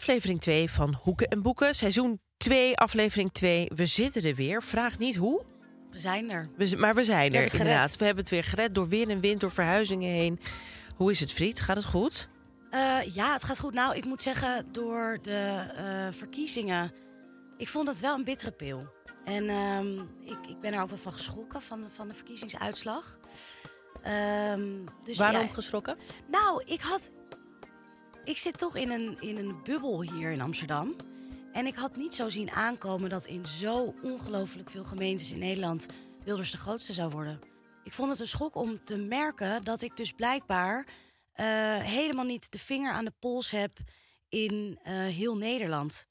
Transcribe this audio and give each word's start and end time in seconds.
Aflevering 0.00 0.40
2 0.40 0.70
van 0.70 0.94
Hoeken 1.02 1.28
en 1.28 1.42
Boeken. 1.42 1.74
Seizoen 1.74 2.20
2, 2.36 2.76
aflevering 2.76 3.32
2. 3.32 3.70
We 3.74 3.86
zitten 3.86 4.22
er 4.24 4.34
weer. 4.34 4.62
Vraag 4.62 4.98
niet 4.98 5.16
hoe. 5.16 5.42
We 5.90 5.98
zijn 5.98 6.30
er. 6.30 6.48
We, 6.56 6.76
maar 6.76 6.94
we 6.94 7.04
zijn 7.04 7.30
We 7.30 7.36
er 7.36 7.52
inderdaad. 7.52 7.96
We 7.96 8.04
hebben 8.04 8.22
het 8.22 8.32
weer 8.32 8.44
gered 8.44 8.74
door 8.74 8.88
weer 8.88 9.08
en 9.08 9.20
wind, 9.20 9.40
door 9.40 9.50
verhuizingen 9.50 10.10
heen. 10.10 10.40
Hoe 10.96 11.10
is 11.10 11.20
het, 11.20 11.32
Friet? 11.32 11.60
Gaat 11.60 11.76
het 11.76 11.84
goed? 11.84 12.28
Eh, 12.70 12.98
ja, 13.14 13.32
het 13.32 13.44
gaat 13.44 13.60
goed. 13.60 13.74
Nou, 13.74 13.96
ik 13.96 14.04
moet 14.04 14.22
zeggen, 14.22 14.72
door 14.72 15.18
de 15.22 15.66
eh, 15.76 16.18
verkiezingen... 16.18 16.92
Ik 17.56 17.68
vond 17.68 17.88
het 17.88 18.00
wel 18.00 18.14
een 18.14 18.24
bittere 18.24 18.52
pil. 18.52 18.86
En 19.24 19.48
ehm, 19.48 19.98
ik, 20.24 20.46
ik 20.48 20.60
ben 20.60 20.72
er 20.72 20.82
ook 20.82 20.88
wel 20.88 20.98
van 20.98 21.12
geschrokken, 21.12 21.62
van, 21.62 21.84
van 21.88 22.08
de 22.08 22.14
verkiezingsuitslag. 22.14 23.18
Ehm, 24.02 24.84
dus 25.04 25.18
Waarom 25.18 25.46
ja, 25.46 25.52
geschrokken? 25.52 25.96
Nou, 26.30 26.62
ik 26.66 26.80
had... 26.80 27.10
Ik 28.24 28.38
zit 28.38 28.58
toch 28.58 28.76
in 28.76 28.90
een, 28.90 29.20
in 29.20 29.36
een 29.36 29.62
bubbel 29.62 30.02
hier 30.02 30.30
in 30.30 30.40
Amsterdam. 30.40 30.96
En 31.52 31.66
ik 31.66 31.76
had 31.76 31.96
niet 31.96 32.14
zo 32.14 32.28
zien 32.28 32.50
aankomen 32.50 33.10
dat 33.10 33.26
in 33.26 33.46
zo 33.46 33.94
ongelooflijk 34.02 34.70
veel 34.70 34.84
gemeentes 34.84 35.32
in 35.32 35.38
Nederland 35.38 35.86
Wilders 36.24 36.50
de 36.50 36.58
grootste 36.58 36.92
zou 36.92 37.10
worden. 37.10 37.40
Ik 37.84 37.92
vond 37.92 38.10
het 38.10 38.20
een 38.20 38.28
schok 38.28 38.54
om 38.54 38.84
te 38.84 38.96
merken 38.96 39.64
dat 39.64 39.82
ik 39.82 39.96
dus 39.96 40.12
blijkbaar 40.12 40.86
eh, 41.32 41.46
helemaal 41.76 42.24
niet 42.24 42.52
de 42.52 42.58
vinger 42.58 42.92
aan 42.92 43.04
de 43.04 43.12
pols 43.18 43.50
heb 43.50 43.78
in 44.28 44.78
eh, 44.82 44.94
heel 44.94 45.36
Nederland. 45.36 46.06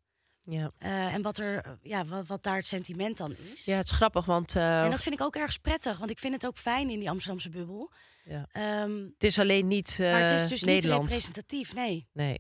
Ja. 0.50 0.72
Eh, 0.78 1.14
en 1.14 1.22
wat, 1.22 1.38
er, 1.38 1.78
ja, 1.82 2.06
wat, 2.06 2.28
wat 2.28 2.44
daar 2.44 2.56
het 2.56 2.66
sentiment 2.66 3.18
dan 3.18 3.36
is. 3.54 3.66
ja, 3.66 3.76
het 3.78 3.86
is 3.86 3.92
grappig, 3.92 4.26
want 4.26 4.56
eh, 4.56 4.84
En 4.84 4.92
dat 4.92 5.04
vind 5.04 5.16
ik 5.16 5.22
ook 5.22 5.36
ergens 5.36 5.58
prettig, 5.58 5.98
want 5.98 6.10
ik 6.12 6.20
vind 6.20 6.34
het 6.34 6.46
ook 6.46 6.58
fijn 6.58 6.90
in 6.90 7.00
die 7.00 7.10
Amsterdamse 7.10 7.50
bubbel. 7.50 7.92
Ja. 8.24 8.48
Ehm, 8.52 9.04
het 9.14 9.24
is 9.24 9.40
alleen 9.40 9.68
niet 9.68 9.98
eh, 10.00 10.12
maar 10.12 10.22
het 10.22 10.32
is 10.32 10.48
dus 10.48 10.64
Nederland. 10.64 11.02
niet 11.02 11.10
representatief, 11.12 11.74
nee. 11.74 12.08
Nee. 12.14 12.40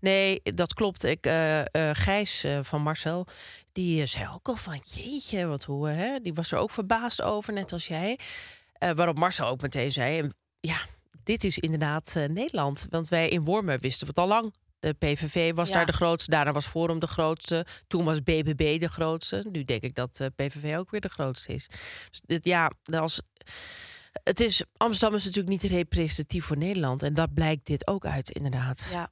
Nee, 0.00 0.40
dat 0.42 0.74
klopt. 0.74 1.04
Ik, 1.04 1.26
eh, 1.26 1.62
Gijs 1.92 2.44
van 2.62 2.82
Marcel, 2.82 3.26
die 3.72 4.06
zei 4.06 4.28
ook 4.34 4.48
al 4.48 4.56
van 4.56 4.80
jeetje, 4.94 5.46
wat 5.46 5.64
hoe, 5.64 5.88
hè? 5.88 6.20
Die 6.20 6.34
was 6.34 6.52
er 6.52 6.58
ook 6.58 6.70
verbaasd 6.70 7.22
over, 7.22 7.52
net 7.52 7.72
als 7.72 7.86
jij. 7.86 8.18
Waarop 8.78 9.18
Marcel 9.18 9.46
ook 9.46 9.60
meteen 9.60 9.92
zei, 9.92 10.30
ja, 10.60 10.76
dit 11.22 11.44
is 11.44 11.58
inderdaad 11.58 12.14
Nederland. 12.14 12.86
Want 12.90 13.08
wij 13.08 13.28
in 13.28 13.44
Wormen 13.44 13.80
wisten 13.80 14.06
we 14.06 14.08
het 14.08 14.18
al 14.18 14.28
lang. 14.28 14.52
De 14.78 14.92
PVV 14.92 15.54
was 15.54 15.68
Ja. 15.68 15.74
daar 15.74 15.86
de 15.86 15.92
grootste, 15.92 16.30
daarna 16.30 16.52
was 16.52 16.66
Forum 16.66 16.98
de 16.98 17.06
grootste. 17.06 17.66
Toen 17.86 18.04
was 18.04 18.22
BBB 18.22 18.80
de 18.80 18.88
grootste. 18.88 19.46
Nu 19.50 19.64
denk 19.64 19.82
ik 19.82 19.94
dat 19.94 20.20
eh, 20.20 20.26
PVV 20.36 20.76
ook 20.76 20.90
weer 20.90 21.00
de 21.00 21.08
grootste 21.08 21.52
is. 21.54 21.66
Dus 22.10 22.20
dit, 22.26 22.44
ja, 22.44 22.70
als, 22.84 23.22
het 24.24 24.40
is, 24.40 24.62
Amsterdam 24.76 25.16
is 25.16 25.24
natuurlijk 25.24 25.62
niet 25.62 25.70
representatief 25.72 26.44
voor 26.44 26.56
Nederland. 26.56 27.02
En 27.02 27.14
dat 27.14 27.34
blijkt 27.34 27.66
dit 27.66 27.86
ook 27.86 28.04
uit, 28.06 28.30
inderdaad. 28.30 28.88
Ja. 28.92 29.10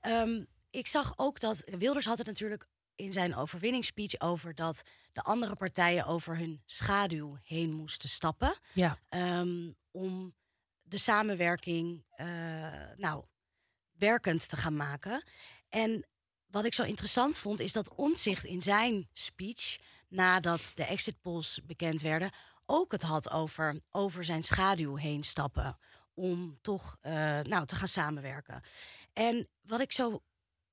Ehm, 0.00 0.44
ik 0.70 0.86
zag 0.86 1.12
ook 1.16 1.40
dat 1.40 1.64
Wilders 1.78 2.06
had 2.06 2.18
het 2.18 2.26
natuurlijk 2.26 2.66
in 2.94 3.12
zijn 3.12 3.36
overwinningsspeech 3.36 4.20
over 4.20 4.54
dat 4.54 4.82
de 5.12 5.22
andere 5.22 5.56
partijen 5.56 6.06
over 6.06 6.36
hun 6.36 6.62
schaduw 6.66 7.36
heen 7.44 7.72
moesten 7.72 8.08
stappen. 8.08 8.56
Ja. 8.72 8.98
ehm, 9.08 9.70
om 9.90 10.34
de 10.82 10.98
samenwerking 10.98 12.04
eh, 12.10 12.26
nou, 12.96 13.24
werkend 14.00 14.48
te 14.48 14.56
gaan 14.56 14.76
maken. 14.76 15.22
En 15.68 16.06
wat 16.46 16.64
ik 16.64 16.74
zo 16.74 16.82
interessant 16.82 17.38
vond, 17.38 17.60
is 17.60 17.72
dat 17.72 17.94
Omtzigt 17.94 18.44
in 18.44 18.62
zijn 18.62 19.08
speech, 19.12 19.76
nadat 20.08 20.70
de 20.74 20.84
exit 20.84 21.20
polls 21.20 21.60
bekend 21.66 22.00
werden, 22.00 22.30
ook 22.66 22.92
het 22.92 23.02
had 23.02 23.30
over, 23.30 23.80
over 23.90 24.24
zijn 24.24 24.42
schaduw 24.42 24.96
heen 24.96 25.22
stappen. 25.24 25.78
Om 26.14 26.58
toch 26.60 26.96
eh, 27.00 27.12
nou, 27.40 27.66
te 27.66 27.74
gaan 27.74 27.88
samenwerken. 27.88 28.62
En 29.12 29.48
wat 29.62 29.80
ik, 29.80 29.92
zo, 29.92 30.22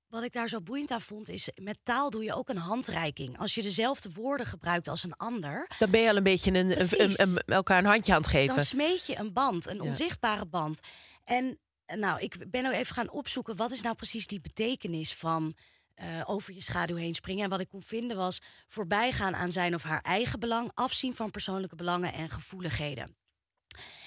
wat 0.08 0.24
ik 0.24 0.34
daar 0.34 0.48
zo 0.50 0.62
boeiend 0.62 0.92
aan 0.92 1.02
vond, 1.02 1.30
is 1.30 1.50
met 1.56 1.78
taal 1.84 2.10
doe 2.10 2.24
je 2.24 2.34
ook 2.34 2.50
een 2.50 2.58
handreiking. 2.58 3.40
Als 3.40 3.56
je 3.56 3.62
dezelfde 3.62 4.12
woorden 4.12 4.46
gebruikt 4.46 4.88
als 4.88 5.04
een 5.04 5.16
ander, 5.16 5.70
Dan 5.80 5.92
ben 5.92 6.02
je 6.02 6.10
al 6.10 6.16
een 6.16 6.24
beetje 6.24 6.50
een, 6.52 6.56
een, 6.56 6.76
Precies. 6.88 7.20
een- 7.20 7.28
een- 7.28 7.42
elkaar 7.46 7.78
een 7.78 7.86
handje 7.86 8.14
aan 8.14 8.22
het 8.22 8.30
geven. 8.30 8.56
dan 8.56 8.66
smeet 8.66 9.06
je 9.06 9.18
een 9.18 9.34
band, 9.34 9.66
een 9.68 9.76
Ja. 9.76 9.82
onzichtbare 9.84 10.46
band. 10.46 10.80
En 11.24 11.60
nou, 11.96 12.20
ik 12.20 12.52
ben 12.52 12.66
ook 12.66 12.74
even 12.74 12.96
gaan 12.96 13.12
opzoeken 13.12 13.56
wat 13.56 13.72
is 13.72 13.82
nou 13.82 13.96
precies 13.96 14.28
die 14.28 14.42
betekenis 14.42 15.14
van 15.14 15.56
eh, 15.94 16.22
over 16.26 16.54
je 16.54 16.62
schaduw 16.62 16.96
heen 16.96 17.16
springen. 17.16 17.44
En 17.44 17.50
wat 17.50 17.60
ik 17.60 17.70
kon 17.70 17.84
vinden 17.84 18.18
was 18.18 18.42
voorbijgaan 18.68 19.36
aan 19.36 19.52
zijn 19.52 19.76
of 19.76 19.84
haar 19.84 20.02
eigen 20.02 20.40
belang, 20.40 20.72
afzien 20.74 21.16
van 21.16 21.32
persoonlijke 21.32 21.76
belangen 21.76 22.14
en 22.14 22.30
gevoeligheden. 22.30 23.16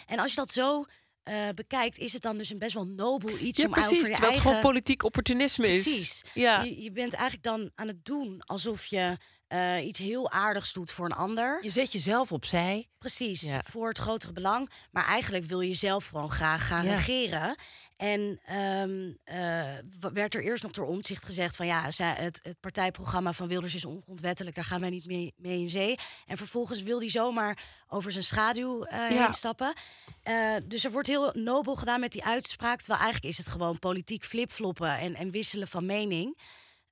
En 0.07 0.19
als 0.19 0.31
je 0.31 0.37
dat 0.37 0.51
zo 0.51 0.85
eh, 1.23 1.49
bekijkt, 1.55 1.99
is 1.99 2.13
het 2.13 2.23
dan 2.23 2.39
dus 2.39 2.51
een 2.51 2.59
best 2.59 2.75
wel 2.75 2.87
nobel 2.87 3.39
iets 3.39 3.59
ja, 3.59 3.65
om 3.67 3.71
precies. 3.71 3.93
over 3.93 4.07
je 4.07 4.13
Terwijl 4.13 4.33
het 4.33 4.43
eigen... 4.43 4.43
gewoon 4.43 4.61
politiek 4.61 5.03
opportunisme 5.03 5.69
is. 5.69 5.83
Precies. 5.83 6.23
Ja. 6.35 6.63
Je, 6.63 6.83
je 6.83 6.91
bent 6.91 7.13
eigenlijk 7.13 7.43
dan 7.43 7.71
aan 7.75 7.87
het 7.87 8.05
doen 8.05 8.43
alsof 8.45 8.87
je 8.87 9.17
eh, 9.51 9.87
iets 9.87 9.99
heel 9.99 10.31
aardigs 10.31 10.73
doet 10.73 10.91
voor 10.91 11.05
een 11.05 11.13
ander. 11.13 11.59
Je 11.63 11.71
zet 11.71 11.93
jezelf 11.93 12.33
opzij. 12.33 12.89
Precies, 12.99 13.41
Ja. 13.41 13.63
voor 13.67 13.89
het 13.89 13.99
grotere 13.99 14.33
belang. 14.33 14.71
Maar 14.91 15.05
eigenlijk 15.07 15.45
wil 15.45 15.61
je 15.61 15.75
zelf 15.75 16.07
gewoon 16.07 16.31
graag 16.31 16.67
gaan 16.67 16.85
Ja. 16.85 16.95
regeren. 16.95 17.57
En 17.97 18.41
ehm, 18.45 19.13
eh, 19.25 20.11
werd 20.13 20.35
er 20.35 20.43
eerst 20.45 20.63
nog 20.63 20.73
door 20.73 20.87
omzicht 20.87 21.25
gezegd 21.25 21.57
van 21.57 21.67
ja, 21.67 21.83
het, 21.97 22.41
het 22.43 22.61
partijprogramma 22.61 23.33
van 23.33 23.49
Wilders 23.49 23.75
is 23.75 23.85
ongrondwettelijk, 23.85 24.57
daar 24.57 24.65
gaan 24.65 24.81
wij 24.81 24.91
niet 24.91 25.07
mee, 25.07 25.35
mee 25.37 25.61
in 25.61 25.69
zee. 25.69 25.97
En 26.27 26.37
vervolgens 26.37 26.83
wil 26.83 26.99
hij 26.99 27.09
zomaar 27.11 27.59
over 27.89 28.13
zijn 28.13 28.25
schaduw 28.25 28.85
eh, 28.85 29.11
Ja. 29.11 29.23
heen 29.25 29.33
stappen. 29.33 29.73
Dus 30.67 30.85
er 30.85 30.91
wordt 30.93 31.09
heel 31.09 31.31
nobel 31.35 31.77
gedaan 31.77 32.01
met 32.01 32.13
die 32.13 32.25
uitspraak. 32.25 32.79
Terwijl 32.79 33.01
eigenlijk 33.01 33.33
is 33.33 33.39
het 33.39 33.49
gewoon 33.53 33.79
politiek 33.79 34.25
flipfloppen 34.25 34.99
en, 34.99 35.15
en 35.15 35.31
wisselen 35.31 35.69
van 35.69 35.87
mening. 35.87 36.39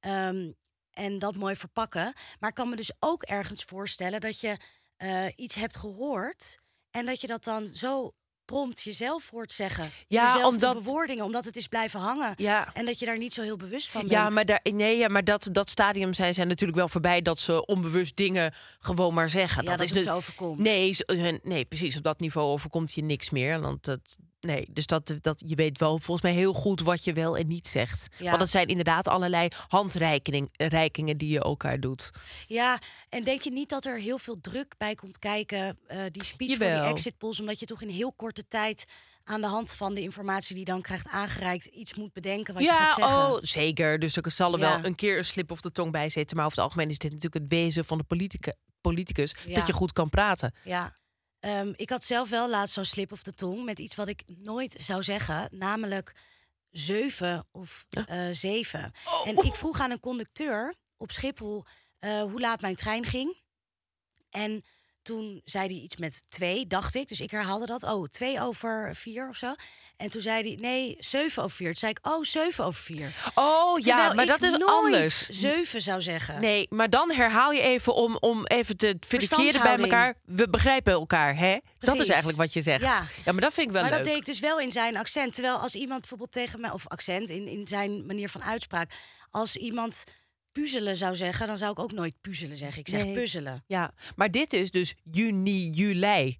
Ehm, 0.00 0.50
en 0.98 1.18
dat 1.18 1.36
mooi 1.36 1.56
verpakken. 1.56 2.12
Maar 2.40 2.48
ik 2.48 2.54
kan 2.54 2.68
me 2.68 2.76
dus 2.76 2.90
ook 3.00 3.22
ergens 3.22 3.64
voorstellen 3.64 4.20
dat 4.20 4.40
je 4.40 4.56
eh, 4.96 5.24
iets 5.36 5.54
hebt 5.54 5.76
gehoord. 5.76 6.58
En 6.90 7.06
dat 7.06 7.20
je 7.20 7.26
dat 7.26 7.44
dan 7.44 7.68
zo 7.72 8.12
prompt 8.44 8.82
jezelf 8.82 9.30
hoort 9.30 9.52
zeggen. 9.52 9.90
Ja, 10.06 10.46
omdat- 10.46 10.82
bewoordingen, 10.82 11.24
omdat 11.24 11.44
het 11.44 11.56
is 11.56 11.66
blijven 11.66 12.00
hangen. 12.00 12.34
Ja. 12.36 12.74
En 12.74 12.86
dat 12.86 12.98
je 12.98 13.06
daar 13.06 13.18
niet 13.18 13.34
zo 13.34 13.42
heel 13.42 13.56
bewust 13.56 13.88
van 13.88 14.00
bent. 14.00 14.12
Ja, 14.12 14.28
maar, 14.28 14.44
daar, 14.44 14.60
nee, 14.62 14.96
ja, 14.98 15.08
maar 15.08 15.24
dat, 15.24 15.48
dat 15.52 15.70
stadium 15.70 16.14
zijn 16.14 16.34
zij 16.34 16.44
natuurlijk 16.44 16.78
wel 16.78 16.88
voorbij 16.88 17.22
dat 17.22 17.38
ze 17.38 17.66
onbewust 17.66 18.16
dingen 18.16 18.54
gewoon 18.78 19.14
maar 19.14 19.28
zeggen. 19.28 19.64
Ja, 19.64 19.70
dat 19.70 19.80
is 19.80 19.90
het 19.92 20.04
de- 20.04 20.10
overkomt. 20.12 20.58
Nee, 20.58 20.96
nee, 21.42 21.64
precies. 21.64 21.96
Op 21.96 22.02
dat 22.02 22.20
niveau 22.20 22.46
overkomt 22.48 22.92
je 22.92 23.02
niks 23.02 23.30
meer. 23.30 23.60
Want 23.60 23.84
dat, 23.84 24.16
nee, 24.40 24.66
dus 24.70 24.86
dat, 24.86 25.12
dat, 25.20 25.42
je 25.46 25.54
weet 25.54 25.78
wel 25.78 25.98
volgens 25.98 26.22
mij 26.22 26.32
heel 26.32 26.52
goed 26.52 26.80
wat 26.80 27.04
je 27.04 27.12
wel 27.12 27.36
en 27.36 27.46
niet 27.46 27.66
zegt. 27.66 28.06
Ja. 28.18 28.28
Want 28.28 28.40
het 28.40 28.50
zijn 28.50 28.66
inderdaad 28.66 29.08
allerlei 29.08 29.48
handreikingen 29.68 30.48
reikingen 30.56 31.16
die 31.16 31.28
je 31.28 31.40
elkaar 31.42 31.80
doet. 31.80 32.10
Ja, 32.46 32.78
en 33.08 33.24
denk 33.24 33.42
je 33.42 33.50
niet 33.50 33.68
dat 33.68 33.84
er 33.84 33.98
heel 33.98 34.18
veel 34.18 34.40
druk 34.40 34.74
bij 34.78 34.94
komt 34.94 35.18
kijken, 35.18 35.78
eh, 35.86 36.00
die 36.10 36.24
speech 36.24 36.50
Jawel. 36.50 36.80
die 36.82 36.90
exit 36.90 37.18
polls, 37.18 37.40
omdat 37.40 37.60
je 37.60 37.66
toch 37.66 37.82
in 37.82 37.88
heel 37.88 38.12
korte 38.12 38.48
tijd 38.48 38.84
aan 39.24 39.40
de 39.40 39.46
hand 39.46 39.74
van 39.74 39.94
de 39.94 40.00
informatie 40.00 40.54
die 40.54 40.64
je 40.64 40.70
dan 40.70 40.82
krijgt 40.82 41.06
aangereikt 41.08 41.66
iets 41.66 41.94
moet 41.94 42.12
bedenken 42.12 42.54
wat 42.54 42.62
je 42.62 42.68
ja, 42.68 42.86
gaat 42.86 42.94
zeggen. 42.96 43.32
oh, 43.32 43.38
zeker. 43.40 43.98
Dus 43.98 44.16
er 44.16 44.30
zal 44.30 44.52
er 44.52 44.58
Ja. 44.58 44.74
wel 44.76 44.84
een 44.84 44.94
keer 44.94 45.18
een 45.18 45.24
slip 45.24 45.50
of 45.50 45.60
de 45.60 45.72
tong 45.72 45.92
bij 45.92 46.08
zitten. 46.08 46.36
Maar 46.36 46.46
over 46.46 46.58
het 46.58 46.66
algemeen 46.66 46.90
is 46.90 46.98
dit 46.98 47.12
natuurlijk 47.12 47.42
het 47.42 47.52
wezen 47.60 47.84
van 47.84 47.98
de 47.98 48.04
politica, 48.04 48.52
politicus 48.80 49.34
dat 49.54 49.66
je 49.66 49.72
goed 49.72 49.92
kan 49.92 50.08
praten. 50.08 50.54
Ja. 50.64 50.96
Ehm, 51.40 51.72
ik 51.76 51.90
had 51.90 52.04
zelf 52.04 52.28
wel 52.28 52.48
laatst 52.48 52.74
zo'n 52.74 52.84
slip 52.84 53.12
of 53.12 53.22
de 53.22 53.34
tong 53.34 53.64
met 53.64 53.78
iets 53.78 53.94
wat 53.94 54.08
ik 54.08 54.22
nooit 54.26 54.76
zou 54.80 55.02
zeggen, 55.02 55.48
namelijk 55.52 56.14
zeven 56.70 57.46
of 57.50 57.84
eh, 57.90 58.28
zeven. 58.30 58.92
En 59.24 59.36
ik 59.36 59.54
vroeg 59.54 59.80
aan 59.80 59.90
een 59.90 60.00
conducteur 60.00 60.74
op 60.96 61.10
Schiphol 61.10 61.64
eh, 61.98 62.22
hoe 62.22 62.40
laat 62.40 62.60
mijn 62.60 62.76
trein 62.76 63.04
ging. 63.04 63.36
En 64.30 64.64
toen 65.08 65.40
zei 65.44 65.66
hij 65.66 65.76
iets 65.76 65.96
met 65.96 66.22
twee, 66.28 66.66
dacht 66.66 66.94
ik. 66.94 67.08
Dus 67.08 67.20
ik 67.20 67.30
herhaalde 67.30 67.66
dat. 67.66 67.82
Oh, 67.82 68.04
twee 68.04 68.40
over 68.40 68.94
vier 68.94 69.28
of 69.28 69.36
zo. 69.36 69.54
En 69.96 70.10
toen 70.10 70.20
zei 70.20 70.42
hij, 70.42 70.56
nee, 70.60 70.96
zeven 70.98 71.42
over 71.42 71.56
vier. 71.56 71.66
Toen 71.66 71.76
zei 71.76 71.92
ik, 71.92 72.06
oh, 72.06 72.24
zeven 72.24 72.64
over 72.64 72.82
vier. 72.82 73.10
Oh 73.34 73.78
ja, 73.78 74.12
maar 74.12 74.26
dat 74.26 74.42
is 74.42 74.64
anders. 74.64 75.28
zeven 75.28 75.80
zou 75.80 76.00
zeggen. 76.00 76.40
Nee, 76.40 76.66
maar 76.70 76.90
dan 76.90 77.12
herhaal 77.12 77.52
je 77.52 77.60
even 77.60 77.94
om, 77.94 78.16
om 78.20 78.46
even 78.46 78.76
te 78.76 78.96
verifiëren 79.06 79.62
bij 79.62 79.76
elkaar. 79.78 80.14
We 80.24 80.48
begrijpen 80.48 80.92
elkaar, 80.92 81.36
hè? 81.36 81.58
Dat 81.78 82.00
is 82.00 82.08
eigenlijk 82.08 82.38
wat 82.38 82.52
je 82.52 82.60
zegt. 82.60 82.82
Ja. 82.82 83.06
maar 83.24 83.40
dat 83.40 83.54
vind 83.54 83.66
ik 83.66 83.72
wel 83.72 83.82
maar 83.82 83.90
leuk. 83.90 84.00
dat 84.00 84.08
deed 84.08 84.20
ik 84.20 84.26
dus 84.26 84.40
wel 84.40 84.60
in 84.60 84.70
zijn 84.70 84.96
accent. 84.96 85.34
Terwijl 85.34 85.56
als 85.56 85.74
iemand 85.74 86.00
bijvoorbeeld 86.00 86.32
tegen 86.32 86.60
mij, 86.60 86.70
of 86.70 86.88
accent 86.88 87.28
in, 87.28 87.46
in 87.46 87.66
zijn 87.66 88.06
manier 88.06 88.28
van 88.28 88.42
uitspraak, 88.42 88.90
als 89.30 89.56
iemand 89.56 90.04
puzzelen 90.52 90.96
zou 90.96 91.16
zeggen, 91.16 91.46
dan 91.46 91.56
zou 91.58 91.70
ik 91.70 91.78
ook 91.78 91.92
nooit 91.92 92.14
puzzelen 92.20 92.56
zeggen. 92.56 92.80
Ik 92.80 92.88
zeg 92.88 93.04
Nee. 93.04 93.14
puzzelen. 93.14 93.64
Ja, 93.66 93.92
maar 94.16 94.30
dit 94.30 94.52
is 94.52 94.70
dus 94.70 94.94
juni, 95.10 95.70
juli. 95.70 96.38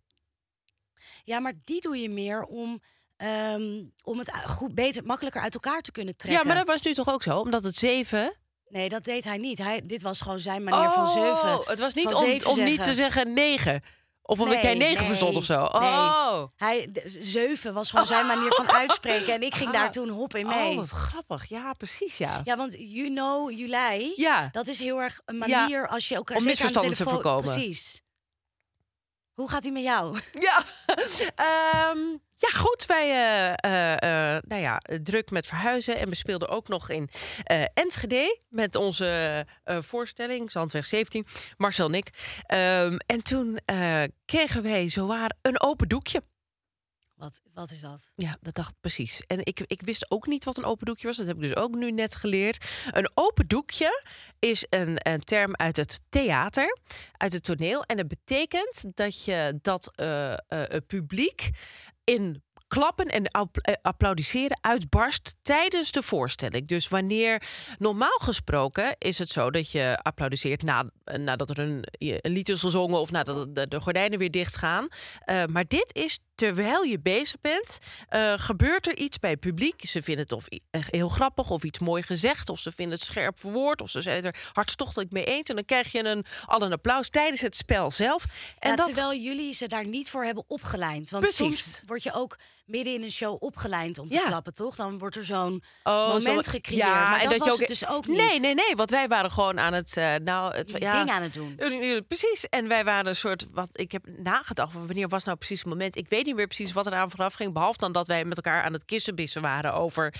Ja, 1.25 1.38
maar 1.38 1.52
die 1.64 1.81
doe 1.81 1.96
je 1.96 2.10
meer 2.10 2.44
om, 2.44 2.81
ehm, 3.16 3.84
om 4.02 4.19
het 4.19 4.31
goed, 4.46 4.75
beter, 4.75 5.05
makkelijker 5.05 5.40
uit 5.40 5.55
elkaar 5.55 5.81
te 5.81 5.93
kunnen 5.93 6.16
trekken. 6.16 6.40
Ja, 6.40 6.46
maar 6.46 6.56
dat 6.56 6.66
was 6.66 6.82
nu 6.82 6.94
toch 6.94 7.08
ook 7.08 7.22
zo? 7.22 7.38
Omdat 7.38 7.64
het 7.64 7.76
zeven... 7.76 8.37
Nee, 8.69 8.88
dat 8.88 9.05
deed 9.05 9.25
hij 9.25 9.37
niet. 9.37 9.58
Hij, 9.58 9.87
dit 9.87 10.02
was 10.02 10.20
gewoon 10.20 10.38
zijn 10.38 10.62
manier 10.64 10.90
van 10.90 11.08
zeven. 11.08 11.58
Oh, 11.58 11.66
het 11.69 11.78
was 11.78 11.94
niet 11.94 12.06
om, 12.14 12.25
zeven 12.25 12.50
om 12.50 12.64
niet 12.64 12.84
te 12.84 12.94
zeggen 12.94 13.32
negen. 13.32 13.82
Of 14.28 14.40
omdat 14.40 14.54
Nee, 14.54 14.64
jij 14.64 14.75
negen 14.75 14.96
nee, 14.98 15.06
verstond 15.06 15.36
of 15.36 15.44
zo. 15.44 15.60
Oh. 15.62 16.42
Hij, 16.56 16.88
zeven 17.19 17.75
was 17.75 17.90
gewoon 17.90 18.06
zijn 18.06 18.26
manier 18.26 18.52
van 18.54 18.70
uitspreken. 18.82 19.34
En 19.34 19.42
ik 19.42 19.54
ging 19.54 19.70
daar 19.70 19.92
toen 19.92 20.08
hop 20.08 20.34
in 20.34 20.46
mee. 20.46 20.70
Oh, 20.70 20.76
wat 20.76 20.88
grappig. 20.88 21.48
Ja, 21.48 21.72
precies, 21.72 22.19
ja. 22.19 22.40
Ja, 22.44 22.56
want 22.56 22.75
you 22.78 23.08
know, 23.08 23.50
juli, 23.50 24.12
Ja. 24.16 24.48
dat 24.52 24.66
is 24.69 24.78
heel 24.78 25.02
erg 25.02 25.20
een 25.25 25.42
Ja, 25.46 25.58
manier 25.60 25.88
als 25.88 26.08
je 26.08 26.14
elkaar 26.14 26.36
om 26.36 26.44
misverstanden 26.44 26.94
te 26.94 27.02
voorkomen. 27.04 27.52
Precies. 27.52 28.02
Hoe 29.34 29.50
gaat 29.50 29.62
hij 29.62 29.72
met 29.72 29.82
jou? 29.82 30.19
Ja, 30.32 30.64
Ehm, 31.34 31.98
ja 32.38 32.58
goed. 32.58 32.87
Wij 32.87 33.11
eh, 33.11 33.52
eh, 33.55 34.37
eh, 34.37 34.43
nou 34.46 34.62
ja, 34.62 34.81
druk 35.02 35.31
met 35.31 35.46
verhuizen. 35.46 35.99
En 35.99 36.08
we 36.08 36.14
speelden 36.14 36.49
ook 36.49 36.69
nog 36.69 36.90
in 36.90 37.08
Enschede 37.75 38.40
met 38.49 38.76
onze 38.76 39.46
voorstelling, 39.64 40.50
Zandweg 40.50 40.87
17, 40.87 41.26
Marcel 41.56 41.87
en 41.87 41.94
ik. 41.94 42.40
Ehm, 42.46 42.96
en 43.06 43.23
toen 43.23 43.58
kregen 44.25 44.62
wij 44.62 44.88
zowaar 44.88 45.35
een 45.43 45.61
open 45.61 45.88
doekje. 45.88 46.23
Wat, 47.14 47.40
wat 47.52 47.70
is 47.70 47.81
dat? 47.81 48.12
Ja, 48.14 48.37
dat 48.41 48.55
dacht 48.55 48.75
precies. 48.81 49.23
En 49.26 49.38
ik, 49.43 49.61
ik 49.67 49.81
wist 49.81 50.11
ook 50.11 50.26
niet 50.26 50.44
wat 50.44 50.56
een 50.56 50.64
open 50.64 50.87
doekje 50.87 51.06
was. 51.06 51.17
Dat 51.17 51.26
heb 51.26 51.37
ik 51.37 51.43
dus 51.43 51.56
ook 51.56 51.75
nu 51.75 51.91
net 51.91 52.14
geleerd. 52.14 52.64
Een 52.91 53.11
open 53.14 53.46
doekje 53.46 54.05
is 54.38 54.67
een, 54.70 54.99
een 55.08 55.20
term 55.20 55.56
uit 55.56 55.76
het 55.76 56.00
theater, 56.08 56.79
uit 57.12 57.32
het 57.32 57.44
toneel. 57.44 57.84
En 57.84 57.96
dat 57.96 58.08
betekent 58.08 58.84
dat 58.94 59.25
je 59.25 59.58
dat 59.62 59.93
het 60.46 60.87
publiek 60.87 61.50
in 62.08 62.43
klappen 62.69 63.06
en 63.06 63.25
eh, 63.25 63.75
applaudisseren 63.82 64.58
uitbarst 64.60 65.37
tijdens 65.43 65.93
de 65.93 66.02
voorstelling. 66.02 66.66
Dus 66.66 66.88
wanneer 66.88 67.43
normaal 67.78 68.19
gesproken 68.19 68.96
is 68.99 69.19
het 69.19 69.28
zo 69.28 69.50
dat 69.50 69.70
je 69.70 69.99
applaudisseert 70.02 70.62
na, 70.62 70.90
nadat 71.05 71.50
er 71.50 71.58
een, 71.58 71.84
een 71.99 72.32
lied 72.32 72.49
is 72.49 72.60
gezongen 72.60 73.00
of 73.00 73.10
nadat 73.10 73.55
de, 73.55 73.69
de 73.69 73.81
gordijnen 73.81 74.19
weer 74.19 74.31
dicht 74.31 74.56
gaan. 74.56 74.88
Eh, 75.19 75.44
maar 75.44 75.64
dit 75.66 75.90
is 75.93 76.19
terwijl 76.38 76.82
je 76.82 77.00
bezig 77.00 77.40
bent, 77.40 77.79
eh, 78.08 78.32
gebeurt 78.37 78.87
er 78.87 78.96
iets 78.96 79.19
bij 79.19 79.31
het 79.31 79.40
publiek. 79.40 79.82
Ze 79.88 80.02
vinden 80.02 80.23
het 80.25 80.32
of 80.32 80.44
heel 80.70 81.08
grappig 81.08 81.50
of 81.50 81.62
iets 81.62 81.79
mooi 81.79 82.02
gezegd, 82.02 82.49
of 82.49 82.58
ze 82.58 82.73
vinden 82.73 82.99
het 82.99 83.06
scherp 83.06 83.38
verwoord, 83.40 83.81
of 83.81 83.90
ze 83.90 84.00
zijn 84.00 84.17
het 84.17 84.25
er 84.25 84.50
hartstochtelijk 84.52 85.11
mee 85.11 85.25
eens. 85.25 85.49
En 85.49 85.55
dan 85.55 85.64
krijg 85.64 85.93
je 85.93 86.05
een, 86.05 86.25
al 86.46 86.62
een 86.62 86.73
applaus 86.73 87.08
tijdens 87.11 87.40
het 87.40 87.56
spel 87.56 87.90
zelf. 87.90 88.25
En 88.58 88.70
ja, 88.70 88.76
dat, 88.76 88.87
Terwijl 88.87 89.14
jullie 89.14 89.52
ze 89.52 89.67
daar 89.67 89.87
niet 89.87 90.11
voor 90.11 90.25
hebben 90.25 90.44
opgelijnd. 90.46 91.11
Want 91.11 91.23
Precies. 91.23 91.62
soms 91.62 91.81
word 91.87 92.02
je 92.02 92.12
ook 92.12 92.37
midden 92.67 92.94
in 92.94 93.02
een 93.02 93.12
show 93.12 93.43
opgelijnd 93.43 93.99
om 93.99 94.08
te 94.08 94.14
Ja. 94.14 94.26
klappen, 94.26 94.55
toch? 94.55 94.76
Dan 94.76 94.99
wordt 94.99 95.17
er 95.17 95.25
zo'n 95.25 95.62
Oh, 95.82 96.06
moment 96.12 96.44
zo- 96.44 96.50
gecreëerd. 96.50 96.82
Ja, 96.82 97.08
maar 97.11 97.20
en 97.20 97.29
dat, 97.29 97.31
dat 97.31 97.38
je 97.38 97.44
was 97.44 97.52
ook- 97.52 97.58
het 97.58 97.69
dus 97.69 97.87
ook 97.88 98.06
niet. 98.06 98.17
Nee, 98.17 98.41
nee, 98.41 98.55
nee, 98.55 98.76
want 98.76 98.91
wij 98.91 99.08
waren 99.08 99.31
gewoon 99.31 99.58
aan 99.61 99.73
het, 99.73 99.96
eh, 99.96 100.14
nou, 100.14 100.55
het, 100.56 100.73
ja, 100.79 100.93
ding 100.99 101.11
aan 101.11 101.23
het 101.23 101.34
doen. 101.34 101.56
Precies. 102.08 102.49
En 102.49 102.69
wij 102.69 102.84
waren 102.84 103.06
een 103.06 103.17
soort. 103.17 103.46
Wat 103.50 103.69
ik 103.73 103.93
heb 103.93 104.06
nagedacht. 104.17 104.73
van 104.73 104.87
Wanneer 104.87 105.08
was 105.08 105.25
nou 105.25 105.37
precies 105.37 105.58
het 105.58 105.69
moment? 105.69 105.96
Ik 105.96 106.08
weet 106.08 106.26
niet 106.28 106.36
meer 106.36 106.46
precies 106.46 106.72
wat 106.72 106.86
er 106.86 106.94
aan 106.94 107.10
vooraf 107.10 107.34
ging. 107.34 107.52
Behalve 107.52 107.78
dan 107.78 107.92
dat 107.92 108.06
wij 108.06 108.25
met 108.25 108.36
elkaar 108.36 108.62
aan 108.62 108.72
het 108.72 108.84
kissenbissen 108.84 109.42
waren 109.42 109.75
over, 109.75 110.14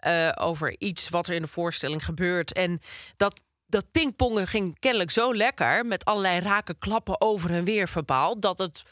eh, 0.00 0.32
over 0.34 0.74
iets 0.78 1.08
wat 1.08 1.26
er 1.26 1.34
in 1.34 1.42
de 1.42 1.48
voorstelling 1.48 2.04
gebeurt. 2.04 2.52
En 2.52 2.80
dat. 3.16 3.40
Dat 3.66 3.90
pingpongen 3.90 4.46
ging 4.46 4.78
kennelijk 4.78 5.10
zo 5.10 5.34
lekker 5.34 5.86
met 5.86 6.04
allerlei 6.04 6.40
rake 6.40 6.74
klappen 6.78 7.20
over 7.20 7.50
en 7.50 7.64
weer 7.64 7.88
verbaal 7.88 8.40
dat 8.40 8.58
het 8.58 8.82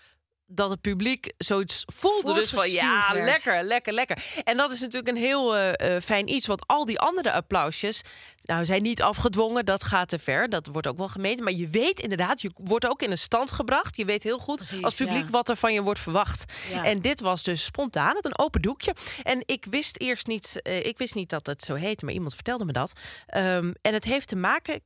dat 0.52 0.70
het 0.70 0.80
publiek 0.80 1.32
zoiets 1.38 1.84
voelde. 1.86 2.34
Dus 2.34 2.50
van 2.50 2.70
ja, 2.70 3.12
werd. 3.12 3.24
lekker, 3.24 3.62
lekker, 3.62 3.92
lekker. 3.92 4.24
En 4.44 4.56
dat 4.56 4.72
is 4.72 4.80
natuurlijk 4.80 5.16
een 5.16 5.22
heel 5.22 5.56
eh, 5.56 5.96
eh, 5.96 6.02
fijn 6.02 6.28
iets. 6.28 6.46
Want 6.46 6.66
al 6.66 6.84
die 6.84 6.98
andere 6.98 7.32
applausjes 7.32 8.02
nou, 8.42 8.64
zijn 8.64 8.82
niet 8.82 9.02
afgedwongen. 9.02 9.64
Dat 9.64 9.84
gaat 9.84 10.08
te 10.08 10.18
ver. 10.18 10.48
Dat 10.48 10.66
wordt 10.66 10.86
ook 10.86 10.96
wel 10.96 11.08
gemeten. 11.08 11.44
Maar 11.44 11.52
je 11.52 11.68
weet 11.68 12.00
inderdaad, 12.00 12.40
je 12.40 12.50
wordt 12.54 12.86
ook 12.86 13.02
in 13.02 13.10
een 13.10 13.18
stand 13.18 13.50
gebracht. 13.50 13.96
Je 13.96 14.04
weet 14.04 14.22
heel 14.22 14.38
goed 14.38 14.56
Precies, 14.56 14.82
als 14.82 14.94
publiek 14.94 15.24
ja. 15.24 15.30
wat 15.30 15.48
er 15.48 15.56
van 15.56 15.72
je 15.72 15.82
wordt 15.82 16.00
verwacht. 16.00 16.52
Ja. 16.72 16.84
En 16.84 17.00
dit 17.00 17.20
was 17.20 17.42
dus 17.42 17.64
spontaan, 17.64 18.16
het 18.16 18.24
een 18.24 18.38
open 18.38 18.62
doekje. 18.62 18.94
En 19.22 19.42
ik 19.46 19.66
wist 19.70 20.00
eerst 20.00 20.26
niet, 20.26 20.60
eh, 20.62 20.84
ik 20.84 20.98
wist 20.98 21.14
niet 21.14 21.30
dat 21.30 21.46
het 21.46 21.62
zo 21.62 21.74
heette, 21.74 22.04
maar 22.04 22.14
iemand 22.14 22.34
vertelde 22.34 22.64
me 22.64 22.72
dat. 22.72 22.92
Ehm, 23.26 23.72
en 23.82 23.94
het 23.94 24.04
heeft 24.04 24.28
te 24.28 24.36
maken 24.36 24.82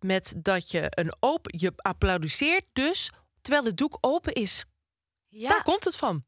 met 0.00 0.34
dat 0.36 0.70
je 0.70 0.86
een 0.90 1.12
open, 1.20 1.54
je 1.58 1.72
applaudisseert 1.76 2.64
dus 2.72 3.10
terwijl 3.40 3.64
het 3.64 3.76
doek 3.76 3.98
open 4.00 4.32
is. 4.32 4.64
Ja. 5.28 5.48
Daar 5.48 5.62
komt 5.62 5.84
het 5.84 5.96
van. 5.96 6.24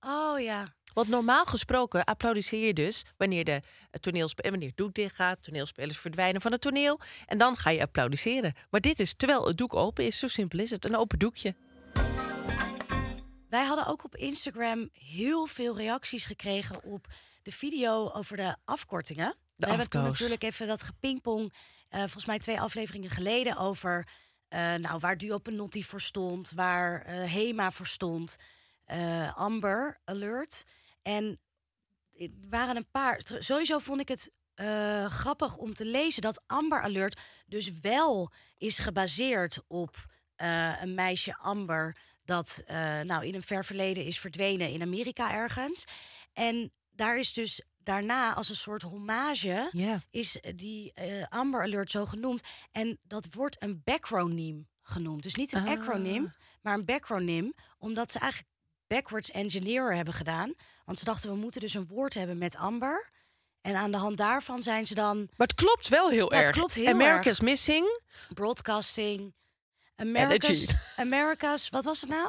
Oh 0.00 0.40
ja. 0.40 0.76
Want 0.94 1.08
normaal 1.08 1.44
gesproken 1.44 2.04
applaudisseer 2.04 2.66
je 2.66 2.74
dus 2.74 3.04
wanneer 3.16 3.44
de 3.44 3.62
toneelspe- 4.00 4.50
wanneer 4.50 4.68
het 4.68 4.76
doek 4.76 4.94
dicht 4.94 5.14
gaat, 5.14 5.42
toneelspelers 5.42 5.98
verdwijnen 5.98 6.40
van 6.40 6.52
het 6.52 6.60
toneel 6.60 7.00
en 7.26 7.38
dan 7.38 7.56
ga 7.56 7.70
je 7.70 7.82
applaudisseren. 7.82 8.54
Maar 8.70 8.80
dit 8.80 9.00
is 9.00 9.14
terwijl 9.14 9.46
het 9.46 9.56
doek 9.56 9.74
open 9.74 10.06
is, 10.06 10.18
zo 10.18 10.28
simpel 10.28 10.58
is 10.58 10.70
het, 10.70 10.84
een 10.84 10.96
open 10.96 11.18
doekje. 11.18 11.54
Wij 13.48 13.64
hadden 13.64 13.86
ook 13.86 14.04
op 14.04 14.16
Instagram 14.16 14.88
heel 14.92 15.46
veel 15.46 15.76
reacties 15.76 16.26
gekregen 16.26 16.84
op 16.84 17.06
de 17.42 17.52
video 17.52 18.10
over 18.10 18.36
de 18.36 18.56
afkortingen. 18.64 19.34
We 19.56 19.66
hebben 19.66 19.90
toen 19.90 20.02
natuurlijk 20.02 20.42
even 20.42 20.66
dat 20.66 20.82
gepingpong, 20.82 21.52
eh 21.88 22.00
volgens 22.00 22.26
mij 22.26 22.38
twee 22.38 22.60
afleveringen 22.60 23.10
geleden, 23.10 23.56
over 23.56 24.08
eh, 24.48 24.74
nou, 24.74 24.98
waar 24.98 25.18
Duopenotti 25.18 25.84
voor 25.84 26.00
stond, 26.00 26.50
waar 26.50 27.02
eh, 27.02 27.22
Hema 27.22 27.70
voor 27.70 27.86
stond, 27.86 28.36
eh, 28.84 29.36
Amber 29.36 30.00
Alert. 30.04 30.64
En 31.02 31.40
er 32.18 32.30
waren 32.48 32.76
een 32.76 32.90
paar. 32.90 33.20
Sowieso 33.38 33.78
vond 33.78 34.00
ik 34.00 34.08
het 34.08 34.36
grappig 35.08 35.56
om 35.56 35.74
te 35.74 35.84
lezen 35.84 36.22
dat 36.22 36.42
Amber 36.46 36.80
Alert 36.80 37.20
dus 37.46 37.80
wel 37.80 38.32
is 38.56 38.78
gebaseerd 38.78 39.60
op 39.66 40.06
een 40.80 40.94
meisje 40.94 41.36
Amber 41.36 41.96
dat 42.24 42.62
nou 43.02 43.26
in 43.26 43.34
een 43.34 43.42
ver 43.42 43.64
verleden 43.64 44.04
is 44.04 44.20
verdwenen 44.20 44.70
in 44.70 44.82
Amerika 44.82 45.32
ergens. 45.32 45.84
En 46.32 46.72
daar 46.90 47.18
is 47.18 47.32
dus 47.32 47.62
daarna 47.88 48.34
als 48.34 48.48
een 48.48 48.54
soort 48.56 48.82
hommage 48.82 49.68
is 50.10 50.38
die 50.54 50.92
eh, 50.92 51.24
Amber 51.28 51.62
Alert 51.62 51.90
zo 51.90 52.06
genoemd. 52.06 52.42
En 52.72 52.98
dat 53.02 53.26
wordt 53.32 53.62
een 53.62 53.80
backronym 53.84 54.68
genoemd. 54.82 55.22
Dus 55.22 55.34
niet 55.34 55.52
een 55.52 55.66
Ah. 55.68 55.78
acronym, 55.78 56.32
maar 56.62 56.74
een 56.74 56.84
backronym. 56.84 57.54
Omdat 57.78 58.12
ze 58.12 58.18
eigenlijk 58.18 58.52
backwards 58.86 59.30
engineer 59.30 59.94
hebben 59.94 60.14
gedaan. 60.14 60.54
Want 60.84 60.98
ze 60.98 61.04
dachten, 61.04 61.30
we 61.30 61.36
moeten 61.36 61.60
dus 61.60 61.74
een 61.74 61.86
woord 61.86 62.14
hebben 62.14 62.38
met 62.38 62.56
Amber. 62.56 63.10
En 63.60 63.76
aan 63.76 63.90
de 63.90 63.96
hand 63.96 64.16
daarvan 64.16 64.62
zijn 64.62 64.86
ze 64.86 64.94
dan 64.94 65.16
Maar 65.18 65.46
het 65.46 65.54
klopt 65.54 65.88
wel 65.88 66.08
heel 66.10 66.32
Ja, 66.32 66.38
het 66.38 66.46
erg. 66.46 66.56
klopt 66.56 66.74
heel 66.74 66.86
America's 66.92 67.40
Missing. 67.40 68.00
broadcasting. 68.34 69.34
America's, 69.96 70.48
Energy. 70.58 70.74
America's, 70.96 71.68
wat 71.68 71.84
was 71.84 72.00
het 72.00 72.10
nou? 72.10 72.28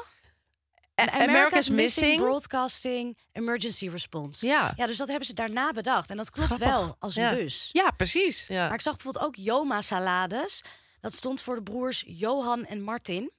A- 0.99 1.11
America's 1.23 1.69
Missing. 1.69 2.21
Broadcasting 2.21 3.17
Emergency 3.31 3.89
Response. 3.89 4.45
Ja. 4.45 4.73
ja, 4.75 4.85
dus 4.85 4.97
dat 4.97 5.07
hebben 5.07 5.25
ze 5.27 5.33
daarna 5.33 5.71
bedacht. 5.71 6.09
En 6.09 6.17
dat 6.17 6.29
klopt 6.29 6.47
Grappig. 6.47 6.67
wel 6.67 6.95
als 6.99 7.15
een 7.15 7.23
ja. 7.23 7.33
bus. 7.33 7.69
Ja, 7.71 7.91
precies. 7.91 8.47
Ja. 8.47 8.65
Maar 8.65 8.73
ik 8.73 8.81
zag 8.81 8.93
bijvoorbeeld 8.95 9.25
ook 9.25 9.35
Joma 9.35 9.81
Salades. 9.81 10.61
Dat 11.01 11.13
stond 11.13 11.41
voor 11.41 11.55
de 11.55 11.63
broers 11.63 12.03
Johan 12.07 12.65
en 12.65 12.81
Martin. 12.81 13.31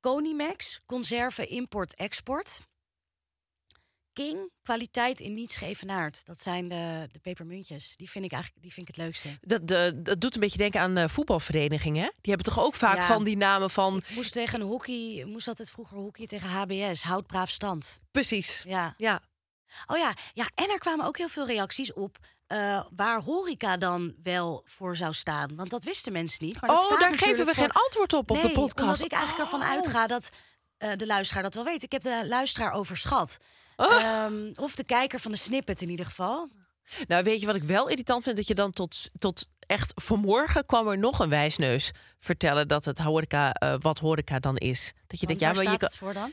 Conimax, 0.00 0.80
conserve 0.86 1.46
import-export. 1.46 2.66
King, 4.16 4.50
kwaliteit 4.62 5.20
in 5.20 5.34
niets. 5.34 5.58
Dat 6.24 6.40
zijn 6.40 6.68
de, 6.68 7.08
de 7.12 7.18
pepermuntjes. 7.18 7.96
Die 7.96 8.10
vind 8.10 8.24
ik 8.24 8.32
eigenlijk 8.32 8.62
die 8.62 8.72
vind 8.72 8.88
ik 8.88 8.94
het 8.96 9.04
leukste. 9.04 9.28
Dat, 9.40 9.66
de, 9.68 9.92
dat 10.02 10.20
doet 10.20 10.34
een 10.34 10.40
beetje 10.40 10.58
denken 10.58 10.80
aan 10.80 10.96
eh, 10.96 11.08
voetbalverenigingen. 11.08 12.02
hè? 12.02 12.10
Die 12.20 12.32
hebben 12.34 12.54
toch 12.54 12.64
ook 12.64 12.74
vaak 12.74 12.96
Ja. 12.96 13.06
van 13.06 13.24
die 13.24 13.36
namen 13.36 13.70
van... 13.70 13.96
Ik 13.96 14.14
moest 14.14 14.32
tegen 14.32 14.60
een 14.60 14.66
hockey, 14.66 15.24
moest 15.26 15.48
altijd 15.48 15.70
vroeger 15.70 15.96
hockey 15.96 16.26
tegen 16.26 16.48
HBS, 16.48 17.02
houd 17.02 17.26
braaf 17.26 17.50
stand. 17.50 17.98
Precies. 18.10 18.62
Ja. 18.66 18.94
Ja. 18.96 19.20
Oh 19.86 19.96
ja, 19.98 20.12
ja, 20.32 20.50
en 20.54 20.70
er 20.70 20.78
kwamen 20.78 21.06
ook 21.06 21.18
heel 21.18 21.28
veel 21.28 21.46
reacties 21.46 21.92
op 21.92 22.18
eh, 22.46 22.84
waar 22.96 23.20
horeca 23.20 23.76
dan 23.76 24.14
wel 24.22 24.62
voor 24.64 24.96
zou 24.96 25.12
staan. 25.14 25.56
Want 25.56 25.70
dat 25.70 25.82
wisten 25.84 26.12
mensen 26.12 26.44
niet. 26.46 26.60
Maar 26.60 26.70
dat 26.70 26.90
Oh, 26.90 27.00
daar 27.00 27.18
geven 27.18 27.46
we 27.46 27.54
geen 27.54 27.70
antwoord 27.72 28.12
op 28.12 28.30
op 28.30 28.42
de 28.42 28.50
podcast. 28.52 28.80
omdat 28.80 29.02
ik 29.04 29.12
eigenlijk 29.12 29.42
ervan 29.42 29.60
Oh. 29.60 29.70
uitga 29.70 30.06
dat 30.06 30.30
eh, 30.76 30.90
de 30.96 31.06
luisteraar 31.06 31.42
dat 31.42 31.54
wel 31.54 31.64
weet. 31.64 31.82
Ik 31.82 31.92
heb 31.92 32.02
de 32.02 32.24
luisteraar 32.28 32.72
overschat. 32.72 33.38
Oh. 33.76 34.34
Of 34.54 34.74
de 34.74 34.84
kijker 34.84 35.20
van 35.20 35.30
de 35.32 35.38
snippet 35.38 35.82
in 35.82 35.90
ieder 35.90 36.04
geval. 36.06 36.48
Nou, 37.06 37.24
weet 37.24 37.40
je 37.40 37.46
wat 37.46 37.54
ik 37.54 37.62
wel 37.64 37.88
irritant 37.88 38.22
vind? 38.22 38.36
Dat 38.36 38.46
je 38.46 38.54
dan 38.54 38.70
tot, 38.70 39.08
tot 39.14 39.48
echt 39.58 39.92
vanmorgen 39.94 40.66
kwam 40.66 40.88
er 40.88 40.98
nog 40.98 41.18
een 41.18 41.28
wijsneus 41.28 41.90
vertellen 42.18 42.68
dat 42.68 42.84
het 42.84 42.98
horeca, 42.98 43.52
eh, 43.52 43.74
wat 43.78 43.98
horeca 43.98 44.38
dan 44.38 44.56
is. 44.56 44.92
Dat 45.06 45.20
je 45.20 45.26
Want 45.26 45.38
denkt, 45.38 45.40
ja, 45.40 45.46
waar 45.46 45.64
maar 45.64 45.72
je 45.72 45.78
kan. 45.78 45.88
het 45.88 45.96
voor 45.96 46.12
dan? 46.12 46.32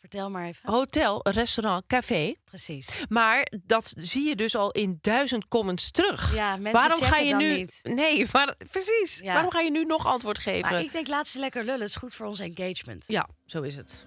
Vertel 0.00 0.30
maar 0.30 0.46
even. 0.46 0.70
Hotel, 0.70 1.28
restaurant, 1.30 1.86
café. 1.86 2.32
Precies. 2.44 2.88
Maar 3.08 3.46
dat 3.64 3.92
zie 3.96 4.28
je 4.28 4.36
dus 4.36 4.54
al 4.56 4.70
in 4.70 4.98
duizend 5.00 5.48
comments 5.48 5.90
terug. 5.90 6.34
Ja, 6.34 6.56
mensen 6.56 6.72
Waarom 6.88 7.00
ga 7.02 7.16
je 7.16 7.30
dan 7.30 7.38
nu? 7.38 7.56
niet. 7.56 7.80
Nee, 7.82 8.26
waar- 8.30 8.56
precies. 8.70 9.18
Ja. 9.22 9.32
Waarom 9.32 9.50
ga 9.50 9.60
je 9.60 9.70
nu 9.70 9.84
nog 9.84 10.06
antwoord 10.06 10.38
geven? 10.38 10.72
Maar 10.72 10.80
ik 10.80 10.92
denk, 10.92 11.08
laat 11.08 11.26
ze 11.28 11.38
lekker 11.38 11.64
lullen. 11.64 11.80
Het 11.80 11.88
is 11.88 11.96
goed 11.96 12.14
voor 12.14 12.26
ons 12.26 12.38
engagement. 12.38 13.04
Ja, 13.06 13.28
zo 13.46 13.62
is 13.62 13.76
het. 13.76 14.06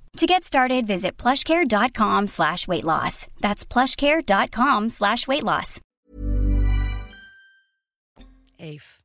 To 0.21 0.27
get 0.27 0.43
started, 0.43 0.85
visit 0.85 1.17
plushcare.com 1.17 2.27
slash 2.27 2.67
weight 2.67 2.83
loss. 2.83 3.27
That's 3.39 3.65
plushcare.com 3.65 4.89
slash 4.89 5.25
weight 5.25 5.43
loss. 5.43 5.79
Eve, 8.55 8.99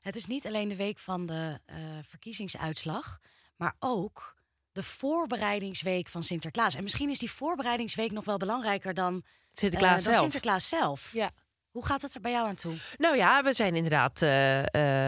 het 0.00 0.16
is 0.16 0.26
niet 0.26 0.46
alleen 0.46 0.68
de 0.68 0.76
week 0.76 0.98
van 0.98 1.26
de 1.26 1.60
eh, 1.64 1.78
verkiezingsuitslag, 2.08 3.18
maar 3.56 3.74
ook 3.78 4.36
de 4.72 4.82
voorbereidingsweek 4.82 6.08
van 6.08 6.22
Sinterklaas. 6.22 6.74
En 6.74 6.82
misschien 6.82 7.10
is 7.10 7.18
die 7.18 7.30
voorbereidingsweek 7.30 8.12
nog 8.12 8.24
wel 8.24 8.36
belangrijker 8.36 8.94
dan, 8.94 9.24
Sinterklaas 9.52 9.98
eh, 9.98 10.04
dan 10.04 10.12
zelf. 10.12 10.22
Sinterklaas 10.22 10.68
zelf. 10.68 11.12
Ja. 11.12 11.30
Hoe 11.76 11.86
gaat 11.86 12.02
het 12.02 12.14
er 12.14 12.20
bij 12.20 12.30
jou 12.32 12.46
aan 12.48 12.54
toe? 12.54 12.74
Nou 12.96 13.16
ja, 13.16 13.42
we 13.42 13.52
zijn 13.52 13.74
inderdaad. 13.76 14.22
eh, 14.22 14.58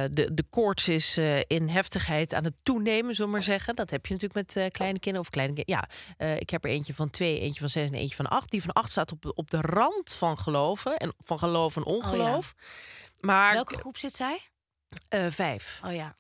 eh, 0.05 0.11
de, 0.13 0.35
de 0.35 0.45
koorts 0.51 0.89
is 0.89 1.17
eh, 1.17 1.41
in 1.47 1.69
heftigheid 1.69 2.35
aan 2.35 2.45
het 2.45 2.55
toenemen, 2.63 3.15
zullen 3.15 3.31
we 3.31 3.37
maar 3.37 3.47
zeggen. 3.47 3.75
Dat 3.75 3.91
heb 3.91 4.07
je 4.07 4.13
natuurlijk 4.13 4.55
met 4.55 4.73
kleine 4.73 4.99
kinderen. 4.99 5.27
Of 5.27 5.31
kleine 5.33 5.55
kinderen. 5.55 5.89
Ja, 6.19 6.37
ik 6.37 6.51
heb 6.51 6.65
er 6.65 6.71
eentje 6.71 6.95
van 6.95 7.11
twee, 7.11 7.41
eentje 7.41 7.61
van 7.61 7.69
zes 7.69 7.89
en 7.89 7.95
eentje 7.95 8.17
van 8.17 8.27
acht. 8.27 8.51
Die 8.51 8.63
van 8.63 8.73
acht 8.73 8.91
staat 8.91 9.13
op, 9.13 9.33
op 9.35 9.51
de 9.51 9.61
rand 9.61 10.13
van 10.15 10.39
geloven. 10.39 10.97
En 10.97 11.15
van 11.25 11.39
geloof 11.39 11.77
en 11.77 11.85
ongeloof. 11.85 12.55
Maar 13.21 13.53
Welke 13.53 13.77
groep 13.77 13.97
zit 13.97 14.15
zij? 14.15 14.41
vijf. 15.31 15.81
Oh 15.85 15.95
ja, 15.95 16.17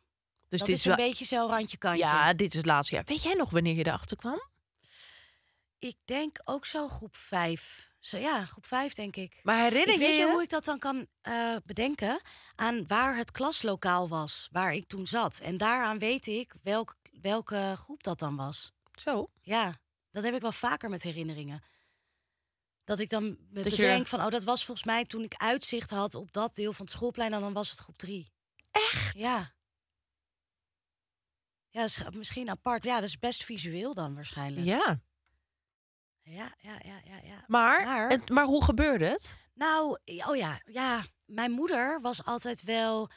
Dus 0.49 0.59
dat 0.59 0.69
dit 0.69 0.69
is 0.69 0.75
is 0.75 0.85
een 0.85 0.97
wel. 0.97 1.07
beetje 1.07 1.25
zo 1.25 1.47
randje 1.50 1.76
kantje. 1.76 2.05
Ja, 2.05 2.33
dit 2.33 2.50
is 2.50 2.57
het 2.57 2.67
laatste 2.67 2.95
jaar. 2.95 3.05
Weet 3.07 3.23
jij 3.23 3.35
nog 3.35 3.50
wanneer 3.50 3.75
je 3.75 3.87
erachter 3.87 4.17
kwam? 4.17 4.43
Ik 5.78 5.97
denk 6.05 6.38
ook 6.45 6.67
zo 6.67 6.88
groep 6.88 7.17
vijf. 7.17 7.87
Zo, 8.08 8.16
ja, 8.18 8.44
groep 8.44 8.66
vijf 8.66 8.94
denk 8.94 9.16
ik. 9.16 9.40
Maar 9.42 9.56
herinner 9.62 9.94
Ik 9.94 10.00
je 10.00 10.06
weet 10.06 10.16
je 10.16 10.30
hoe 10.30 10.42
ik 10.42 10.48
dat 10.50 10.64
dan 10.64 10.78
kan 10.78 11.06
eh, 11.20 11.56
bedenken? 11.64 12.20
Aan 12.54 12.86
waar 12.86 13.16
het 13.16 13.30
klaslokaal 13.30 14.08
was, 14.08 14.48
waar 14.52 14.74
ik 14.74 14.86
toen 14.88 15.06
zat. 15.06 15.38
En 15.38 15.56
daaraan 15.56 15.98
weet 15.98 16.26
ik 16.26 16.54
welk, 16.62 16.96
welke 17.20 17.74
groep 17.76 18.02
dat 18.02 18.18
dan 18.18 18.36
was. 18.36 18.72
Zo. 19.00 19.30
Ja, 19.40 19.78
dat 20.10 20.24
heb 20.24 20.34
ik 20.34 20.40
wel 20.40 20.52
vaker 20.52 20.90
met 20.90 21.02
herinneringen. 21.02 21.62
Dat 22.84 22.98
ik 22.98 23.08
dan 23.10 23.24
me 23.50 23.62
Dat 23.62 23.76
je- 23.76 23.82
bedenk 23.82 24.06
van, 24.06 24.20
oh, 24.24 24.28
dat 24.30 24.44
was 24.44 24.64
volgens 24.64 24.86
mij 24.86 25.04
toen 25.04 25.22
ik 25.22 25.34
uitzicht 25.34 25.90
had 25.90 26.14
op 26.14 26.32
dat 26.32 26.54
deel 26.54 26.72
van 26.72 26.84
het 26.84 26.94
schoolplein. 26.94 27.32
En 27.32 27.40
dan 27.40 27.52
was 27.52 27.70
het 27.70 27.78
groep 27.78 27.96
drie. 27.98 28.32
Echt? 28.70 29.18
Ja. 29.18 29.56
Ja, 31.68 31.80
dat 31.80 31.88
is 31.90 32.16
misschien 32.16 32.50
apart. 32.50 32.84
Ja, 32.84 32.94
dat 33.00 33.08
is 33.08 33.18
best 33.18 33.44
visueel 33.44 33.94
dan 33.94 34.14
waarschijnlijk. 34.14 34.66
Ja. 34.66 35.00
Ja, 36.28 36.52
ja, 36.61 36.73
ja, 36.85 37.00
ja. 37.04 37.16
ja. 37.25 37.44
Maar, 37.47 38.18
Maar- 38.32 38.44
hoe 38.44 38.64
gebeurde 38.64 39.06
het? 39.06 39.37
Nou, 39.54 39.99
oh 40.26 40.37
ja, 40.37 40.61
ja. 40.64 41.04
Mijn 41.26 41.50
moeder 41.50 42.00
was 42.00 42.25
altijd 42.25 42.62
wel 42.62 43.11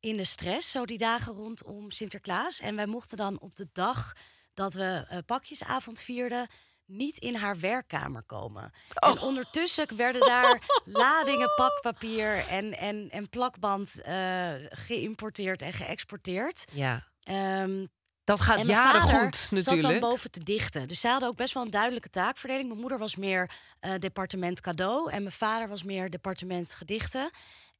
in 0.00 0.16
de 0.16 0.24
stress, 0.24 0.70
zo 0.70 0.84
die 0.86 0.98
dagen 0.98 1.32
rondom 1.32 1.90
Sinterklaas. 1.90 2.60
En 2.60 2.76
wij 2.76 2.86
mochten 2.86 3.16
dan 3.16 3.40
op 3.40 3.56
de 3.56 3.68
dag 3.72 4.12
dat 4.54 4.74
we 4.74 5.04
eh, 5.08 5.18
pakjesavond 5.26 6.00
vierden, 6.00 6.46
niet 6.84 7.18
in 7.18 7.34
haar 7.34 7.58
werkkamer 7.60 8.22
komen. 8.22 8.72
En 8.94 9.10
Oh. 9.12 9.22
ondertussen 9.22 9.96
werden 9.96 10.20
daar 10.20 10.62
ladingen 10.84 11.54
pakpapier 11.56 12.48
en, 12.48 12.78
en, 12.78 13.10
en 13.10 13.28
plakband 13.28 14.00
eh, 14.02 14.52
geïmporteerd 14.68 15.62
en 15.62 15.72
geëxporteerd. 15.72 16.64
Ja. 16.72 17.06
Ehm, 17.22 17.86
Dat 18.28 18.40
gaat 18.40 18.66
jaren 18.66 19.00
goed 19.00 19.36
zat 19.36 19.50
dan 19.50 19.58
natuurlijk. 19.76 20.00
boven 20.00 20.30
te 20.30 20.42
dichten. 20.44 20.88
Dus 20.88 21.00
zij 21.00 21.10
hadden 21.10 21.28
ook 21.28 21.36
best 21.36 21.54
wel 21.54 21.62
een 21.62 21.70
duidelijke 21.70 22.08
taakverdeling. 22.10 22.68
Mijn 22.68 22.80
moeder 22.80 22.98
was 22.98 23.16
meer 23.16 23.50
eh, 23.80 23.92
departement 23.98 24.60
cadeau. 24.60 25.10
En 25.10 25.22
mijn 25.22 25.34
vader 25.34 25.68
was 25.68 25.82
meer 25.82 26.10
departement 26.10 26.74
gedichten. 26.74 27.30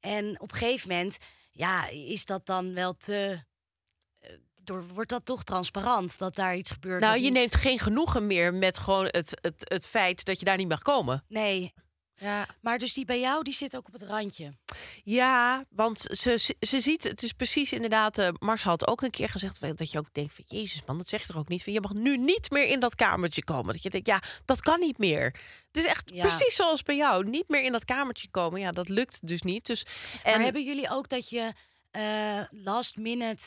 En 0.01 0.41
op 0.41 0.53
een 0.53 0.59
gegeven 0.59 0.89
moment 0.89 1.19
ja, 1.53 1.87
is 1.89 2.25
dat 2.25 2.47
dan 2.47 2.75
wel 2.75 2.93
te... 2.93 3.43
eh, 4.21 4.31
Door, 4.63 4.85
wordt 4.95 5.11
dat 5.11 5.25
toch 5.27 5.43
transparant 5.45 6.19
dat 6.19 6.35
daar 6.35 6.57
iets 6.57 6.71
gebeurt? 6.71 7.01
Nou, 7.01 7.17
je 7.17 7.23
niet- 7.23 7.33
neemt 7.33 7.55
geen 7.55 7.79
genoegen 7.79 8.27
meer 8.27 8.55
met 8.55 8.79
gewoon 8.79 9.05
het, 9.05 9.39
het, 9.41 9.65
het 9.69 9.87
feit 9.87 10.25
dat 10.25 10.39
je 10.39 10.45
daar 10.45 10.57
niet 10.57 10.69
mag 10.69 10.83
komen. 10.83 11.25
Nee, 11.29 11.73
Ja. 12.21 12.47
maar 12.61 12.79
dus 12.79 12.93
die 12.93 13.05
bij 13.05 13.21
jou, 13.21 13.43
die 13.43 13.55
zit 13.55 13.77
ook 13.77 13.87
op 13.87 13.93
het 13.93 14.03
randje. 14.03 14.53
Ja, 15.05 15.65
want 15.71 15.99
ze, 16.01 16.37
ze, 16.39 16.57
ze 16.61 16.81
ziet, 16.81 17.05
het 17.05 17.23
is 17.23 17.33
precies 17.33 17.73
inderdaad, 17.73 18.19
eh 18.19 18.29
Mars 18.39 18.63
had 18.63 18.87
ook 18.87 19.03
een 19.03 19.11
keer 19.11 19.29
gezegd 19.29 19.61
dat 19.79 19.91
je 19.91 19.99
ook 19.99 20.13
denkt 20.13 20.35
van, 20.35 20.45
jezus 20.47 20.83
man, 20.87 20.99
dat 20.99 21.09
zegt 21.09 21.27
toch 21.27 21.37
ook 21.37 21.49
niet, 21.49 21.63
van, 21.63 21.73
je 21.73 21.81
mag 21.81 21.93
nu 21.95 22.17
niet 22.17 22.51
meer 22.51 22.65
in 22.65 22.81
dat 22.81 22.95
kamertje 22.95 23.45
komen. 23.45 23.73
Dat 23.73 23.83
je 23.83 23.91
denkt, 23.91 24.07
ja, 24.07 24.23
dat 24.45 24.61
kan 24.61 24.81
niet 24.81 24.99
meer. 24.99 25.25
Het 25.67 25.77
is 25.77 25.85
echt 25.87 26.11
Ja. 26.15 26.23
precies 26.23 26.55
zoals 26.57 26.83
bij 26.83 26.97
jou, 26.97 27.29
niet 27.29 27.49
meer 27.49 27.63
in 27.63 27.73
dat 27.73 27.85
kamertje 27.85 28.29
komen. 28.31 28.61
Ja, 28.61 28.73
dat 28.73 28.89
lukt 28.89 29.27
dus 29.27 29.43
niet. 29.43 29.67
Dus, 29.67 29.83
en, 30.23 30.33
Maar 30.33 30.43
hebben 30.43 30.65
jullie 30.65 30.91
ook 30.91 31.09
dat 31.09 31.29
je 31.29 31.53
eh, 31.91 32.41
last 32.51 32.97
minute 32.97 33.45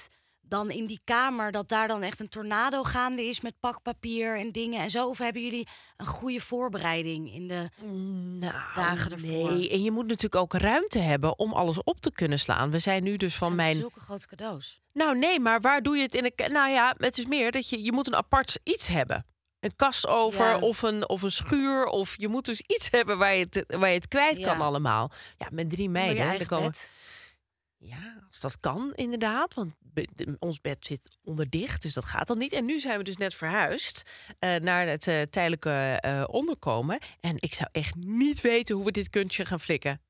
dan 0.52 0.70
in 0.72 0.86
die 0.86 1.02
kamer... 1.04 1.52
dat 1.52 1.70
daar 1.70 1.88
dan 1.88 2.02
echt 2.02 2.20
een 2.20 2.30
tornado 2.30 2.84
gaande 2.84 3.24
is 3.26 3.42
met 3.42 3.54
pakpapier 3.60 4.38
en 4.38 4.52
dingen 4.52 4.80
en 4.82 4.90
zo? 4.90 5.08
Of 5.08 5.18
hebben 5.18 5.42
jullie 5.44 5.68
een 5.98 6.06
goede 6.06 6.40
voorbereiding 6.42 7.34
in 7.34 7.48
de... 7.48 7.70
nou, 8.40 8.54
dagen 8.76 9.12
ervoor. 9.12 9.52
Nee, 9.54 9.70
en 9.70 9.84
je 9.84 9.92
moet 9.92 10.08
natuurlijk 10.08 10.36
ook 10.36 10.54
ruimte 10.54 11.00
hebben 11.00 11.40
om 11.40 11.54
alles 11.54 11.84
op 11.84 12.00
te 12.00 12.12
kunnen 12.12 12.40
slaan. 12.40 12.72
We 12.72 12.80
zijn 12.80 13.04
nu 13.04 13.18
dus 13.18 13.36
van 13.36 13.48
zijn 13.48 13.60
mijn 13.60 13.76
Zulke 13.76 14.00
grote 14.00 14.28
cadeaus. 14.28 14.82
Nou 14.94 15.18
nee, 15.18 15.40
maar 15.40 15.62
waar 15.62 15.82
doe 15.82 15.96
je 15.96 16.02
het 16.02 16.16
in 16.16 16.26
een... 16.26 16.52
Nou 16.52 16.70
ja, 16.72 16.96
het 16.98 17.18
is 17.18 17.26
meer 17.26 17.52
dat 17.52 17.70
je... 17.70 17.84
Je 17.84 17.92
moet 17.92 18.08
een 18.08 18.16
apart 18.16 18.60
iets 18.64 18.88
hebben. 18.88 19.26
Een 19.60 19.76
kast 19.76 20.08
over 20.08 20.46
Ja. 20.46 20.60
of, 20.60 20.82
een, 20.82 21.10
of 21.10 21.22
een 21.22 21.32
schuur. 21.32 21.86
Of 21.86 22.14
je 22.18 22.28
moet 22.28 22.46
dus 22.46 22.62
iets 22.62 22.90
hebben 22.90 23.18
waar 23.18 23.36
je 23.36 23.48
het, 23.50 23.64
waar 23.78 23.90
je 23.90 23.96
het 23.96 24.08
kwijt 24.08 24.38
Ja. 24.38 24.48
kan 24.48 24.62
allemaal. 24.62 25.12
Ja, 25.38 25.48
met 25.52 25.70
drie 25.70 25.90
meiden. 25.90 26.46
komen. 26.48 26.74
Ja, 27.84 28.24
als 28.28 28.40
dat 28.40 28.60
kan 28.60 28.94
inderdaad. 28.96 29.54
Want 29.54 29.74
ons 30.40 30.62
bed 30.62 30.86
zit 30.86 31.18
onderdicht, 31.24 31.82
dus 31.82 31.94
dat 31.94 32.06
gaat 32.06 32.28
dan 32.28 32.38
niet. 32.38 32.54
En 32.54 32.66
nu 32.66 32.80
zijn 32.80 32.98
we 32.98 33.04
dus 33.04 33.18
net 33.18 33.34
verhuisd 33.34 34.10
eh, 34.40 34.56
naar 34.56 34.88
het 34.88 35.08
eh, 35.08 35.22
tijdelijke 35.22 35.98
eh, 36.02 36.24
onderkomen. 36.28 37.00
En 37.20 37.36
ik 37.40 37.54
zou 37.54 37.70
echt 37.72 37.96
niet 37.96 38.42
weten 38.42 38.76
hoe 38.76 38.86
we 38.86 38.92
dit 38.92 39.10
kunstje 39.10 39.46
gaan 39.46 39.60
flikken. 39.60 40.02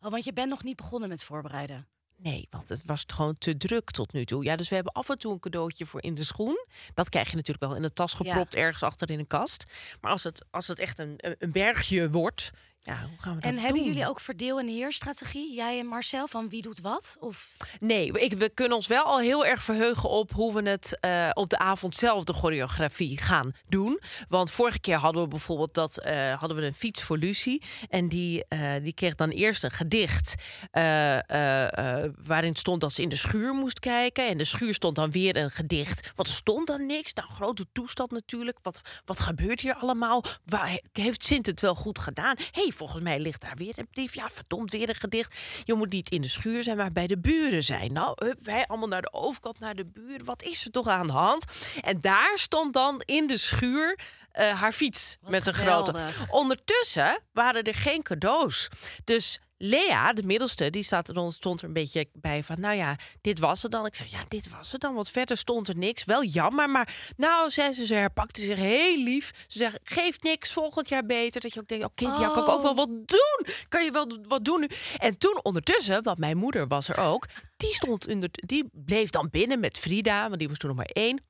Oh, 0.00 0.10
want 0.10 0.24
je 0.24 0.32
bent 0.32 0.48
nog 0.48 0.62
niet 0.62 0.76
begonnen 0.76 1.08
met 1.08 1.22
voorbereiden. 1.22 1.88
Nee, 2.16 2.46
want 2.50 2.68
het 2.68 2.82
was 2.84 3.04
gewoon 3.06 3.34
te 3.34 3.56
druk 3.56 3.90
tot 3.90 4.12
nu 4.12 4.24
toe. 4.24 4.44
Ja, 4.44 4.56
dus 4.56 4.68
we 4.68 4.74
hebben 4.74 4.92
af 4.92 5.08
en 5.08 5.18
toe 5.18 5.32
een 5.32 5.40
cadeautje 5.40 5.86
voor 5.86 6.02
in 6.02 6.14
de 6.14 6.24
schoen. 6.24 6.66
Dat 6.94 7.08
krijg 7.08 7.30
je 7.30 7.36
natuurlijk 7.36 7.64
wel 7.64 7.76
in 7.76 7.82
de 7.82 7.92
tas 7.92 8.12
gepropt, 8.12 8.54
ergens 8.54 8.82
achter 8.82 9.10
in 9.10 9.18
een 9.18 9.26
kast. 9.26 9.64
Maar 10.00 10.10
als 10.10 10.24
het, 10.24 10.44
als 10.50 10.66
het 10.66 10.78
echt 10.78 10.98
een, 10.98 11.14
een 11.38 11.52
bergje 11.52 12.10
wordt, 12.10 12.50
Ja, 12.82 12.98
hoe 13.00 13.18
gaan 13.18 13.34
we 13.34 13.40
dat 13.40 13.50
En 13.50 13.58
hebben 13.58 13.84
jullie 13.84 14.08
ook 14.08 14.20
verdeel- 14.20 14.58
en 14.58 14.68
heerstrategie? 14.68 15.54
Jij 15.54 15.78
en 15.78 15.86
Marcel, 15.86 16.28
van 16.28 16.48
wie 16.48 16.62
doet 16.62 16.80
wat? 16.80 17.16
Of 17.20 17.56
Nee, 17.80 18.12
ik, 18.12 18.32
we 18.32 18.48
kunnen 18.48 18.76
ons 18.76 18.86
wel 18.86 19.04
al 19.04 19.18
heel 19.18 19.46
erg 19.46 19.62
verheugen 19.62 20.08
op 20.08 20.32
hoe 20.32 20.54
we 20.62 20.68
het 20.70 20.98
eh, 21.00 21.30
op 21.32 21.48
de 21.50 21.58
avond 21.58 21.94
zelf 21.94 22.24
de 22.24 22.32
choreografie 22.32 23.18
gaan 23.18 23.52
doen. 23.68 24.00
Want 24.28 24.50
vorige 24.50 24.80
keer 24.80 24.96
hadden 24.96 25.22
we 25.22 25.28
bijvoorbeeld 25.28 25.74
dat 25.74 25.98
eh, 25.98 26.38
hadden 26.38 26.56
we 26.56 26.64
een 26.64 26.74
fiets 26.74 27.02
voor 27.02 27.18
Lucie. 27.18 27.62
En 27.88 28.08
die, 28.08 28.44
eh, 28.48 28.72
die 28.82 28.92
kreeg 28.92 29.14
dan 29.14 29.30
eerst 29.30 29.64
een 29.64 29.70
gedicht 29.70 30.34
eh, 30.70 31.30
eh, 31.30 32.02
eh, 32.04 32.10
waarin 32.24 32.54
stond 32.54 32.80
dat 32.80 32.92
ze 32.92 33.02
in 33.02 33.08
de 33.08 33.16
schuur 33.16 33.54
moest 33.54 33.80
kijken. 33.80 34.28
En 34.28 34.38
de 34.38 34.44
schuur 34.44 34.74
stond 34.74 34.96
dan 34.96 35.10
weer 35.10 35.36
een 35.36 35.50
gedicht. 35.50 36.12
Want 36.16 36.28
er 36.28 36.34
stond 36.34 36.66
dan 36.66 36.86
niks. 36.86 37.12
Nou, 37.12 37.28
grote 37.28 37.64
toestand 37.72 38.10
natuurlijk. 38.10 38.58
Wat, 38.62 38.80
wat 39.04 39.20
gebeurt 39.20 39.60
hier 39.60 39.74
allemaal? 39.74 40.24
Waar, 40.44 40.80
heeft 40.92 41.24
Sint 41.24 41.46
het 41.46 41.60
wel 41.60 41.74
goed 41.74 41.98
gedaan? 41.98 42.36
hey, 42.50 42.67
volgens 42.74 43.02
mij 43.02 43.18
ligt 43.20 43.40
daar 43.40 43.56
weer 43.56 43.72
een 43.78 43.88
brief. 43.90 44.14
Ja, 44.14 44.28
verdomd, 44.32 44.70
weer 44.70 44.88
een 44.88 44.94
gedicht. 44.94 45.34
Je 45.64 45.74
moet 45.74 45.92
niet 45.92 46.10
in 46.10 46.22
de 46.22 46.28
schuur 46.28 46.62
zijn, 46.62 46.76
maar 46.76 46.92
bij 46.92 47.06
de 47.06 47.18
buren 47.18 47.62
zijn. 47.62 47.92
Nou, 47.92 48.12
hup, 48.24 48.38
wij 48.44 48.66
allemaal 48.66 48.88
naar 48.88 49.02
de 49.02 49.12
overkant, 49.12 49.58
naar 49.58 49.74
de 49.74 49.84
buren. 49.84 50.24
Wat 50.24 50.42
is 50.42 50.64
er 50.64 50.70
toch 50.70 50.88
aan 50.88 51.06
de 51.06 51.12
hand? 51.12 51.44
En 51.80 52.00
daar 52.00 52.32
stond 52.38 52.72
dan 52.72 53.02
in 53.04 53.26
de 53.26 53.38
schuur 53.38 53.98
eh, 54.32 54.60
haar 54.60 54.72
fiets 54.72 55.16
Wat 55.20 55.30
met 55.30 55.46
een 55.46 55.54
geweldig. 55.54 56.14
grote. 56.14 56.32
Ondertussen 56.32 57.20
waren 57.32 57.62
er 57.62 57.74
geen 57.74 58.02
cadeaus. 58.02 58.68
Dus 59.04 59.38
Lea, 59.58 60.12
de 60.12 60.22
middelste, 60.22 60.70
die 60.70 60.82
staat 60.82 61.08
er, 61.08 61.32
stond 61.32 61.60
er 61.60 61.66
een 61.66 61.72
beetje 61.72 62.08
bij 62.12 62.42
van... 62.44 62.60
nou 62.60 62.76
ja, 62.76 62.96
dit 63.20 63.38
was 63.38 63.62
het 63.62 63.70
dan. 63.70 63.86
Ik 63.86 63.94
zei, 63.94 64.08
ja, 64.10 64.24
dit 64.28 64.50
was 64.50 64.72
het 64.72 64.80
dan. 64.80 64.94
Want 64.94 65.10
verder 65.10 65.36
stond 65.36 65.68
er 65.68 65.76
niks. 65.76 66.04
Wel 66.04 66.24
jammer, 66.24 66.70
maar 66.70 67.12
nou, 67.16 67.50
zei 67.50 67.72
ze, 67.72 67.86
ze 67.86 67.94
herpakte 67.94 68.40
zich 68.40 68.58
heel 68.58 69.02
lief. 69.02 69.44
Ze 69.46 69.58
zegt, 69.58 69.78
geeft 69.82 70.22
niks, 70.22 70.52
volgend 70.52 70.88
jaar 70.88 71.06
beter. 71.06 71.40
Dat 71.40 71.54
je 71.54 71.60
ook 71.60 71.68
denkt, 71.68 71.84
oh 71.84 71.90
kind, 71.94 72.16
ja, 72.18 72.28
kan 72.28 72.42
ik 72.42 72.48
ook 72.48 72.62
wel 72.62 72.74
wat 72.74 72.88
doen? 72.88 73.46
Kan 73.68 73.84
je 73.84 73.90
wel 73.90 74.18
wat 74.28 74.44
doen 74.44 74.60
nu? 74.60 74.68
En 74.96 75.18
toen 75.18 75.40
ondertussen, 75.42 76.02
want 76.02 76.18
mijn 76.18 76.36
moeder 76.36 76.66
was 76.66 76.88
er 76.88 76.98
ook... 76.98 77.26
die, 77.56 77.74
stond 77.74 78.06
die 78.30 78.64
bleef 78.72 79.10
dan 79.10 79.28
binnen 79.30 79.60
met 79.60 79.78
Frida, 79.78 80.26
want 80.26 80.38
die 80.38 80.48
was 80.48 80.58
toen 80.58 80.68
nog 80.68 80.78
maar 80.78 80.90
één... 80.92 81.26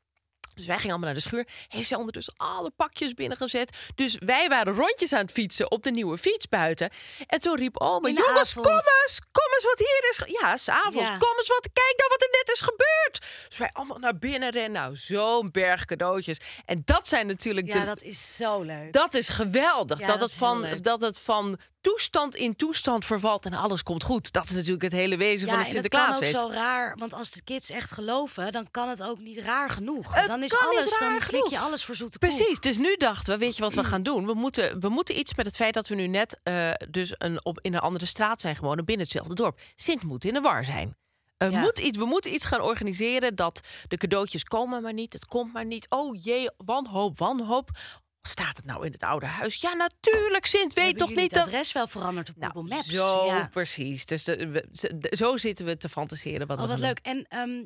Dus 0.58 0.66
wij 0.66 0.76
gingen 0.76 0.90
allemaal 0.90 1.14
naar 1.14 1.22
de 1.22 1.28
schuur. 1.28 1.46
Heeft 1.68 1.88
zij 1.88 1.96
ondertussen 1.96 2.34
alle 2.36 2.70
pakjes 2.70 3.14
binnengezet. 3.14 3.76
Dus 3.94 4.16
wij 4.18 4.48
waren 4.48 4.74
rondjes 4.74 5.12
aan 5.12 5.20
het 5.20 5.32
fietsen 5.32 5.70
op 5.70 5.82
de 5.82 5.90
nieuwe 5.90 6.18
fiets 6.18 6.48
buiten. 6.48 6.90
En 7.26 7.40
toen 7.40 7.56
riep 7.56 7.80
oma, 7.80 8.08
jongens, 8.08 8.50
avond. 8.50 8.66
kom 8.66 8.74
eens. 8.74 9.20
Kom 9.32 9.52
eens 9.54 9.64
wat 9.64 9.78
hier 9.78 10.10
is. 10.10 10.18
ge-" 10.18 10.38
Ja, 10.40 10.56
s'avonds. 10.56 11.08
Ja. 11.08 11.16
Kom 11.16 11.36
eens 11.38 11.48
wat. 11.48 11.68
Kijk 11.72 11.94
nou 11.96 12.10
wat 12.10 12.22
er 12.22 12.28
net 12.32 12.50
is 12.52 12.60
gebeurd. 12.60 13.46
Dus 13.48 13.58
wij 13.58 13.70
allemaal 13.72 13.98
naar 13.98 14.18
binnen 14.18 14.50
rennen. 14.50 14.72
Nou, 14.72 14.96
zo'n 14.96 15.50
berg 15.50 15.84
cadeautjes. 15.84 16.40
En 16.64 16.82
dat 16.84 17.08
zijn 17.08 17.26
natuurlijk 17.26 17.66
ja, 17.66 17.80
de... 17.80 17.84
dat 17.84 18.02
is 18.02 18.36
zo 18.36 18.62
leuk. 18.62 18.92
Dat 18.92 19.14
is 19.14 19.28
geweldig. 19.28 19.98
Ja, 19.98 20.06
dat, 20.06 20.18
dat 20.18 20.28
het 20.28 20.38
van, 20.38 20.60
leuk. 20.60 20.82
dat 20.82 21.00
het 21.00 21.18
van 21.18 21.58
toestand 21.80 22.36
in 22.36 22.56
toestand 22.56 23.04
vervalt 23.04 23.44
en 23.44 23.54
alles 23.54 23.82
komt 23.82 24.02
goed. 24.02 24.32
Dat 24.32 24.44
is 24.44 24.50
natuurlijk 24.50 24.82
het 24.82 24.92
hele 24.92 25.16
wezen 25.16 25.48
van 25.48 25.58
het 25.58 25.68
en 25.68 25.76
het 25.76 25.88
kan 25.88 26.00
ook 26.00 26.06
Sinterklaasfeest. 26.06 26.54
zo 26.54 26.60
raar, 26.62 26.96
want 26.96 27.14
als 27.14 27.30
de 27.30 27.42
kids 27.42 27.70
echt 27.70 27.92
geloven, 27.92 28.52
dan 28.52 28.70
kan 28.70 28.88
het 28.88 29.02
ook 29.02 29.18
niet 29.18 29.38
raar 29.38 29.70
genoeg. 29.70 30.14
Het 30.14 30.26
dan 30.26 30.42
is 30.42 30.50
kan 30.50 30.68
niet 30.68 30.78
alles, 30.78 30.98
dan 30.98 31.22
slik 31.22 31.46
je 31.46 31.58
alles 31.58 31.84
voor 31.84 31.94
zoete 31.94 32.18
koek. 32.18 32.28
Precies, 32.28 32.60
dus 32.60 32.78
nu 32.78 32.96
dachten 32.96 33.32
we, 33.32 33.38
weet 33.38 33.56
je 33.56 33.62
wat 33.62 33.74
we 33.74 33.84
gaan 33.84 34.02
doen? 34.02 34.26
We 34.26 34.34
moeten, 34.34 34.80
we 34.80 34.88
moeten 34.88 35.18
iets 35.18 35.34
met 35.34 35.46
het 35.46 35.56
feit 35.56 35.74
dat 35.74 35.88
we 35.88 35.94
nu 35.94 36.06
net 36.06 36.40
eh, 36.42 36.70
dus 36.90 37.14
een, 37.18 37.44
op, 37.44 37.58
in 37.62 37.74
een 37.74 37.80
andere 37.80 38.06
straat 38.06 38.40
zijn 38.40 38.56
gewonnen 38.56 38.84
binnen 38.84 39.04
hetzelfde 39.04 39.34
dorp. 39.34 39.60
Sint 39.76 40.02
moet 40.02 40.24
in 40.24 40.34
de 40.34 40.40
war 40.40 40.64
zijn. 40.64 40.96
Ja. 41.38 41.60
moet 41.60 41.78
iets, 41.78 41.98
we 41.98 42.04
moeten 42.04 42.34
iets 42.34 42.44
gaan 42.44 42.60
organiseren 42.60 43.34
dat 43.34 43.60
de 43.88 43.96
cadeautjes 43.96 44.44
komen 44.44 44.82
maar 44.82 44.92
niet, 44.92 45.12
het 45.12 45.24
komt 45.24 45.52
maar 45.52 45.64
niet. 45.64 45.86
Oh 45.88 46.16
jee, 46.22 46.50
wanhoop, 46.56 47.18
wanhoop. 47.18 47.70
Staat 48.22 48.56
het 48.56 48.64
nou 48.66 48.86
in 48.86 48.92
het 48.92 49.02
oude 49.02 49.26
huis? 49.26 49.56
Ja, 49.56 49.72
natuurlijk, 49.72 50.46
Sint 50.46 50.72
weet 50.74 50.84
Hebben 50.84 51.06
toch 51.06 51.16
niet 51.16 51.20
het 51.20 51.30
dat... 51.34 51.46
adres 51.46 51.72
wel 51.72 51.86
veranderd 51.86 52.28
op 52.30 52.36
Nou, 52.36 52.52
Google 52.52 52.74
Maps? 52.74 52.88
Zo 52.88 53.24
ja. 53.26 53.48
precies. 53.52 54.06
Dus 54.06 54.24
de- 54.24 54.48
we- 54.48 55.06
zo 55.16 55.36
zitten 55.36 55.66
we 55.66 55.76
te 55.76 55.88
fantaseren. 55.88 56.46
Wat 56.46 56.60
Oh, 56.60 56.68
wat 56.68 56.78
leuk. 56.78 56.98
En 56.98 57.26
ehm, 57.28 57.64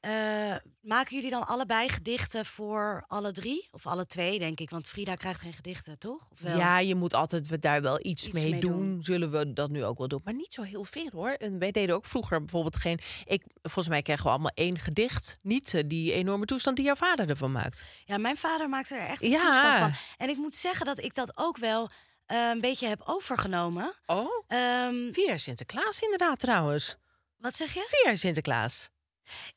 eh, 0.00 0.54
maken 0.80 1.14
jullie 1.14 1.30
dan 1.30 1.46
allebei 1.46 1.88
gedichten 1.88 2.44
voor 2.46 3.04
alle 3.06 3.32
drie? 3.32 3.68
Of 3.70 3.86
alle 3.86 4.06
twee, 4.06 4.38
denk 4.38 4.60
ik. 4.60 4.70
Want 4.70 4.88
Frida 4.88 5.14
krijgt 5.14 5.40
geen 5.40 5.52
gedichten, 5.52 5.98
toch? 5.98 6.26
Of 6.30 6.40
wel? 6.40 6.56
Ja, 6.56 6.78
je 6.78 6.94
moet 6.94 7.14
altijd 7.14 7.46
we 7.46 7.58
daar 7.58 7.82
wel 7.82 7.98
iets, 8.06 8.24
Iets 8.26 8.32
mee, 8.32 8.50
mee 8.50 8.60
doen. 8.60 8.70
doen. 8.72 9.04
Zullen 9.04 9.30
we 9.30 9.52
dat 9.52 9.70
nu 9.70 9.84
ook 9.84 9.98
wel 9.98 10.08
doen? 10.08 10.20
Maar 10.24 10.34
niet 10.34 10.54
zo 10.54 10.62
heel 10.62 10.84
veel 10.84 11.08
hoor. 11.12 11.30
En 11.30 11.58
wij 11.58 11.70
deden 11.70 11.94
ook 11.94 12.04
vroeger 12.04 12.38
bijvoorbeeld 12.40 12.76
geen. 12.76 12.98
Ik, 13.24 13.44
volgens 13.62 13.88
mij 13.88 14.02
kregen 14.02 14.24
we 14.24 14.30
allemaal 14.30 14.52
één 14.54 14.78
gedicht. 14.78 15.36
Niet 15.42 15.74
eh, 15.74 15.82
die 15.86 16.12
enorme 16.12 16.44
toestand 16.44 16.76
die 16.76 16.84
jouw 16.84 16.94
vader 16.96 17.28
ervan 17.28 17.52
maakt. 17.52 17.84
Ja, 18.04 18.18
mijn 18.18 18.36
vader 18.36 18.68
maakte 18.68 18.94
er 18.94 19.08
echt 19.08 19.22
een 19.22 19.30
Ja. 19.30 19.50
toestand 19.50 19.76
van. 19.76 19.92
En 20.16 20.28
ik 20.28 20.36
moet 20.36 20.54
zeggen 20.54 20.86
dat 20.86 21.02
ik 21.02 21.14
dat 21.14 21.38
ook 21.38 21.56
wel 21.56 21.90
eh, 22.26 22.48
een 22.52 22.60
beetje 22.60 22.86
heb 22.88 23.02
overgenomen. 23.04 23.92
Oh, 24.06 24.44
Ehm, 24.46 25.12
via 25.12 25.36
Sinterklaas 25.36 26.00
inderdaad 26.00 26.38
trouwens. 26.38 26.96
wat 27.36 27.54
zeg 27.54 27.74
je? 27.74 27.86
Via 28.04 28.14
Sinterklaas. 28.14 28.88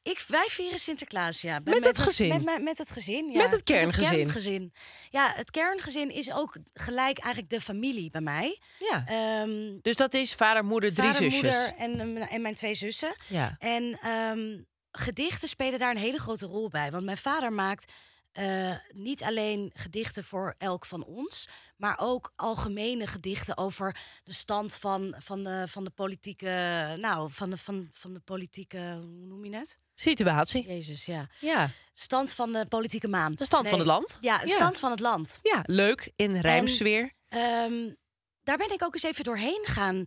Ik, 0.04 0.24
wij 0.28 0.48
vieren 0.50 0.80
Sinterklaas, 0.80 1.42
ja. 1.42 1.60
Met 1.64 1.86
het 1.86 2.00
gezin? 2.00 2.28
Met, 2.28 2.44
met, 2.44 2.62
met 2.62 2.78
het 2.78 2.92
gezin, 2.92 3.32
ja. 3.32 3.38
Met 3.38 3.52
het 3.52 3.64
kerngezin? 3.64 4.10
kerngezin. 4.10 4.74
Ja, 5.10 5.34
het 5.36 5.52
kerngezin 5.52 6.12
is 6.12 6.32
ook 6.32 6.58
gelijk 6.74 7.18
eigenlijk 7.20 7.54
de 7.54 7.62
familie 7.62 8.10
bij 8.10 8.22
mij. 8.22 8.60
Ja. 8.80 9.04
Ehm 9.08 9.78
Dus 9.82 9.96
dat 9.96 10.14
is 10.14 10.34
vader, 10.34 10.66
moeder, 10.66 10.94
drie 10.94 11.12
vader, 11.12 11.32
zusjes. 11.32 11.42
moeder 11.42 11.74
en, 11.78 12.18
en 12.30 12.42
mijn 12.42 12.56
twee 12.56 12.74
zussen. 12.74 13.16
Ja. 13.28 13.56
En 13.60 14.00
ehm, 14.02 14.60
gedichten 14.92 15.50
spelen 15.50 15.80
daar 15.80 15.92
een 15.92 15.98
hele 16.02 16.20
grote 16.20 16.46
rol 16.46 16.70
bij. 16.70 16.92
Want 16.92 17.06
mijn 17.06 17.18
vader 17.18 17.54
maakt 17.54 17.92
eh, 18.32 18.76
niet 18.88 19.24
alleen 19.24 19.72
gedichten 19.74 20.24
voor 20.24 20.56
elk 20.58 20.86
van 20.86 21.04
ons, 21.04 21.48
maar 21.78 21.98
ook 22.00 22.34
algemene 22.36 23.08
gedichten 23.08 23.58
over 23.58 23.98
de 24.24 24.34
stand 24.34 24.76
van, 24.76 25.16
van, 25.18 25.44
de, 25.44 25.64
van 25.68 25.84
de 25.84 25.90
politieke. 25.90 26.48
Nou, 27.00 27.32
van 27.32 27.50
de, 27.50 27.58
van, 27.58 27.90
van 27.92 28.14
de 28.14 28.20
politieke. 28.20 28.98
Hoe 29.02 29.26
noem 29.28 29.46
je 29.46 29.56
het? 29.56 29.78
Situatie. 29.96 30.68
Jezus, 30.68 31.06
ja. 31.06 31.30
Ja. 31.40 31.70
Stand 31.94 32.34
van 32.34 32.52
de 32.52 32.66
politieke 32.66 33.08
maan. 33.08 33.34
De 33.34 33.44
stand 33.44 33.70
van 33.70 33.78
het 33.78 33.88
land. 33.88 34.18
Ja, 34.22 34.38
de 34.38 34.48
Ja. 34.48 34.54
stand 34.54 34.80
van 34.80 34.92
het 34.92 35.00
land. 35.00 35.40
Ja, 35.42 35.64
leuk. 35.66 36.12
In 36.16 36.36
rijmsfeer. 36.40 37.14
Ehm, 37.28 37.94
daar 38.44 38.58
ben 38.58 38.72
ik 38.74 38.84
ook 38.84 38.94
eens 38.94 39.04
even 39.04 39.24
doorheen 39.24 39.62
gaan. 39.64 40.04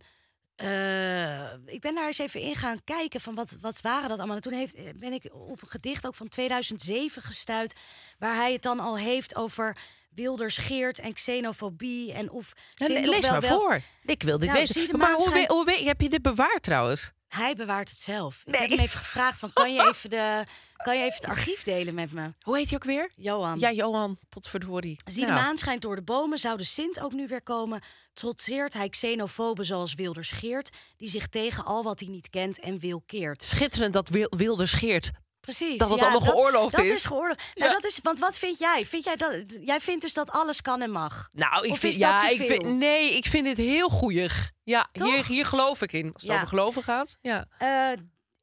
Eh, 0.56 1.52
ik 1.52 1.80
ben 1.80 1.94
daar 1.94 2.06
eens 2.06 2.18
even 2.18 2.40
in 2.40 2.56
gaan 2.56 2.84
kijken 2.84 3.20
van 3.20 3.34
wat, 3.34 3.56
wat 3.60 3.80
waren 3.80 4.08
dat 4.08 4.18
allemaal. 4.18 4.36
En 4.36 4.42
toen 4.42 4.52
heeft, 4.52 4.74
eh, 4.74 4.88
ben 4.96 5.12
ik 5.12 5.28
op 5.32 5.62
een 5.62 5.68
gedicht 5.68 6.06
ook 6.06 6.14
van 6.14 6.28
2007 6.28 7.22
gestuurd... 7.22 7.80
waar 8.18 8.34
hij 8.34 8.52
het 8.52 8.62
dan 8.62 8.80
al 8.80 8.98
heeft 8.98 9.34
over 9.34 9.76
Wilders, 10.14 10.56
Geert 10.58 10.98
en 10.98 11.12
xenofobie. 11.12 12.12
En 12.12 12.30
of 12.30 12.52
Ja, 12.74 12.86
le- 12.88 13.00
lees 13.00 13.28
maar 13.28 13.40
wel- 13.40 13.58
voor. 13.60 13.80
Ik 14.04 14.22
wil 14.22 14.38
dit 14.38 14.52
Nou, 14.52 14.66
weten. 14.72 14.98
Maar 14.98 15.12
hoe, 15.14 15.44
hoe 15.48 15.64
we- 15.64 15.82
heb 15.84 16.00
je 16.00 16.08
dit 16.08 16.22
bewaard 16.22 16.62
trouwens? 16.62 17.10
Hij 17.28 17.54
bewaart 17.54 17.90
het 17.90 17.98
zelf. 17.98 18.42
Ik 18.44 18.52
Nee. 18.52 18.60
heb 18.60 18.70
hem 18.70 18.78
even 18.78 18.98
gevraagd 18.98 19.38
van 19.38 19.52
kan 19.52 19.74
je 19.74 19.80
even, 19.88 20.10
de, 20.10 20.44
kan 20.76 20.96
je 20.98 21.02
even 21.02 21.14
het 21.16 21.24
archief 21.26 21.62
delen 21.62 21.94
met 21.94 22.12
me? 22.12 22.32
Hoe 22.40 22.56
heet 22.56 22.66
hij 22.68 22.74
ook 22.76 22.84
weer? 22.84 23.10
Johan. 23.16 23.58
Ja, 23.58 23.72
Johan. 23.72 24.18
Potverdorie. 24.28 24.96
Zie 25.04 25.22
Nou, 25.24 25.34
de 25.34 25.40
maan 25.40 25.56
schijnt 25.56 25.82
door 25.82 25.96
de 25.96 26.02
bomen, 26.02 26.38
zou 26.38 26.56
de 26.56 26.64
Sint 26.64 27.00
ook 27.00 27.12
nu 27.12 27.26
weer 27.26 27.42
komen? 27.42 27.82
Trotseert 28.12 28.72
hij 28.74 28.88
xenofoben 28.88 29.66
zoals 29.66 29.94
Wilders 29.94 30.30
Geert... 30.30 30.70
die 30.96 31.08
zich 31.08 31.26
tegen 31.28 31.64
al 31.64 31.82
wat 31.82 32.00
hij 32.00 32.08
niet 32.08 32.30
kent 32.30 32.60
en 32.60 32.78
wil 32.78 33.02
keert. 33.06 33.42
Schitterend 33.42 33.92
dat 33.92 34.08
Wil- 34.08 34.32
Wilder 34.36 34.68
scheert. 34.68 35.10
Precies. 35.44 35.78
Dat 35.78 35.90
het 35.90 36.00
allemaal 36.00 36.20
geoorloofd 36.20 36.76
dat 36.76 36.84
is. 36.84 36.90
is 36.90 37.04
geoorloofd. 37.04 37.50
Nou, 37.54 37.68
Ja. 37.70 37.74
dat 37.76 37.84
is, 37.84 37.98
want 38.02 38.18
wat 38.18 38.38
vind 38.38 38.58
jij? 38.58 38.86
Vind 38.86 39.04
jij, 39.04 39.16
dat, 39.16 39.44
jij 39.60 39.80
vindt 39.80 40.02
dus 40.02 40.14
dat 40.14 40.30
alles 40.30 40.60
kan 40.60 40.82
en 40.82 40.90
mag? 40.90 41.28
Nou, 41.32 41.64
ik 41.66 41.70
Of 41.72 41.78
vind, 41.78 41.92
is 41.92 41.98
dat 41.98 42.10
ja, 42.10 42.20
te 42.20 42.34
ik 42.34 42.40
vind, 42.40 42.64
nee, 42.64 43.16
ik 43.16 43.24
vind 43.26 43.44
dit 43.44 43.56
heel 43.56 43.88
goeig. 43.88 44.50
Ja, 44.62 44.88
Toch? 44.92 45.06
hier, 45.14 45.26
hier 45.26 45.46
geloof 45.46 45.82
ik 45.82 45.92
in. 45.92 46.12
Als 46.12 46.22
het 46.22 46.30
Ja. 46.30 46.34
over 46.36 46.48
geloven 46.48 46.82
gaat. 46.82 47.16
Ja. 47.20 47.46
Eh, 47.58 47.92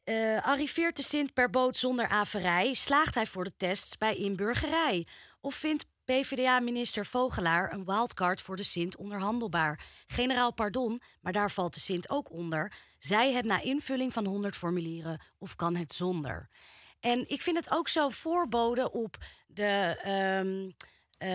eh, 0.03 0.43
arriveert 0.45 0.95
de 0.95 1.03
Sint 1.03 1.33
per 1.33 1.49
boot 1.49 1.77
zonder 1.77 2.07
averij? 2.07 2.73
Slaagt 2.73 3.15
hij 3.15 3.25
voor 3.27 3.43
de 3.43 3.53
test 3.57 3.97
bij 3.97 4.15
inburgerij? 4.15 5.07
Of 5.41 5.55
vindt 5.55 5.85
PvdA-minister 6.05 7.05
Vogelaar 7.05 7.73
een 7.73 7.85
wildcard 7.85 8.41
voor 8.41 8.55
de 8.55 8.63
Sint 8.63 8.97
onderhandelbaar? 8.97 9.79
Generaal 10.07 10.53
pardon, 10.53 11.01
maar 11.21 11.33
daar 11.33 11.51
valt 11.51 11.73
de 11.73 11.79
Sint 11.79 12.09
ook 12.09 12.31
onder. 12.31 12.73
Zij 12.99 13.33
het 13.33 13.45
na 13.45 13.61
invulling 13.61 14.13
van 14.13 14.25
100 14.25 14.55
formulieren 14.55 15.21
of 15.37 15.55
kan 15.55 15.75
het 15.75 15.93
zonder? 15.93 16.49
En 17.01 17.23
ik 17.27 17.41
vind 17.41 17.57
het 17.57 17.71
ook 17.71 17.87
zo 17.87 18.09
voorboden 18.09 18.93
op 18.93 19.17
de, 19.47 19.97
ehm, 20.03 20.69
eh, 21.17 21.29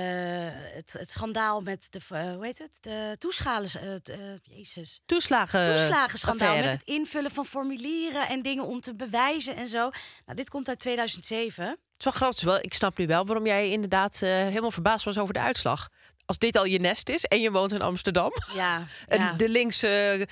het, 0.74 0.92
het 0.98 1.10
schandaal 1.10 1.60
met 1.60 1.86
de, 1.90 2.00
eh, 2.08 2.32
hoe 2.34 2.44
heet 2.44 2.58
het? 2.58 2.78
De 2.80 3.16
toeschalen, 3.18 3.70
het, 3.72 4.08
eh, 4.08 4.18
jezus. 4.42 5.00
Toeslagen. 5.06 5.76
Toeslagenschandaal 5.76 6.48
affaire. 6.48 6.68
met 6.68 6.78
het 6.78 6.88
invullen 6.88 7.30
van 7.30 7.46
formulieren 7.46 8.28
en 8.28 8.42
dingen 8.42 8.64
om 8.64 8.80
te 8.80 8.94
bewijzen 8.94 9.56
en 9.56 9.66
zo. 9.66 9.90
Nou, 10.24 10.36
dit 10.36 10.48
komt 10.48 10.68
uit 10.68 10.78
2007. 10.78 11.64
Het 11.64 11.78
is 11.98 12.04
wel 12.04 12.12
grappig. 12.12 12.42
Wel, 12.42 12.58
ik 12.60 12.74
snap 12.74 12.98
nu 12.98 13.06
wel 13.06 13.26
waarom 13.26 13.46
jij 13.46 13.70
inderdaad 13.70 14.20
helemaal 14.20 14.70
verbaasd 14.70 15.04
was 15.04 15.18
over 15.18 15.34
de 15.34 15.40
uitslag. 15.40 15.88
Als 16.24 16.38
dit 16.38 16.56
al 16.56 16.64
je 16.64 16.78
nest 16.78 17.08
is 17.08 17.24
en 17.24 17.40
je 17.40 17.50
woont 17.50 17.72
in 17.72 17.82
Amsterdam. 17.82 18.32
Ja, 18.54 18.86
En 19.06 19.20
ja. 19.20 19.32
de 19.32 19.48
linkse 19.48 20.26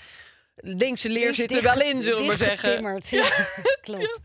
linkse 0.56 1.08
leer 1.08 1.28
Is 1.28 1.36
zit 1.36 1.54
er 1.54 1.62
dicht- 1.62 1.74
wel 1.74 1.86
in, 1.86 2.02
zullen 2.02 2.20
we 2.20 2.26
maar 2.26 2.36
zeggen. 2.36 3.00
Ja, 3.10 3.28
klopt. 3.80 4.20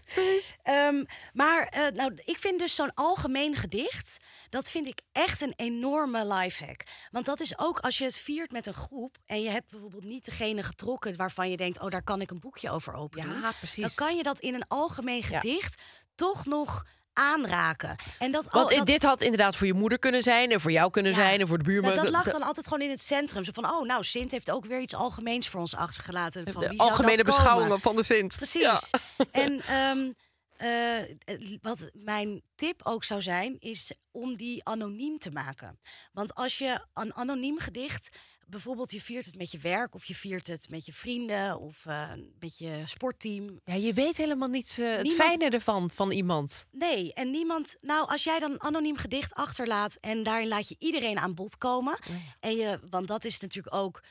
Ehm, 0.63 1.03
maar 1.33 1.67
eh, 1.67 1.87
nou, 1.87 2.11
ik 2.25 2.37
vind 2.37 2.59
dus 2.59 2.75
zo'n 2.75 2.93
algemeen 2.93 3.55
gedicht... 3.55 4.19
dat 4.49 4.71
vind 4.71 4.87
ik 4.87 5.01
echt 5.11 5.41
een 5.41 5.53
enorme 5.55 6.27
lifehack. 6.33 6.83
Want 7.11 7.25
dat 7.25 7.39
is 7.39 7.57
ook 7.57 7.79
als 7.79 7.97
je 7.97 8.03
het 8.03 8.19
viert 8.19 8.51
met 8.51 8.67
een 8.67 8.73
groep... 8.73 9.17
en 9.25 9.41
je 9.41 9.49
hebt 9.49 9.71
bijvoorbeeld 9.71 10.03
niet 10.03 10.25
degene 10.25 10.63
getrokken... 10.63 11.17
waarvan 11.17 11.49
je 11.49 11.57
denkt, 11.57 11.79
oh, 11.79 11.89
daar 11.89 12.03
kan 12.03 12.21
ik 12.21 12.31
een 12.31 12.39
boekje 12.39 12.69
over 12.71 12.93
openen. 12.93 13.41
Ja, 13.41 13.51
precies. 13.51 13.95
Dan 13.95 14.07
kan 14.07 14.15
je 14.15 14.23
dat 14.23 14.39
in 14.39 14.53
een 14.53 14.67
algemeen 14.67 15.23
gedicht 15.23 15.81
toch 16.15 16.45
nog 16.45 16.85
aanraken. 17.19 17.95
En 18.19 18.31
dat, 18.31 18.43
Want 18.51 18.71
al- 18.71 18.77
dat, 18.77 18.85
dit 18.85 19.03
had 19.03 19.21
inderdaad 19.21 19.55
voor 19.55 19.67
je 19.67 19.73
moeder 19.73 19.99
kunnen 19.99 20.21
zijn... 20.23 20.51
en 20.51 20.59
voor 20.59 20.71
jou 20.71 20.91
kunnen 20.91 21.11
Ja. 21.11 21.17
zijn 21.17 21.39
en 21.39 21.47
voor 21.47 21.57
de 21.57 21.63
buurman. 21.63 21.91
Nou, 21.91 22.03
dat 22.03 22.11
lag 22.13 22.31
dan 22.31 22.43
altijd 22.43 22.67
gewoon 22.67 22.83
in 22.83 22.89
het 22.89 23.01
centrum. 23.01 23.43
Zo 23.43 23.51
van, 23.53 23.65
oh, 23.65 23.85
nou, 23.85 24.03
Sint 24.03 24.31
heeft 24.31 24.51
ook 24.51 24.65
weer 24.65 24.79
iets 24.79 24.95
algemeens 24.95 25.47
voor 25.47 25.59
ons 25.59 25.75
achtergelaten. 25.75 26.51
Van, 26.51 26.61
de 26.61 26.69
wie 26.69 26.79
algemene 26.81 27.23
beschouwingen 27.23 27.79
van 27.81 27.95
de 27.95 28.03
Sint. 28.03 28.35
Precies. 28.35 28.61
Ja. 28.61 28.79
En 29.31 29.61
ehm, 29.61 30.11
eh, 30.57 31.57
wat 31.61 31.89
mijn 31.93 32.41
tip 32.55 32.81
ook 32.83 33.03
zou 33.03 33.21
zijn, 33.21 33.59
is 33.59 33.91
om 34.11 34.35
die 34.35 34.63
anoniem 34.63 35.17
te 35.17 35.31
maken. 35.31 35.79
Want 36.13 36.35
als 36.35 36.57
je 36.57 36.85
een 36.93 37.13
anoniem 37.15 37.59
gedicht, 37.59 38.09
bijvoorbeeld 38.49 38.91
je 38.91 39.01
viert 39.01 39.25
het 39.25 39.35
met 39.35 39.51
je 39.51 39.57
werk 39.57 39.95
of 39.95 40.05
je 40.05 40.15
viert 40.15 40.47
het 40.47 40.69
met 40.69 40.85
je 40.85 40.93
vrienden 40.93 41.59
of 41.59 41.85
eh, 41.85 42.09
met 42.39 42.57
je 42.57 42.81
sportteam. 42.85 43.59
Ja, 43.63 43.73
je 43.73 43.93
weet 43.93 44.17
helemaal 44.17 44.47
niet 44.47 44.77
eh, 44.79 44.91
het 44.91 45.03
Niemand- 45.03 45.29
fijne 45.29 45.49
ervan 45.49 45.89
van 45.93 46.11
iemand. 46.11 46.65
Nee, 46.71 47.13
en 47.13 47.31
niemand. 47.31 47.75
Nou, 47.81 48.07
als 48.09 48.23
jij 48.23 48.39
dan 48.39 48.51
een 48.51 48.61
anoniem 48.61 48.97
gedicht 48.97 49.33
achterlaat 49.33 49.95
en 49.95 50.23
daarin 50.23 50.47
laat 50.47 50.69
je 50.69 50.75
iedereen 50.79 51.19
aan 51.19 51.33
bod 51.33 51.57
komen. 51.57 51.99
En 52.39 52.55
je, 52.55 52.79
want 52.89 53.07
dat 53.07 53.25
is 53.25 53.39
natuurlijk 53.39 53.75
ook. 53.75 54.03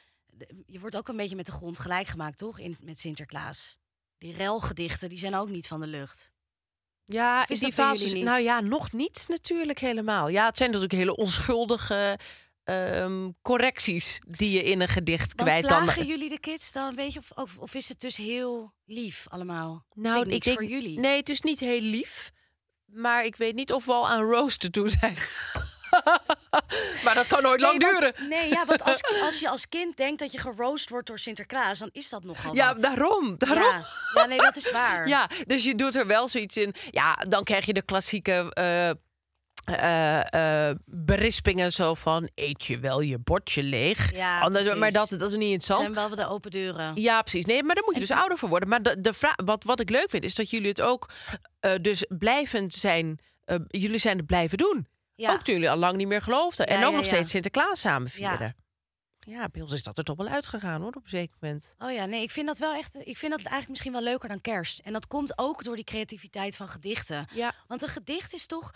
Je 0.67 0.79
wordt 0.81 0.97
ook 0.97 1.09
een 1.09 1.17
beetje 1.17 1.37
met 1.37 1.47
de 1.47 1.53
grond 1.53 1.79
gelijk 1.79 2.07
gemaakt, 2.07 2.39
toch? 2.39 2.59
In, 2.59 2.77
met 2.81 2.99
Sinterklaas. 2.99 3.79
Die 4.19 4.33
relgedichten, 4.37 5.09
die 5.09 5.19
zijn 5.19 5.35
ook 5.35 5.49
niet 5.49 5.67
van 5.67 5.81
de 5.81 5.87
lucht. 5.87 6.31
Ja, 7.05 7.49
is 7.49 7.61
die 7.61 7.73
fase. 7.73 8.17
Nou 8.19 8.41
ja, 8.43 8.61
nog 8.61 8.93
niet 8.93 9.25
natuurlijk 9.29 9.79
helemaal. 9.79 10.29
Ja, 10.29 10.47
het 10.47 10.57
zijn 10.57 10.71
natuurlijk 10.71 10.99
hele 10.99 11.17
onschuldige 11.17 12.19
ehm, 12.69 13.31
correcties 13.43 14.19
die 14.29 14.51
je 14.51 14.63
in 14.63 14.81
een 14.81 14.89
gedicht 14.89 15.33
Want 15.35 15.49
kwijt 15.49 15.69
dan. 15.69 15.85
plagen 15.85 16.07
jullie 16.07 16.29
de 16.29 16.41
kids 16.41 16.73
dan 16.73 16.87
een 16.89 16.95
beetje? 16.95 17.19
Of, 17.19 17.31
of, 17.35 17.59
of 17.59 17.75
is 17.75 17.89
het 17.89 18.01
dus 18.01 18.17
heel 18.17 18.73
lief 18.85 19.27
allemaal? 19.29 19.85
Nou, 19.95 20.29
ik 20.29 20.45
denk, 20.45 20.57
voor 20.59 20.69
jullie. 20.69 20.99
Nee, 20.99 21.17
het 21.17 21.29
is 21.29 21.41
niet 21.41 21.61
heel 21.61 21.81
lief. 21.81 22.31
Maar 22.85 23.25
ik 23.25 23.37
weet 23.37 23.55
niet 23.55 23.73
of 23.73 23.85
we 23.85 23.93
al 23.93 24.09
aan 24.09 24.23
roosten 24.23 24.71
toe 24.71 24.89
zijn. 24.89 25.17
maar 27.05 27.15
dat 27.15 27.27
kan 27.27 27.43
nooit 27.43 27.61
lang 27.61 27.83
want- 27.83 27.99
duren. 27.99 28.29
Nee, 28.29 28.49
ja, 28.49 28.65
want 28.67 28.83
als, 28.83 29.01
als 29.27 29.39
je 29.41 29.49
als 29.49 29.69
kind 29.69 29.97
denkt 29.97 30.19
dat 30.19 30.33
je 30.33 30.39
geroost 30.39 30.89
wordt 30.89 31.07
door 31.07 31.19
Sinterklaas, 31.19 31.79
dan 31.79 31.89
is 31.93 32.09
dat 32.09 32.25
nogal 32.25 32.55
Ja, 32.55 32.73
wat. 32.73 32.83
daarom. 32.83 33.35
daarom. 33.39 33.63
Ja. 33.63 33.87
ja, 34.15 34.25
nee, 34.27 34.39
dat 34.39 34.57
is 34.57 34.71
waar. 34.71 35.09
Ja, 35.15 35.31
dus 35.47 35.65
je 35.65 35.75
doet 35.75 35.97
er 35.97 36.07
wel 36.07 36.29
zoiets 36.29 36.57
in. 36.57 36.75
Ja, 36.91 37.15
dan 37.15 37.45
krijg 37.45 37.65
je 37.67 37.73
de 37.73 37.83
klassieke 37.85 38.51
eh, 38.53 38.91
eh, 39.69 40.69
eh, 40.71 40.77
berispingen 40.85 41.73
zo 41.73 41.95
van... 41.95 42.29
eet 42.35 42.65
je 42.65 42.79
wel 42.79 43.01
je 43.01 43.19
bordje 43.19 43.63
leeg? 43.63 44.13
Ja, 44.15 44.41
Anders, 44.41 44.75
maar 44.75 44.93
dat, 44.93 45.11
dat 45.11 45.31
is 45.31 45.37
niet 45.37 45.53
interessant. 45.53 45.95
zijn 45.95 46.09
wel 46.09 46.17
de 46.17 46.27
open 46.27 46.51
deuren. 46.51 47.01
Ja, 47.01 47.21
precies. 47.23 47.45
Nee, 47.45 47.63
maar 47.63 47.75
daar 47.75 47.85
moet 47.85 47.95
je 47.95 48.01
dus 48.01 48.11
ouder 48.11 48.39
voor 48.39 48.49
worden. 48.49 48.69
Maar 48.69 48.83
de, 48.83 49.01
de 49.01 49.13
vraag, 49.13 49.35
wat, 49.45 49.65
wat 49.65 49.81
ik 49.81 49.91
leuk 49.91 50.11
vind, 50.11 50.25
is 50.25 50.35
dat 50.35 50.51
jullie 50.51 50.69
het 50.69 50.81
ook 50.81 51.11
eh, 51.61 51.75
dus 51.81 52.05
blijvend 52.09 52.75
zijn... 52.75 53.19
jullie 53.69 53.99
zijn 53.99 54.17
het 54.17 54.27
blijven 54.27 54.59
doen. 54.59 54.87
Ja. 55.15 55.33
Ook 55.33 55.43
toen 55.43 55.55
jullie 55.55 55.71
al 55.71 55.77
lang 55.77 55.97
niet 55.97 56.07
meer 56.09 56.23
geloofden. 56.23 56.67
en 56.67 56.85
ook 56.85 56.95
nog 56.95 57.05
steeds 57.05 57.31
Sinterklaas 57.31 57.81
samen 57.81 58.11
Ja. 58.15 58.29
vieren. 58.29 58.57
Ja. 59.19 59.49
bij 59.53 59.63
ons 59.63 59.73
is 59.73 59.83
dat 59.83 59.99
er 59.99 60.05
toch 60.05 60.17
wel 60.17 60.29
uitgegaan 60.29 60.81
hoor, 60.81 60.89
op 60.93 61.03
een 61.03 61.09
zeker 61.09 61.37
moment. 61.41 61.75
Oh 61.79 61.93
ja, 61.93 62.05
nee, 62.05 62.23
ik 62.23 62.31
vind 62.31 62.47
dat 62.47 62.59
wel 62.59 62.75
echt. 62.75 62.95
Ik 62.95 63.17
vind 63.17 63.31
dat 63.31 63.41
eigenlijk 63.41 63.69
misschien 63.69 63.93
wel 63.93 64.03
leuker 64.03 64.29
dan 64.29 64.41
kerst. 64.41 64.79
En 64.79 64.93
dat 64.93 65.07
komt 65.07 65.39
ook 65.39 65.65
door 65.65 65.77
die 65.77 65.85
creativiteit 65.85 66.57
van 66.57 66.69
gedichten. 66.69 67.27
Ja. 67.35 67.53
Want 67.67 67.83
een 67.83 67.89
gedicht 67.89 68.35
is 68.35 68.47
toch 68.47 68.71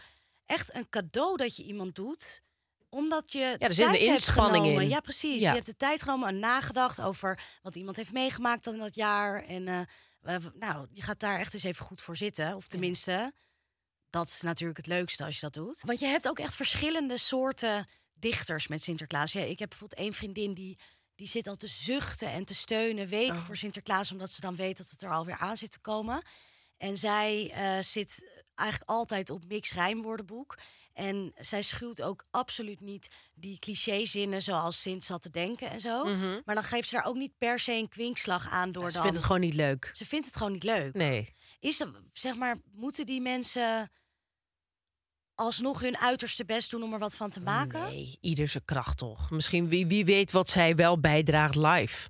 echt 0.53 0.75
een 0.75 0.89
cadeau 0.89 1.37
dat 1.37 1.57
je 1.57 1.63
iemand 1.63 1.95
doet 1.95 2.43
omdat 2.89 3.33
je 3.33 3.57
er 3.59 3.69
de 3.69 3.75
zit 3.75 3.87
een 3.87 3.93
tijd 3.93 4.07
hebt 4.07 4.15
inspanning 4.15 4.65
genomen. 4.65 4.83
in. 4.83 4.89
Ja, 4.89 5.01
precies. 5.01 5.43
Ja. 5.43 5.49
Je 5.49 5.55
hebt 5.55 5.67
de 5.67 5.77
tijd 5.77 6.03
genomen 6.03 6.29
en 6.29 6.39
nagedacht 6.39 7.01
over 7.01 7.41
wat 7.63 7.77
iemand 7.77 7.97
heeft 7.97 8.13
meegemaakt 8.13 8.67
in 8.67 8.79
dat 8.79 8.95
jaar. 8.95 9.45
En 9.45 9.69
eh, 10.23 10.37
nou, 10.55 10.87
je 10.91 11.03
gaat 11.03 11.21
daar 11.21 11.39
echt 11.39 11.55
eens 11.55 11.63
even 11.63 11.85
goed 11.85 12.01
voor 12.01 12.17
zitten. 12.17 12.57
Of 12.57 12.67
tenminste, 12.67 13.33
dat 14.11 14.27
is 14.27 14.41
natuurlijk 14.41 14.79
het 14.79 14.87
leukste 14.87 15.25
als 15.25 15.35
je 15.35 15.41
dat 15.41 15.53
doet. 15.53 15.81
Want 15.81 16.01
je 16.01 16.07
hebt 16.07 16.29
ook 16.29 16.39
echt 16.39 16.55
verschillende 16.55 17.19
soorten 17.19 17.87
dichters 18.15 18.67
met 18.67 18.83
Sinterklaas. 18.83 19.33
Ja, 19.33 19.41
ik 19.41 19.59
heb 19.59 19.69
bijvoorbeeld 19.69 20.01
één 20.01 20.15
vriendin 20.15 20.55
die, 20.55 20.79
die 21.15 21.29
zit 21.29 21.49
al 21.49 21.57
te 21.57 21.67
zuchten 21.67 22.29
en 22.29 22.45
te 22.45 22.55
steunen 22.55 23.09
weken 23.09 23.37
Oh. 23.37 23.45
voor 23.45 23.57
Sinterklaas, 23.57 24.13
omdat 24.13 24.31
ze 24.31 24.41
dan 24.41 24.57
weet 24.57 24.77
dat 24.77 24.91
het 24.91 25.03
er 25.03 25.11
alweer 25.11 25.39
aan 25.39 25.57
zit 25.57 25.71
te 25.71 25.81
komen. 25.81 26.23
En 26.77 26.99
zij 26.99 27.51
eh, 27.55 27.83
zit 27.83 28.42
eigenlijk 28.63 28.91
altijd 28.91 29.31
op 29.31 29.45
mix 29.45 29.73
rijmwoordenboek. 29.73 30.59
En 30.93 31.33
zij 31.37 31.63
schuwt 31.63 32.03
ook 32.03 32.25
absoluut 32.31 32.81
niet 32.81 33.09
die 33.35 33.59
clichézinnen 33.59 34.43
zoals 34.43 34.81
Sint 34.81 35.05
zat 35.05 35.23
te 35.23 35.31
denken 35.31 35.71
en 35.71 35.81
zo. 35.81 36.05
Maar 36.45 36.55
dan 36.55 36.65
geeft 36.65 36.89
ze 36.89 36.95
daar 36.95 37.05
ook 37.05 37.17
niet 37.17 37.39
per 37.39 37.61
se 37.61 37.73
een 37.73 37.89
kwinkslag 37.89 38.51
aan 38.51 38.73
door 38.73 38.83
Mhm. 38.83 38.91
Ze 38.91 38.97
dan... 38.97 39.03
vindt 39.03 39.17
het 39.17 39.27
gewoon 39.27 39.41
niet 39.41 39.55
leuk. 39.55 39.91
Ze 39.93 40.07
vindt 40.07 40.27
het 40.27 40.37
gewoon 40.37 40.53
niet 40.53 40.65
leuk. 40.65 40.95
Nee. 40.95 41.35
Is 41.61 41.81
er, 41.81 41.91
zeg 42.13 42.37
maar, 42.37 42.57
moeten 42.73 43.07
die 43.07 43.21
mensen 43.21 43.91
alsnog 45.35 45.81
hun 45.81 45.99
uiterste 45.99 46.45
best 46.45 46.71
doen 46.71 46.83
om 46.83 46.93
er 46.93 46.99
wat 46.99 47.17
van 47.17 47.31
te 47.31 47.41
maken? 47.41 47.81
Nee, 47.81 48.19
ieder 48.21 48.49
zijn 48.49 48.65
kracht 48.65 48.99
toch. 48.99 49.31
Misschien 49.31 49.69
wie, 49.69 49.87
wie 49.87 50.05
weet 50.05 50.31
wat 50.31 50.51
zij 50.51 50.75
wel 50.75 51.01
bijdraagt 51.01 51.57
live. 51.57 52.09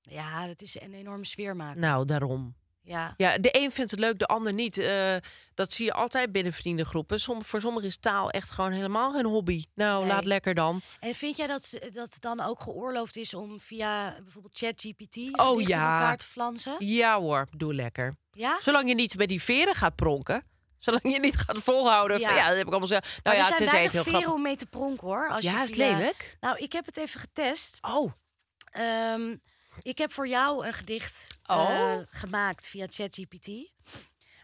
Ja, 0.00 0.46
dat 0.46 0.62
is 0.62 0.80
een 0.80 0.94
enorme 0.94 1.24
sfeer 1.24 1.56
maken. 1.56 1.80
Nou, 1.80 2.04
daarom. 2.04 2.56
Ja. 2.82 3.14
Ja, 3.16 3.38
de 3.38 3.58
een 3.58 3.72
vindt 3.72 3.90
het 3.90 4.00
leuk, 4.00 4.18
de 4.18 4.26
ander 4.26 4.52
niet. 4.52 4.78
Eh, 4.78 5.16
dat 5.54 5.72
zie 5.72 5.84
je 5.84 5.92
altijd 5.92 6.32
binnen 6.32 6.52
vriendengroepen. 6.52 7.20
Som, 7.20 7.44
voor 7.44 7.60
sommigen 7.60 7.88
is 7.88 7.96
taal 7.96 8.30
echt 8.30 8.50
gewoon 8.50 8.70
helemaal 8.72 9.12
geen 9.12 9.24
hobby. 9.24 9.64
Nou, 9.74 9.98
Nee. 10.04 10.12
laat 10.12 10.24
lekker 10.24 10.54
dan. 10.54 10.80
En 11.00 11.14
vind 11.14 11.36
jij 11.36 11.46
dat 11.46 11.78
dat 11.90 12.16
dan 12.20 12.40
ook 12.40 12.60
geoorloofd 12.60 13.16
is 13.16 13.34
om 13.34 13.60
via 13.60 14.16
bijvoorbeeld 14.22 14.56
ChatGPT 14.58 15.16
Oh, 15.16 15.24
gedichten 15.24 15.60
in 15.60 15.66
ja. 15.68 15.92
elkaar 15.92 16.16
te 16.16 16.26
flansen? 16.26 16.74
Ja 16.78 17.18
hoor, 17.20 17.46
doe 17.56 17.74
lekker. 17.74 18.16
Ja? 18.32 18.58
Zolang 18.62 18.88
je 18.88 18.94
niet 18.94 19.16
met 19.16 19.28
die 19.28 19.42
veren 19.42 19.74
gaat 19.74 19.94
pronken. 19.96 20.44
Zolang 20.78 21.12
je 21.12 21.20
niet 21.20 21.36
gaat 21.36 21.58
volhouden. 21.58 22.18
Ja. 22.20 22.26
van, 22.28 22.36
Ja, 22.36 22.46
dat 22.48 22.56
heb 22.56 22.66
ik 22.66 22.70
allemaal 22.70 22.88
zo. 22.88 22.94
Nou 22.94 23.06
Maar 23.22 23.34
ja, 23.34 23.40
er 23.40 23.46
zijn 23.46 23.60
het 23.62 23.70
weinig 23.70 23.92
heel 23.92 24.02
veren 24.02 24.18
grappig 24.20 24.36
om 24.38 24.42
mee 24.42 24.56
te 24.56 24.66
pronken 24.66 25.06
hoor. 25.06 25.28
Als 25.30 25.44
Ja, 25.44 25.50
je 25.50 25.56
is 25.62 25.62
het 25.70 25.74
via- 25.78 25.96
lelijk? 25.96 26.36
Nou, 26.40 26.56
ik 26.58 26.72
heb 26.72 26.86
het 26.86 26.96
even 26.96 27.20
getest. 27.20 27.78
Oh, 27.80 28.12
Ehm, 28.70 29.36
ik 29.78 29.98
heb 29.98 30.12
voor 30.12 30.28
jou 30.28 30.66
een 30.66 30.72
gedicht 30.74 31.38
Oh. 31.46 31.70
eh, 31.70 31.98
gemaakt 32.10 32.68
via 32.68 32.86
ChatGPT. 32.90 33.48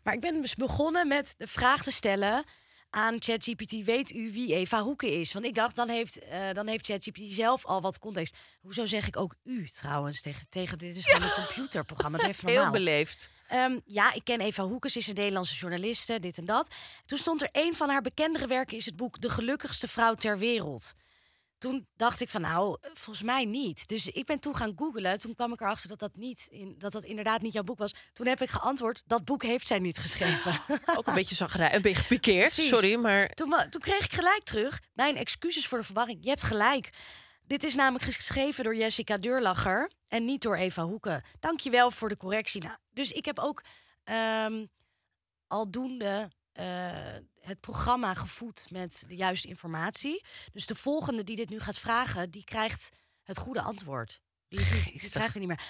Maar 0.03 0.15
ik 0.15 0.21
ben 0.21 0.41
dus 0.41 0.55
begonnen 0.55 1.09
met 1.09 1.35
de 1.39 1.47
vraag 1.47 1.83
te 1.83 1.91
stellen 1.91 2.45
aan 2.91 3.17
ChatGPT: 3.23 3.85
Weet 3.85 4.13
u 4.13 4.33
wie 4.33 4.55
Eva 4.55 4.83
Hoeken 4.83 5.09
is? 5.21 5.33
Want 5.33 5.45
ik 5.45 5.55
dacht, 5.55 5.77
dan 5.77 5.89
heeft, 5.89 6.19
eh, 6.19 6.53
dan 6.53 6.67
heeft 6.67 6.87
ChatGPT 6.87 7.33
zelf 7.33 7.65
al 7.67 7.81
wat 7.81 7.99
context. 7.99 8.37
Hoezo 8.61 8.87
zeg 8.87 9.07
ik 9.07 9.17
ook 9.17 9.35
u 9.45 9.69
trouwens 9.69 10.21
tegen, 10.21 10.47
tegen 10.49 10.79
dit 10.79 10.97
is 10.97 11.05
gewoon 11.07 11.23
een 11.23 11.45
computerprogramma? 11.45 12.19
Doe 12.19 12.29
even 12.29 12.45
heel 12.49 12.55
normaal. 12.55 12.73
beleefd. 12.73 13.31
Ehm, 13.49 13.79
ja, 13.85 14.13
ik 14.13 14.25
ken 14.25 14.41
Eva 14.41 14.63
Hoeken, 14.65 14.91
ze 14.91 14.99
is 14.99 15.07
een 15.07 15.15
Nederlandse 15.15 15.55
journaliste, 15.55 16.21
dit 16.21 16.39
en 16.39 16.45
dat. 16.45 16.75
Toen 17.07 17.19
stond 17.19 17.43
er 17.43 17.49
een 17.53 17.75
van 17.77 17.89
haar 17.89 18.03
bekendere 18.03 18.47
werken 18.47 18.77
is 18.77 18.85
het 18.87 18.97
boek 18.97 19.21
De 19.21 19.31
gelukkigste 19.31 19.89
vrouw 19.89 20.15
ter 20.15 20.39
wereld. 20.39 20.95
Toen 21.67 21.87
dacht 21.97 22.21
ik 22.21 22.29
van 22.29 22.41
nou, 22.41 22.77
volgens 22.81 23.23
mij 23.23 23.45
niet. 23.45 23.89
Dus 23.89 24.09
ik 24.09 24.25
ben 24.25 24.41
toen 24.41 24.57
gaan 24.57 24.73
googlen. 24.77 25.19
Toen 25.19 25.35
kwam 25.35 25.53
ik 25.53 25.61
erachter 25.61 25.89
dat 25.89 25.99
dat, 25.99 26.17
niet 26.17 26.47
in, 26.51 26.75
dat 26.79 26.93
dat 26.93 27.05
inderdaad 27.05 27.43
niet 27.43 27.53
jouw 27.53 27.63
boek 27.63 27.79
was. 27.79 27.95
Toen 28.13 28.27
heb 28.27 28.43
ik 28.43 28.51
geantwoord, 28.51 29.03
dat 29.07 29.25
boek 29.25 29.43
heeft 29.43 29.67
zij 29.67 29.79
niet 29.79 29.99
geschreven. 29.99 30.61
Ook 30.97 31.07
een 31.07 31.15
beetje 31.15 31.35
zagrij, 31.35 31.75
een 31.75 31.83
beetje 31.83 32.03
gepikeerd. 32.03 32.53
Sorry, 32.53 32.95
maar 32.95 33.29
toen, 33.29 33.55
toen 33.71 33.81
kreeg 33.81 34.05
ik 34.05 34.13
gelijk 34.13 34.45
terug. 34.45 34.81
Mijn 34.93 35.17
excuses 35.17 35.67
voor 35.67 35.79
de 35.79 35.85
verwarring. 35.85 36.19
Je 36.23 36.29
hebt 36.29 36.43
gelijk. 36.43 36.91
Dit 37.43 37.65
is 37.65 37.75
namelijk 37.75 38.05
geschreven 38.05 38.65
door 38.65 38.77
Jessica 38.77 39.19
Deurlacher 39.19 39.91
en 40.09 40.25
niet 40.25 40.43
door 40.43 40.57
Eva 40.57 40.85
Hoeken. 40.85 41.25
Dankjewel 41.41 41.91
voor 41.91 42.09
de 42.09 42.17
correctie. 42.17 42.63
Nou, 42.63 42.77
dus 42.91 43.13
ik 43.13 43.25
heb 43.25 43.39
ook 43.39 43.63
ehm 44.05 44.65
aldoende 45.47 46.31
eh, 46.57 47.23
het 47.41 47.61
programma 47.61 48.15
gevoed 48.15 48.67
met 48.71 49.05
de 49.09 49.17
juiste 49.17 49.49
informatie. 49.49 50.25
Dus 50.53 50.67
de 50.67 50.75
volgende 50.75 51.25
die 51.25 51.37
dit 51.37 51.49
nu 51.49 51.61
gaat 51.61 51.79
vragen, 51.79 52.31
die 52.31 52.45
krijgt 52.45 52.89
het 53.23 53.39
goede 53.39 53.61
antwoord. 53.61 54.21
Die, 54.49 54.59
die, 54.85 55.11
krijgt 55.11 55.35
er 55.35 55.41
niet 55.41 55.49
meer. 55.49 55.61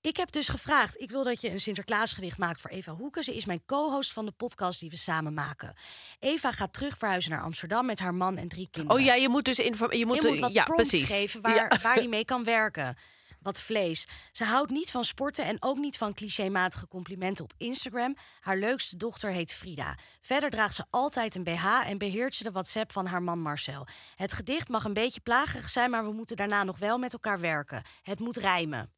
Ik 0.00 0.16
heb 0.16 0.32
dus 0.32 0.48
gevraagd, 0.48 1.00
ik 1.00 1.10
wil 1.10 1.24
dat 1.24 1.40
je 1.40 1.50
een 1.50 1.60
Sinterklaasgedicht 1.60 2.38
maakt 2.38 2.60
voor 2.60 2.70
Eva 2.70 2.92
Hoeken. 2.92 3.24
Ze 3.24 3.34
is 3.36 3.44
mijn 3.44 3.64
co-host 3.66 4.12
van 4.12 4.24
de 4.24 4.32
podcast 4.32 4.80
die 4.80 4.90
we 4.90 4.96
samen 4.96 5.34
maken. 5.34 5.74
Eva 6.18 6.52
gaat 6.52 6.72
terug 6.72 6.98
verhuizen 6.98 7.30
naar 7.30 7.42
Amsterdam 7.42 7.86
met 7.86 7.98
haar 7.98 8.14
man 8.14 8.36
en 8.36 8.48
drie 8.48 8.68
kinderen. 8.70 8.98
Oh 8.98 9.04
ja, 9.04 9.14
je 9.14 9.28
moet 9.28 9.44
dus 9.44 9.58
inform 9.58 9.92
je 9.92 10.06
moet, 10.06 10.22
Je 10.22 10.28
moet 10.28 10.40
wat 10.40 10.52
ja, 10.52 10.64
prompts 10.64 10.88
precies. 10.88 11.10
geven 11.10 11.40
waar, 11.40 11.54
Ja. 11.54 11.78
waar 11.82 11.98
die 11.98 12.08
mee 12.08 12.24
kan 12.24 12.44
werken. 12.44 12.96
Wat 13.42 13.60
vlees. 13.60 14.06
Ze 14.32 14.44
houdt 14.44 14.70
niet 14.70 14.90
van 14.90 15.04
sporten 15.04 15.44
en 15.44 15.62
ook 15.62 15.78
niet 15.78 15.96
van 15.96 16.14
clichématige 16.14 16.88
complimenten 16.88 17.44
op 17.44 17.52
Instagram. 17.56 18.16
Haar 18.40 18.56
leukste 18.56 18.96
dochter 18.96 19.30
heet 19.30 19.54
Frida. 19.54 19.98
Verder 20.20 20.50
draagt 20.50 20.74
ze 20.74 20.84
altijd 20.90 21.34
een 21.34 21.44
BH 21.44 21.66
en 21.86 21.98
beheert 21.98 22.34
ze 22.34 22.42
de 22.42 22.50
WhatsApp 22.50 22.92
van 22.92 23.06
haar 23.06 23.22
man 23.22 23.40
Marcel. 23.40 23.86
Het 24.16 24.32
gedicht 24.32 24.68
mag 24.68 24.84
een 24.84 24.92
beetje 24.92 25.20
plagerig 25.20 25.68
zijn, 25.68 25.90
maar 25.90 26.04
we 26.04 26.12
moeten 26.12 26.36
daarna 26.36 26.64
nog 26.64 26.78
wel 26.78 26.98
met 26.98 27.12
elkaar 27.12 27.40
werken. 27.40 27.82
Het 28.02 28.20
moet 28.20 28.36
rijmen. 28.36 28.92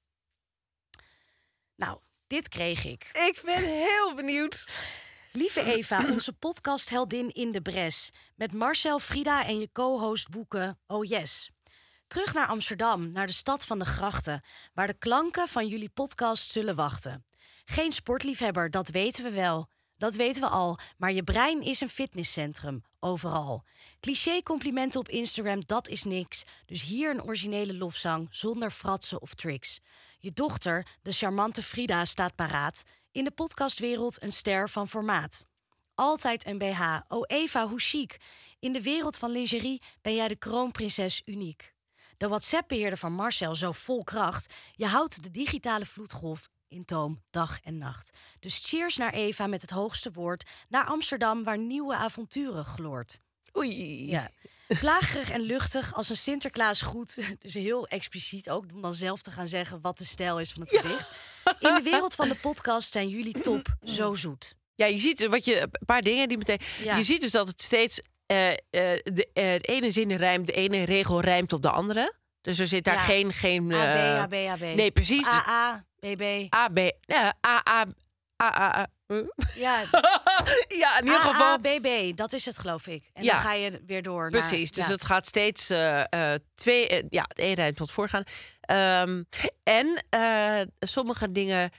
Nou, 1.76 1.98
dit 2.26 2.48
kreeg 2.48 2.84
ik. 2.84 3.10
Ik 3.12 3.42
ben 3.44 3.64
heel 3.64 4.14
benieuwd. 4.14 4.66
Lieve 5.32 5.64
Eva, 5.64 6.04
onze 6.10 6.32
podcastheldin 6.32 7.32
in 7.32 7.52
de 7.52 7.62
bres. 7.62 8.10
Met 8.36 8.52
Marcel, 8.52 8.98
Frida 8.98 9.44
en 9.46 9.58
je 9.58 9.68
co-host 9.72 10.28
boeken 10.28 10.78
Oh 10.86 11.04
Yes. 11.04 11.53
Terug 12.14 12.34
naar 12.34 12.46
Amsterdam, 12.46 13.12
naar 13.12 13.26
de 13.26 13.32
stad 13.32 13.66
van 13.66 13.78
de 13.78 13.84
grachten, 13.84 14.42
waar 14.74 14.86
de 14.86 14.98
klanken 14.98 15.48
van 15.48 15.66
jullie 15.66 15.88
podcast 15.88 16.50
zullen 16.50 16.74
wachten. 16.74 17.24
Geen 17.64 17.92
sportliefhebber, 17.92 18.70
dat 18.70 18.88
weten 18.88 19.24
we 19.24 19.30
wel. 19.30 19.68
Dat 19.96 20.14
weten 20.14 20.42
we 20.42 20.48
al, 20.48 20.78
maar 20.96 21.12
je 21.12 21.22
brein 21.22 21.62
is 21.62 21.80
een 21.80 21.88
fitnesscentrum, 21.88 22.82
overal. 23.00 23.64
Cliché 24.00 24.42
complimenten 24.42 25.00
op 25.00 25.08
Instagram, 25.08 25.62
dat 25.66 25.88
is 25.88 26.04
niks. 26.04 26.44
Dus 26.66 26.82
hier 26.82 27.10
een 27.10 27.22
originele 27.22 27.74
lofzang, 27.74 28.28
zonder 28.30 28.70
fratsen 28.70 29.22
of 29.22 29.34
tricks. 29.34 29.80
Je 30.18 30.32
dochter, 30.32 30.86
de 31.02 31.12
charmante 31.12 31.62
Frida, 31.62 32.04
staat 32.04 32.34
paraat. 32.34 32.82
In 33.12 33.24
de 33.24 33.30
podcastwereld 33.30 34.22
een 34.22 34.32
ster 34.32 34.70
van 34.70 34.88
formaat. 34.88 35.46
Altijd 35.94 36.46
een 36.46 36.58
BH. 36.58 36.98
Oh 37.08 37.22
Eva, 37.26 37.68
hoe 37.68 37.80
chic. 37.80 38.16
In 38.58 38.72
de 38.72 38.82
wereld 38.82 39.16
van 39.16 39.30
lingerie 39.30 39.82
ben 40.00 40.14
jij 40.14 40.28
de 40.28 40.36
kroonprinses 40.36 41.22
uniek. 41.24 41.73
De 42.16 42.28
WhatsApp-beheerder 42.28 42.98
van 42.98 43.12
Marcel 43.12 43.54
zo 43.54 43.72
vol 43.72 44.04
kracht. 44.04 44.52
Je 44.72 44.86
houdt 44.86 45.22
de 45.22 45.30
digitale 45.30 45.86
vloedgolf 45.86 46.48
in 46.68 46.84
toom 46.84 47.22
dag 47.30 47.60
en 47.62 47.78
nacht. 47.78 48.10
Dus 48.40 48.62
cheers 48.66 48.96
naar 48.96 49.12
Eva 49.12 49.46
met 49.46 49.60
het 49.60 49.70
hoogste 49.70 50.10
woord. 50.12 50.50
Naar 50.68 50.86
Amsterdam 50.86 51.44
waar 51.44 51.58
nieuwe 51.58 51.94
avonturen 51.94 52.64
gloort. 52.64 53.20
Oei. 53.56 54.06
Ja. 54.10 54.30
Plagerig 54.66 55.30
en 55.30 55.40
luchtig 55.40 55.94
als 55.94 56.08
een 56.08 56.16
Sinterklaas 56.16 56.82
goed. 56.82 57.18
Dus 57.38 57.54
heel 57.54 57.86
expliciet 57.86 58.50
ook 58.50 58.64
om 58.74 58.82
dan 58.82 58.94
zelf 58.94 59.22
te 59.22 59.30
gaan 59.30 59.48
zeggen 59.48 59.80
wat 59.80 59.98
de 59.98 60.04
stijl 60.04 60.40
is 60.40 60.52
van 60.52 60.62
het 60.62 60.76
gedicht. 60.76 61.10
In 61.60 61.74
de 61.74 61.82
wereld 61.82 62.14
van 62.14 62.28
de 62.28 62.34
podcast 62.34 62.92
zijn 62.92 63.08
jullie 63.08 63.40
top, 63.40 63.76
zo 63.84 64.14
zoet. 64.14 64.54
Ja, 64.74 64.86
je 64.86 64.98
ziet 64.98 65.26
wat 65.26 65.44
je, 65.44 65.60
een 65.60 65.86
paar 65.86 66.02
dingen 66.02 66.28
die 66.28 66.38
meteen. 66.38 66.60
Ja. 66.82 66.96
Je 66.96 67.04
ziet 67.04 67.20
dus 67.20 67.30
dat 67.30 67.48
het 67.48 67.62
steeds. 67.62 68.00
Eh, 68.34 68.56
de, 69.02 69.28
de 69.32 69.58
ene 69.60 69.90
zin 69.90 70.12
rijmt, 70.12 70.46
de 70.46 70.52
ene 70.52 70.84
regel 70.84 71.20
rijmt 71.20 71.52
op 71.52 71.62
de 71.62 71.70
andere. 71.70 72.14
Dus 72.40 72.58
er 72.58 72.66
zit 72.66 72.84
daar 72.84 72.94
Ja. 72.94 73.00
geen. 73.02 73.32
geen 73.32 73.72
AB, 73.72 73.78
eh, 73.78 74.22
AB, 74.22 74.34
AB. 74.34 74.60
Nee, 74.76 74.90
precies. 74.90 75.28
Of 75.28 75.46
AA, 75.48 75.84
BB. 75.98 76.46
A, 76.54 76.68
B. 76.68 76.78
Ja, 77.00 77.34
A, 77.46 77.62
A, 77.68 77.86
A, 78.42 78.54
A, 78.60 78.78
A. 78.78 78.86
Ja, 79.54 79.80
ja, 80.82 80.98
in 80.98 81.04
ieder 81.04 81.20
geval. 81.20 81.42
AA, 81.46 81.58
BB, 81.58 82.16
dat 82.16 82.32
is 82.32 82.44
het 82.44 82.58
geloof 82.58 82.86
ik. 82.86 83.10
En 83.12 83.24
Ja. 83.24 83.32
dan 83.32 83.42
ga 83.42 83.52
je 83.52 83.82
weer 83.86 84.02
door 84.02 84.30
Precies, 84.30 84.70
naar... 84.70 84.78
dus 84.80 84.86
ja. 84.86 84.92
het 84.92 85.04
gaat 85.04 85.26
steeds 85.26 85.66
twee, 86.54 87.04
ja, 87.08 87.24
het 87.28 87.38
een 87.38 87.54
rijdt 87.54 87.76
tot 87.76 87.90
voorgaan. 87.90 88.22
Ehm, 88.60 89.22
en 89.62 90.04
sommige 90.80 91.32
dingen 91.32 91.70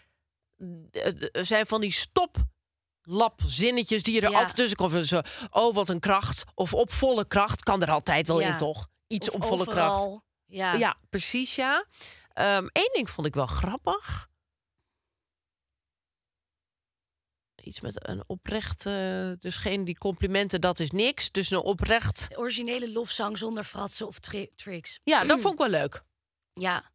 zijn 1.31 1.65
van 1.65 1.81
die 1.81 1.91
stoplapzinnetjes 3.05 4.03
die 4.03 4.21
er 4.21 4.31
Ja. 4.31 4.37
altijd 4.37 4.55
tussen 4.55 4.77
komen. 4.77 5.05
Zo, 5.05 5.21
oh, 5.49 5.75
wat 5.75 5.89
een 5.89 5.99
kracht. 5.99 6.43
Of 6.53 6.73
op 6.73 6.91
volle 6.91 7.27
kracht 7.27 7.63
kan 7.63 7.81
er 7.81 7.91
altijd 7.91 8.27
wel 8.27 8.39
Ja. 8.39 8.47
in, 8.51 8.57
toch? 8.57 8.87
Iets 9.07 9.29
Of 9.29 9.35
op 9.35 9.43
volle 9.45 9.65
kracht. 9.65 9.91
overal. 9.99 10.23
Ja. 10.45 10.73
Ja, 10.73 10.97
precies, 11.09 11.55
ja. 11.55 11.85
Eén 12.33 12.89
ding 12.93 13.09
vond 13.09 13.27
ik 13.27 13.33
wel 13.33 13.45
grappig. 13.45 14.27
Iets 17.63 17.79
met 17.79 18.07
een 18.07 18.23
oprecht, 18.27 18.85
eh, 18.85 19.31
dus 19.39 19.57
geen 19.57 19.83
die 19.83 19.97
complimenten, 19.97 20.61
dat 20.61 20.79
is 20.79 20.91
niks. 20.91 21.31
Dus 21.31 21.49
een 21.51 21.57
oprecht. 21.57 22.27
Originele 22.35 22.91
lofzang 22.91 23.37
zonder 23.37 23.63
fratsen 23.63 24.07
of 24.07 24.19
tri- 24.19 24.49
tricks. 24.55 24.99
Ja, 25.03 25.23
dat 25.23 25.39
vond 25.41 25.53
ik 25.53 25.59
wel 25.59 25.69
leuk. 25.69 26.03
Ja. 26.53 26.91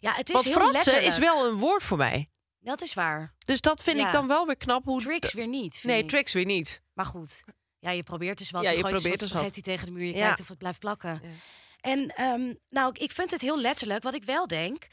Ja, 0.00 0.12
het 0.14 0.28
is 0.28 0.34
Want 0.34 0.44
heel 0.44 0.54
fratsen 0.54 0.74
letterlijk. 0.76 1.06
is 1.06 1.18
wel 1.18 1.46
een 1.46 1.58
woord 1.58 1.82
voor 1.82 1.96
mij. 1.96 2.30
Dat 2.60 2.82
is 2.82 2.94
waar. 2.94 3.34
Dus 3.38 3.60
dat 3.60 3.82
vind 3.82 3.98
Ja. 3.98 4.06
ik 4.06 4.12
dan 4.12 4.26
wel 4.26 4.46
weer 4.46 4.56
knap. 4.56 4.84
Hoe 4.84 5.00
Tricks 5.02 5.32
weer 5.32 5.46
niet. 5.48 5.80
Nee, 5.84 6.02
ik. 6.02 6.08
tricks 6.08 6.32
weer 6.32 6.44
niet. 6.44 6.82
Maar 6.92 7.06
goed. 7.06 7.44
Ja, 7.78 7.90
je 7.90 8.02
probeert 8.02 8.38
dus 8.38 8.50
wat. 8.50 8.62
Ja, 8.62 8.70
je, 8.70 8.74
dus 8.82 8.90
probeert 8.90 9.02
wat 9.10 9.18
dus 9.20 9.20
wat. 9.20 9.38
spaghetti 9.38 9.60
tegen 9.62 9.86
de 9.86 9.92
muur. 9.92 10.06
Je 10.06 10.14
Ja. 10.16 10.26
kijkt 10.26 10.40
of 10.40 10.48
het 10.48 10.58
blijft 10.58 10.78
plakken. 10.78 11.20
En 11.80 12.08
ehm, 12.14 12.54
nou, 12.68 12.94
ik 12.98 13.12
vind 13.12 13.30
het 13.30 13.40
heel 13.40 13.60
letterlijk. 13.60 14.02
Wat 14.02 14.14
ik 14.14 14.24
wel 14.24 14.46
denk. 14.46 14.86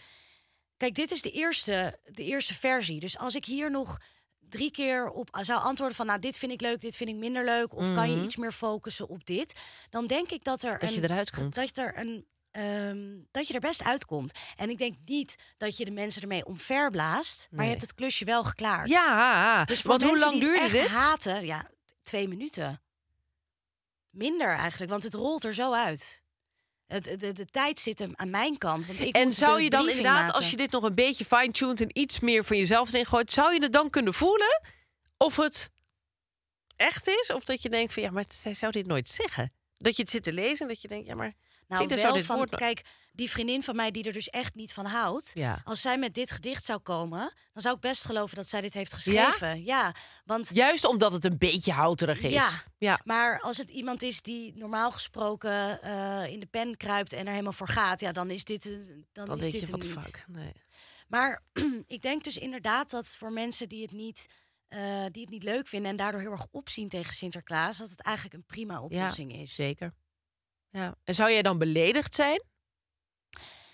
Kijk, 0.78 0.96
dit 0.96 1.12
is 1.12 1.22
de 1.22 1.32
eerste, 1.32 2.00
de 2.04 2.24
eerste 2.24 2.54
versie. 2.54 3.00
Dus 3.00 3.18
als 3.18 3.36
ik 3.36 3.46
hier 3.46 3.72
nog 3.72 3.98
drie 4.40 4.72
keer 4.72 5.10
op 5.10 5.38
zou 5.42 5.62
antwoorden 5.62 5.96
van... 5.96 6.06
nou, 6.06 6.20
dit 6.20 6.38
vind 6.38 6.52
ik 6.52 6.62
leuk, 6.62 6.82
dit 6.82 6.96
vind 6.96 7.10
ik 7.10 7.16
minder 7.16 7.46
leuk... 7.46 7.76
of 7.76 7.94
kan 7.94 8.12
je 8.12 8.24
iets 8.24 8.36
meer 8.36 8.52
focussen 8.52 9.08
op 9.08 9.26
dit... 9.26 9.60
dan 9.90 10.08
denk 10.08 10.32
ik 10.32 10.44
dat 10.44 10.64
er 10.64 10.72
Mhm. 10.72 10.80
Dat 10.86 10.94
je 10.94 11.04
eruit 11.04 11.32
komt. 11.32 11.56
Dat, 11.56 11.78
er 11.78 11.98
een, 11.98 12.28
ehm, 12.52 13.20
dat 13.32 13.48
je 13.48 13.54
er 13.54 13.60
best 13.60 13.84
uitkomt. 13.84 14.40
En 14.56 14.70
ik 14.70 14.78
denk 14.78 14.98
niet 15.06 15.36
dat 15.58 15.78
je 15.78 15.86
de 15.86 15.92
mensen 15.92 16.22
ermee 16.22 16.46
omverblaast... 16.46 17.48
maar 17.50 17.60
Nee. 17.60 17.66
je 17.66 17.72
hebt 17.72 17.86
het 17.88 17.96
klusje 17.96 18.26
wel 18.26 18.44
geklaard. 18.44 18.90
Ja, 18.90 19.66
Dus 19.66 19.82
want 19.82 20.04
hoe 20.04 20.20
lang 20.20 20.40
duurde 20.40 20.70
dit? 20.70 20.88
haten, 20.88 21.46
ja, 21.46 21.70
twee 22.04 22.28
minuten. 22.28 22.82
Minder 24.10 24.48
eigenlijk, 24.56 24.92
want 24.92 25.04
het 25.04 25.14
rolt 25.14 25.44
er 25.44 25.54
zo 25.54 25.74
uit. 25.74 26.24
Het, 26.88 27.20
de, 27.20 27.34
de 27.34 27.46
tijd 27.46 27.80
zit 27.80 28.00
hem 28.00 28.12
aan 28.16 28.30
mijn 28.30 28.58
kant. 28.58 28.88
Want 28.88 29.00
ik 29.00 29.16
En 29.16 29.34
zou 29.34 29.62
je 29.62 29.70
dan 29.70 29.88
inderdaad, 29.90 30.16
maken. 30.18 30.34
als 30.34 30.50
je 30.50 30.58
dit 30.58 30.72
nog 30.72 30.84
een 30.84 30.96
beetje 30.96 31.26
fine-tuned 31.26 31.82
en 31.82 32.00
iets 32.00 32.20
meer 32.20 32.44
van 32.44 32.58
jezelf 32.58 32.88
erin 32.94 33.06
gooit, 33.06 33.32
zou 33.32 33.54
je 33.54 33.62
het 33.62 33.72
dan 33.74 33.90
kunnen 33.90 34.14
voelen 34.14 34.62
of 35.18 35.36
het 35.36 35.72
echt 36.76 37.08
is? 37.08 37.32
Of 37.34 37.44
dat 37.44 37.62
je 37.62 37.70
denkt 37.70 37.94
van 37.94 38.04
ja, 38.04 38.12
maar 38.12 38.26
zij 38.28 38.54
zou 38.54 38.72
dit 38.72 38.86
nooit 38.88 39.10
zeggen. 39.10 39.54
Dat 39.78 39.96
je 39.96 40.02
het 40.02 40.12
zit 40.12 40.24
te 40.24 40.34
lezen 40.34 40.62
en 40.62 40.68
dat 40.68 40.82
je 40.82 40.88
denkt, 40.88 41.08
ja, 41.08 41.16
maar 41.16 41.34
Nou, 41.68 41.88
zou 41.88 42.02
wel 42.02 42.14
dit 42.14 42.26
van, 42.26 42.36
woord 42.36 42.56
kijk, 42.56 42.82
die 43.12 43.30
vriendin 43.30 43.64
van 43.64 43.76
mij 43.76 43.92
die 43.92 44.04
er 44.04 44.14
dus 44.14 44.30
echt 44.30 44.56
niet 44.56 44.74
van 44.74 44.86
houdt. 44.86 45.32
Ja. 45.34 45.62
Als 45.64 45.82
zij 45.82 45.98
met 45.98 46.14
dit 46.14 46.32
gedicht 46.32 46.66
zou 46.66 46.80
komen, 46.80 47.34
dan 47.54 47.62
zou 47.62 47.76
ik 47.76 47.82
best 47.82 48.06
geloven 48.06 48.36
dat 48.36 48.48
zij 48.48 48.62
dit 48.62 48.74
heeft 48.74 48.94
geschreven. 48.94 49.64
Ja, 49.64 49.94
want 50.26 50.50
Juist 50.54 50.86
omdat 50.86 51.12
het 51.12 51.26
een 51.26 51.38
beetje 51.38 51.72
houterig 51.72 52.22
is. 52.22 52.32
Ja. 52.32 52.50
ja. 52.78 53.00
Maar 53.04 53.40
als 53.40 53.58
het 53.58 53.70
iemand 53.70 54.04
is 54.04 54.22
die 54.22 54.56
normaal 54.56 54.92
gesproken 54.92 55.82
eh, 55.82 56.32
in 56.32 56.40
de 56.40 56.46
pen 56.46 56.78
kruipt 56.78 57.14
en 57.14 57.26
er 57.26 57.32
helemaal 57.32 57.54
voor 57.54 57.68
gaat, 57.68 58.00
ja, 58.00 58.12
dan 58.12 58.30
is 58.30 58.44
dit, 58.44 58.64
dan, 59.12 59.26
Dan 59.26 59.40
is 59.42 59.52
dit 59.52 59.62
je, 59.62 59.68
wat 59.68 59.82
niet. 59.84 59.92
fuck. 59.92 60.26
Nee. 60.28 60.52
Maar 61.08 61.44
ik 61.88 62.02
denk 62.02 62.24
dus 62.24 62.38
inderdaad 62.38 62.90
dat 62.90 63.16
voor 63.16 63.32
mensen 63.32 63.70
die 63.70 63.82
het 63.82 63.92
niet, 63.92 64.28
eh, 64.68 65.06
die 65.12 65.22
het 65.22 65.32
niet 65.32 65.44
leuk 65.44 65.68
vinden 65.68 65.92
en 65.92 65.98
daardoor 65.98 66.22
heel 66.22 66.32
erg 66.32 66.48
opzien 66.52 66.90
tegen 66.90 67.14
Sinterklaas, 67.14 67.78
dat 67.78 67.90
het 67.90 68.02
eigenlijk 68.02 68.36
een 68.36 68.46
prima 68.46 68.82
oplossing 68.82 69.34
is. 69.34 69.56
Zeker. 69.56 69.94
Ja. 70.78 70.96
En 71.04 71.16
zou 71.16 71.32
jij 71.32 71.42
dan 71.42 71.58
beledigd 71.58 72.16
zijn? 72.16 72.44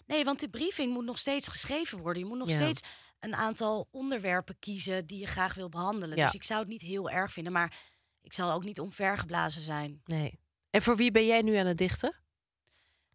Nee, 0.05 0.23
want 0.23 0.39
de 0.39 0.49
briefing 0.49 0.93
moet 0.93 1.05
nog 1.05 1.17
steeds 1.19 1.47
geschreven 1.47 1.97
worden. 1.97 2.23
Je 2.23 2.29
moet 2.29 2.37
nog 2.37 2.49
Ja. 2.49 2.55
steeds 2.55 2.81
een 3.19 3.35
aantal 3.35 3.87
onderwerpen 3.91 4.59
kiezen 4.59 5.05
die 5.07 5.19
je 5.19 5.25
graag 5.27 5.53
wil 5.53 5.69
behandelen. 5.69 6.17
Ja. 6.17 6.25
Dus 6.25 6.33
ik 6.33 6.43
zou 6.43 6.59
het 6.59 6.69
niet 6.69 6.81
heel 6.81 7.09
erg 7.09 7.31
vinden, 7.33 7.53
maar 7.53 7.77
ik 8.21 8.33
zal 8.33 8.51
ook 8.51 8.63
niet 8.63 8.79
omvergeblazen 8.79 9.61
zijn. 9.61 10.01
Nee. 10.05 10.39
En 10.69 10.81
voor 10.81 10.95
wie 10.95 11.11
ben 11.11 11.25
jij 11.25 11.41
nu 11.41 11.55
aan 11.55 11.65
het 11.65 11.77
dichten? 11.77 12.15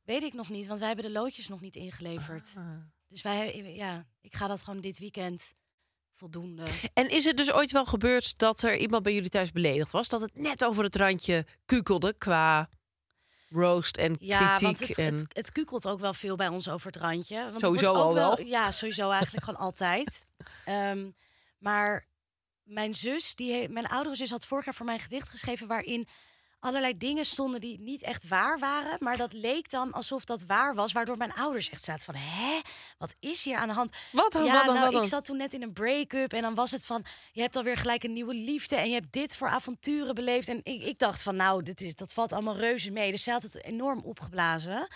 Weet 0.04 0.22
ik 0.22 0.32
nog 0.32 0.48
niet, 0.48 0.66
want 0.66 0.78
wij 0.78 0.88
hebben 0.88 1.06
de 1.06 1.12
loodjes 1.12 1.48
nog 1.48 1.60
niet 1.60 1.76
ingeleverd. 1.76 2.54
Ah. 2.56 2.76
Dus 3.08 3.22
wij, 3.22 3.56
ja, 3.74 4.06
ik 4.20 4.34
ga 4.34 4.46
dat 4.46 4.62
gewoon 4.62 4.80
dit 4.80 4.98
weekend 4.98 5.52
voldoende. 6.12 6.64
En 6.94 7.10
is 7.10 7.24
het 7.24 7.36
dus 7.36 7.52
ooit 7.52 7.72
wel 7.72 7.84
gebeurd 7.84 8.38
dat 8.38 8.62
er 8.62 8.76
iemand 8.76 9.02
bij 9.02 9.14
jullie 9.14 9.30
thuis 9.30 9.52
beledigd 9.52 9.90
was? 9.92 10.08
Dat 10.08 10.20
het 10.20 10.34
net 10.36 10.64
over 10.64 10.84
het 10.84 10.96
randje 10.96 11.46
kukelde 11.64 12.14
qua 12.18 12.68
roast 13.48 13.96
en 13.96 14.16
Ja, 14.20 14.38
kritiek? 14.38 14.62
want 14.62 14.88
het, 14.88 14.98
en... 14.98 15.14
het, 15.14 15.24
het 15.28 15.52
kukelt 15.52 15.86
ook 15.86 16.00
wel 16.00 16.14
veel 16.14 16.36
bij 16.36 16.48
ons 16.48 16.68
over 16.68 16.86
het 16.86 16.96
randje. 16.96 17.42
Want 17.50 17.60
Sowieso 17.60 17.90
ook 17.90 17.96
al 17.96 18.14
wel. 18.14 18.40
Ja, 18.40 18.70
sowieso 18.72 19.10
eigenlijk 19.10 19.44
gewoon 19.44 19.60
altijd. 19.60 20.26
Ehm, 20.64 21.10
maar 21.58 22.06
mijn 22.62 22.94
zus, 22.94 23.34
die 23.34 23.68
mijn 23.68 23.86
oudere 23.86 24.14
zus 24.14 24.30
had 24.30 24.46
vorig 24.46 24.64
jaar 24.64 24.74
voor 24.74 24.86
mij 24.86 24.94
een 24.94 25.00
gedicht 25.00 25.28
geschreven... 25.28 25.66
waarin 25.66 26.08
allerlei 26.60 26.98
dingen 26.98 27.24
stonden 27.24 27.60
die 27.60 27.80
niet 27.80 28.02
echt 28.02 28.28
waar 28.28 28.58
waren. 28.58 28.96
Maar 28.98 29.16
dat 29.16 29.32
leek 29.32 29.70
dan 29.70 29.92
alsof 29.92 30.24
dat 30.24 30.44
waar 30.46 30.74
was. 30.74 30.92
Waardoor 30.92 31.16
mijn 31.16 31.32
ouders 31.34 31.70
echt 31.70 31.84
zaten 31.84 32.04
van... 32.04 32.14
hè, 32.14 32.60
wat 32.98 33.14
is 33.20 33.44
hier 33.44 33.56
aan 33.56 33.68
de 33.68 33.74
hand? 33.74 33.92
Wat 34.12 34.32
dan, 34.32 34.44
Ja, 34.44 34.52
wat 34.52 34.64
dan, 34.64 34.72
nou, 34.74 34.84
wat 34.84 34.92
dan? 34.94 35.02
ik 35.02 35.08
zat 35.08 35.24
toen 35.24 35.36
net 35.36 35.54
in 35.54 35.62
een 35.62 35.72
break-up. 35.72 36.32
En 36.32 36.42
dan 36.42 36.54
was 36.54 36.70
het 36.70 36.86
van... 36.86 37.04
je 37.32 37.40
hebt 37.40 37.56
alweer 37.56 37.76
gelijk 37.76 38.02
een 38.04 38.12
nieuwe 38.12 38.34
liefde. 38.34 38.76
En 38.76 38.88
je 38.88 38.94
hebt 38.94 39.12
dit 39.12 39.36
voor 39.36 39.48
avonturen 39.48 40.14
beleefd. 40.14 40.48
En 40.48 40.60
ik, 40.62 40.82
ik 40.82 40.98
dacht 40.98 41.22
van, 41.22 41.36
nou, 41.36 41.62
dit 41.62 41.80
is, 41.80 41.94
dat 41.94 42.12
valt 42.12 42.32
allemaal 42.32 42.56
reuze 42.56 42.90
mee. 42.90 43.10
Dus 43.10 43.22
zij 43.22 43.32
had 43.32 43.42
het 43.42 43.64
enorm 43.64 44.00
opgeblazen. 44.04 44.88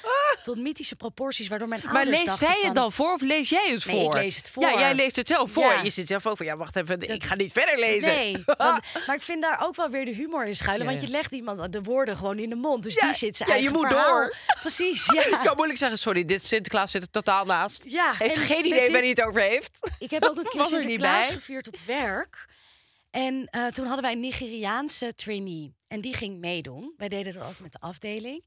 Tot 0.44 0.58
mythische 0.58 0.96
proporties. 0.96 1.48
Waardoor 1.48 1.68
mijn 1.68 1.80
Ah! 1.82 1.92
Maar 1.92 1.96
ouders 2.02 2.18
lees 2.18 2.26
dachten 2.28 2.46
zij 2.46 2.60
het 2.66 2.74
dan 2.74 2.92
voor 2.92 3.12
of 3.12 3.20
lees 3.20 3.48
jij 3.48 3.70
het 3.70 3.86
Nee, 3.86 4.00
voor? 4.00 4.14
ik 4.16 4.22
lees 4.22 4.36
het 4.36 4.50
voor. 4.50 4.62
Ja, 4.62 4.78
jij 4.78 4.94
leest 4.94 5.16
het 5.16 5.28
zelf 5.28 5.50
voor. 5.50 5.62
Ja. 5.64 5.82
Je 5.82 5.90
zit 5.90 6.06
zelf 6.08 6.26
ook 6.26 6.36
van, 6.36 6.46
ja, 6.46 6.56
wacht 6.56 6.76
even, 6.76 7.00
ik 7.00 7.24
ga 7.24 7.34
niet 7.34 7.52
verder 7.52 7.78
lezen. 7.78 8.14
Nee, 8.14 8.42
want- 8.44 8.82
maar 9.06 9.16
ik 9.16 9.22
vind 9.22 9.42
daar 9.42 9.60
ook 9.66 9.76
wel 9.76 9.90
weer 9.90 10.04
de 10.04 10.14
humor 10.14 10.46
in 10.46 10.56
schuilen. 10.56 10.86
Ja, 10.86 10.92
want 10.92 11.04
je 11.04 11.10
legt 11.12 11.32
iemand 11.32 11.51
de 11.70 11.82
woorden 11.82 12.16
gewoon 12.16 12.38
in 12.38 12.48
de 12.50 12.56
mond. 12.56 12.82
Dus 12.82 12.94
Ja, 12.94 13.06
die 13.06 13.14
zit 13.16 13.36
zijn 13.36 13.48
ja, 13.48 13.54
je 13.56 13.70
moet 13.70 13.86
verhaal. 13.86 14.14
door. 14.14 14.34
Precies, 14.60 15.08
Ik 15.08 15.28
ja. 15.30 15.36
kan 15.42 15.54
moeilijk 15.56 15.78
zeggen, 15.78 15.98
sorry, 15.98 16.24
dit 16.24 16.46
Sinterklaas 16.46 16.90
zit 16.90 17.02
er 17.02 17.10
totaal 17.10 17.44
naast. 17.44 17.84
Ja, 17.88 18.14
Heeft 18.18 18.36
en 18.36 18.42
geen 18.42 18.64
idee 18.66 18.80
dit- 18.80 18.90
waar 18.90 19.00
hij 19.00 19.08
het 19.08 19.22
over 19.22 19.40
heeft. 19.40 19.90
Ik 19.98 20.10
heb 20.10 20.24
ook 20.24 20.36
een 20.36 20.48
keer 20.50 20.60
er 20.60 20.66
Sinterklaas 20.66 21.26
gevierd 21.30 21.66
op 21.68 21.76
werk. 21.86 22.48
En 23.10 23.46
eh, 23.50 23.66
toen 23.66 23.84
hadden 23.86 24.02
wij 24.04 24.12
een 24.12 24.20
Nigeriaanse 24.20 25.14
trainee. 25.14 25.74
En 25.88 26.00
die 26.00 26.14
ging 26.14 26.38
meedoen. 26.38 26.94
Wij 26.96 27.08
deden 27.08 27.32
dat 27.32 27.42
altijd 27.42 27.60
met 27.62 27.72
de 27.72 27.80
afdeling. 27.80 28.44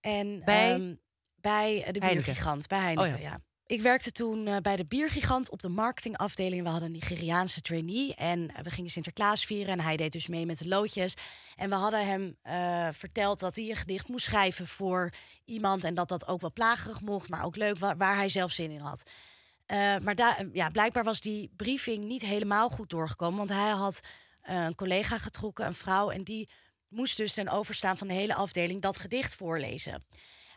En 0.00 0.42
Bij? 0.44 0.72
ehm, 0.72 0.94
bij 1.40 1.82
eh, 1.84 1.92
de 1.92 1.98
Heineken. 1.98 2.24
biergigant, 2.24 2.66
bij 2.68 2.78
Heineken, 2.78 3.14
Oh 3.14 3.20
ja. 3.20 3.40
Ik 3.66 3.80
werkte 3.82 4.12
toen 4.12 4.46
eh, 4.46 4.56
bij 4.56 4.76
de 4.76 4.84
Biergigant 4.84 5.50
op 5.50 5.60
de 5.60 5.68
marketingafdeling. 5.68 6.62
We 6.62 6.68
hadden 6.68 6.88
een 6.88 6.94
Nigeriaanse 6.94 7.60
trainee 7.60 8.14
en 8.14 8.54
eh, 8.54 8.62
we 8.62 8.70
gingen 8.70 8.90
Sinterklaas 8.90 9.44
vieren. 9.44 9.72
En 9.72 9.80
hij 9.80 9.96
deed 9.96 10.12
dus 10.12 10.26
mee 10.26 10.46
met 10.46 10.58
de 10.58 10.68
loodjes. 10.68 11.14
En 11.56 11.68
we 11.68 11.74
hadden 11.74 12.06
hem 12.06 12.36
eh, 12.42 12.88
verteld 12.92 13.40
dat 13.40 13.56
hij 13.56 13.68
een 13.70 13.76
gedicht 13.76 14.08
moest 14.08 14.24
schrijven 14.24 14.66
voor 14.66 15.12
iemand. 15.44 15.84
En 15.84 15.94
dat 15.94 16.08
dat 16.08 16.26
ook 16.28 16.40
wel 16.40 16.52
plagerig 16.52 17.00
mocht, 17.00 17.28
maar 17.28 17.44
ook 17.44 17.56
leuk, 17.56 17.78
wa- 17.78 17.96
waar, 17.96 18.16
hij 18.16 18.28
zelf 18.28 18.52
zin 18.52 18.70
in 18.70 18.80
had. 18.80 19.10
Maar 20.02 20.48
ja, 20.52 20.68
blijkbaar 20.70 21.04
was 21.04 21.20
die 21.20 21.50
briefing 21.56 22.04
niet 22.04 22.22
helemaal 22.22 22.68
goed 22.68 22.90
doorgekomen. 22.90 23.36
Want 23.38 23.50
hij 23.50 23.70
had 23.70 24.00
een 24.42 24.74
collega 24.74 25.18
getrokken, 25.18 25.66
een 25.66 25.74
vrouw. 25.74 26.10
En 26.10 26.24
die 26.24 26.48
moest 26.88 27.16
dus 27.16 27.34
ten 27.34 27.48
overstaan 27.48 27.96
van 27.98 28.06
de 28.08 28.14
hele 28.14 28.34
afdeling 28.34 28.82
dat 28.82 28.98
gedicht 28.98 29.34
voorlezen. 29.34 30.04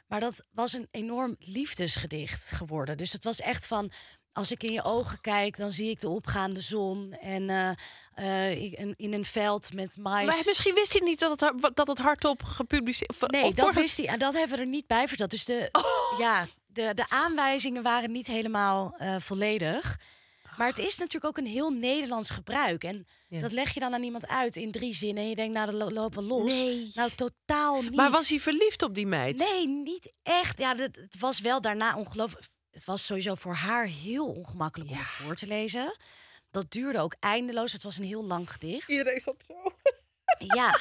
Maar 0.10 0.20
dat 0.20 0.44
was 0.52 0.74
een 0.74 0.88
enorm 0.92 1.36
liefdesgedicht 1.40 2.52
geworden. 2.52 2.98
Dus 2.98 3.14
het 3.14 3.24
was 3.24 3.40
echt 3.42 3.66
van. 3.66 3.92
Als 4.34 4.52
ik 4.52 4.64
in 4.64 4.72
je 4.72 4.84
ogen 4.84 5.22
kijk, 5.22 5.58
dan 5.58 5.72
zie 5.72 5.90
ik 5.90 6.00
de 6.00 6.10
opgaande 6.10 6.62
zon. 6.62 7.14
En 7.14 7.50
eh, 7.50 7.72
eh, 8.16 8.62
in, 8.80 8.94
in 8.98 9.14
een 9.14 9.26
veld 9.26 9.74
met 9.74 9.98
mais. 9.98 10.26
Maar 10.26 10.44
misschien 10.46 10.74
wist 10.74 10.94
hij 10.94 11.02
niet 11.02 11.20
dat 11.20 11.40
het, 11.40 11.76
dat 11.76 11.88
het 11.88 11.98
hardop 11.98 12.44
gepubliceerd 12.44 13.28
Nee, 13.32 13.54
dat 13.54 13.74
wist 13.74 13.98
hij. 13.98 14.08
En 14.08 14.20
dat 14.20 14.34
hebben 14.34 14.58
we 14.58 14.64
er 14.64 14.70
niet 14.70 14.88
bij 14.88 15.08
verteld. 15.08 15.30
Dus 15.30 15.46
de, 15.46 15.70
Oh. 15.72 16.20
ja, 16.20 16.48
de, 16.68 16.92
de 16.94 17.10
aanwijzingen 17.10 17.84
waren 17.84 18.12
niet 18.12 18.28
helemaal 18.28 18.96
eh, 18.98 19.16
volledig. 19.20 20.00
Maar 20.60 20.68
het 20.68 20.78
is 20.80 20.98
natuurlijk 20.98 21.26
ook 21.26 21.38
een 21.46 21.52
heel 21.52 21.70
Nederlands 21.70 22.30
gebruik. 22.30 22.84
En 22.84 23.08
Ja. 23.28 23.40
dat 23.40 23.52
leg 23.52 23.74
je 23.74 23.80
dan 23.80 23.94
aan 23.94 24.04
iemand 24.04 24.28
uit 24.28 24.56
in 24.56 24.72
drie 24.72 24.94
zinnen. 24.96 25.24
En 25.24 25.30
je 25.30 25.36
denkt, 25.36 25.54
nou, 25.54 25.66
dan 25.66 25.76
lo- 25.76 25.90
lopen 25.92 26.22
we 26.22 26.28
los. 26.28 26.52
Nee. 26.54 26.92
Nou, 26.94 27.12
totaal 27.16 27.82
niet. 27.82 27.96
Maar 27.96 28.12
was 28.12 28.30
hij 28.30 28.40
verliefd 28.40 28.82
op 28.84 28.96
die 28.96 29.08
meid? 29.08 29.38
Nee, 29.38 29.68
niet 29.68 30.14
echt. 30.24 30.60
Ja, 30.60 30.74
dat, 30.74 30.96
het 30.96 31.20
was 31.20 31.40
wel 31.40 31.62
daarna 31.62 31.96
ongelooflijk. 31.96 32.46
Het 32.72 32.86
was 32.86 33.06
sowieso 33.06 33.36
voor 33.36 33.54
haar 33.54 33.86
heel 33.86 34.28
ongemakkelijk 34.28 34.90
om 34.90 34.98
het 34.98 35.08
voor 35.08 35.36
te 35.36 35.48
lezen. 35.48 35.96
Dat 36.52 36.72
duurde 36.72 37.00
ook 37.00 37.16
eindeloos. 37.20 37.72
Het 37.74 37.84
was 37.84 37.98
een 37.98 38.04
heel 38.04 38.24
lang 38.24 38.52
gedicht. 38.52 38.90
Iedereen 38.90 39.20
zat 39.20 39.36
zo. 39.48 39.54
Ja. 40.38 40.80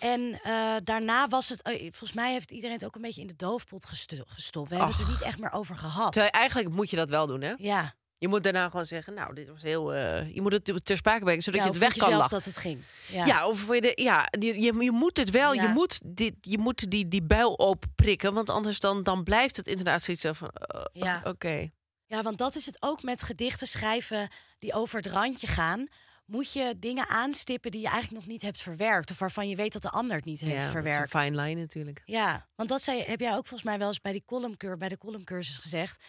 En 0.00 0.40
eh, 0.42 0.76
daarna 0.84 1.28
was 1.28 1.48
het... 1.48 1.62
eh, 1.62 1.80
volgens 1.80 2.12
mij 2.12 2.32
heeft 2.32 2.50
iedereen 2.50 2.76
het 2.76 2.84
ook 2.84 2.94
een 2.94 3.02
beetje 3.02 3.20
in 3.20 3.26
de 3.26 3.36
doofpot 3.36 3.86
gesto- 3.86 4.24
gestopt. 4.26 4.68
We 4.68 4.74
hebben 4.76 4.94
het 4.96 5.04
er 5.06 5.10
niet 5.12 5.22
echt 5.22 5.38
meer 5.38 5.52
over 5.52 5.74
gehad. 5.74 6.12
Terwijl 6.12 6.32
eigenlijk 6.32 6.74
moet 6.74 6.90
je 6.90 6.96
dat 6.96 7.08
wel 7.10 7.26
doen, 7.26 7.40
hè? 7.42 7.54
Ja. 7.56 7.94
Je 8.22 8.28
moet 8.28 8.42
daarna 8.42 8.68
gewoon 8.68 8.86
zeggen, 8.86 9.14
nou, 9.14 9.34
dit 9.34 9.48
was 9.48 9.62
heel... 9.62 9.94
eh, 9.94 10.34
je 10.34 10.40
moet 10.40 10.52
het 10.52 10.84
ter 10.84 10.96
sprake 10.96 11.24
brengen, 11.24 11.42
zodat 11.42 11.60
ja, 11.60 11.66
je 11.66 11.72
het 11.72 11.80
weg 11.80 11.96
kan 11.96 12.10
lachen. 12.10 12.30
dat 12.30 12.44
het 12.44 12.56
ging. 12.56 12.80
Ja. 13.08 13.26
Ja, 13.26 13.46
of 13.46 13.58
voor 13.60 13.74
je, 13.74 13.80
de, 13.80 13.92
ja 13.94 14.28
je, 14.38 14.60
je, 14.60 14.74
je 14.84 14.90
moet 14.90 15.16
het 15.16 15.30
wel, 15.30 15.52
Ja. 15.54 15.62
je 15.62 15.68
moet, 15.68 16.16
dit, 16.16 16.34
je 16.40 16.58
moet 16.58 16.90
die, 16.90 17.08
die 17.08 17.22
buil 17.22 17.58
openprikken, 17.58 18.34
want 18.34 18.50
anders 18.50 18.78
dan, 18.80 19.02
dan 19.02 19.22
blijft 19.22 19.56
het 19.56 19.66
inderdaad 19.66 20.02
zoiets 20.02 20.24
van, 20.30 20.48
eh, 20.50 20.84
Ja. 20.92 21.20
oké. 21.24 21.70
Ja, 22.06 22.22
want 22.22 22.38
dat 22.38 22.56
is 22.56 22.66
het 22.66 22.76
ook 22.80 23.02
met 23.02 23.22
gedichten 23.22 23.66
schrijven 23.66 24.28
die 24.58 24.72
over 24.72 24.96
het 24.96 25.06
randje 25.06 25.46
gaan. 25.46 25.86
Moet 26.26 26.52
je 26.52 26.74
dingen 26.78 27.08
aanstippen 27.08 27.70
die 27.70 27.80
je 27.80 27.88
eigenlijk 27.88 28.16
nog 28.24 28.32
niet 28.32 28.42
hebt 28.42 28.62
verwerkt. 28.62 29.10
Of 29.10 29.18
waarvan 29.18 29.48
je 29.48 29.56
weet 29.56 29.72
dat 29.72 29.82
de 29.82 29.90
ander 29.90 30.16
het 30.16 30.24
niet 30.24 30.40
Ja, 30.40 30.46
heeft 30.46 30.58
dat 30.58 30.68
is 30.68 30.74
een 30.74 30.82
verwerkt. 30.82 31.18
fine 31.18 31.42
line 31.42 31.60
natuurlijk. 31.60 32.02
Ja, 32.04 32.46
want 32.54 32.68
dat 32.68 32.82
zei, 32.82 33.02
heb 33.02 33.20
jij 33.20 33.30
ook 33.30 33.46
volgens 33.46 33.62
mij 33.62 33.78
wel 33.78 33.88
eens 33.88 34.00
bij, 34.00 34.12
die 34.12 34.22
columncur, 34.26 34.76
bij 34.76 34.88
de 34.88 34.98
columncursus 34.98 35.56
gezegd. 35.58 36.02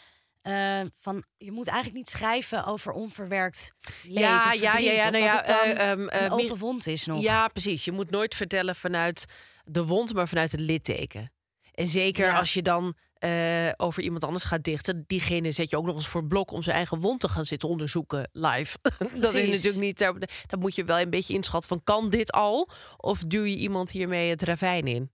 Eh, 0.43 0.81
van, 0.99 1.23
je 1.37 1.51
moet 1.51 1.67
eigenlijk 1.67 1.97
niet 1.97 2.09
schrijven 2.09 2.65
over 2.65 2.91
onverwerkt 2.91 3.73
leed 4.03 4.17
Ja, 4.17 4.37
of 4.37 4.53
ja, 4.53 4.77
ja, 4.77 5.09
nou 5.09 5.23
ja, 5.23 5.35
het 5.37 5.47
dan 5.47 5.57
ehm, 5.67 6.07
eh, 6.07 6.21
een 6.21 6.31
open 6.31 6.57
wond 6.57 6.87
is 6.87 7.05
nog. 7.05 7.21
Ja, 7.21 7.47
precies. 7.47 7.85
Je 7.85 7.91
moet 7.91 8.09
nooit 8.09 8.35
vertellen 8.35 8.75
vanuit 8.75 9.25
de 9.63 9.85
wond, 9.85 10.13
maar 10.13 10.27
vanuit 10.27 10.51
het 10.51 10.59
litteken. 10.59 11.31
En 11.73 11.87
zeker 11.87 12.25
Ja. 12.25 12.37
als 12.39 12.53
je 12.53 12.61
dan 12.61 12.95
eh, 13.13 13.69
over 13.77 14.03
iemand 14.03 14.23
anders 14.23 14.43
gaat 14.43 14.63
dichten, 14.63 15.03
diegene 15.07 15.51
zet 15.51 15.69
je 15.69 15.77
ook 15.77 15.85
nog 15.85 15.95
eens 15.95 16.07
voor 16.07 16.25
blok 16.25 16.51
om 16.51 16.63
zijn 16.63 16.75
eigen 16.75 16.99
wond 16.99 17.19
te 17.19 17.27
gaan 17.29 17.45
zitten 17.45 17.69
onderzoeken 17.69 18.29
live. 18.33 18.77
dat 19.19 19.33
is 19.33 19.47
natuurlijk 19.47 19.83
niet. 19.83 19.97
daar- 19.97 20.13
Dan 20.47 20.59
moet 20.59 20.75
je 20.75 20.83
wel 20.83 20.99
een 20.99 21.09
beetje 21.09 21.33
inschatten 21.33 21.69
van 21.69 21.83
kan 21.83 22.09
dit 22.09 22.31
al? 22.31 22.69
Of 22.97 23.19
duw 23.19 23.43
je 23.43 23.55
iemand 23.55 23.91
hiermee 23.91 24.29
het 24.29 24.41
ravijn 24.41 24.87
in? 24.87 25.11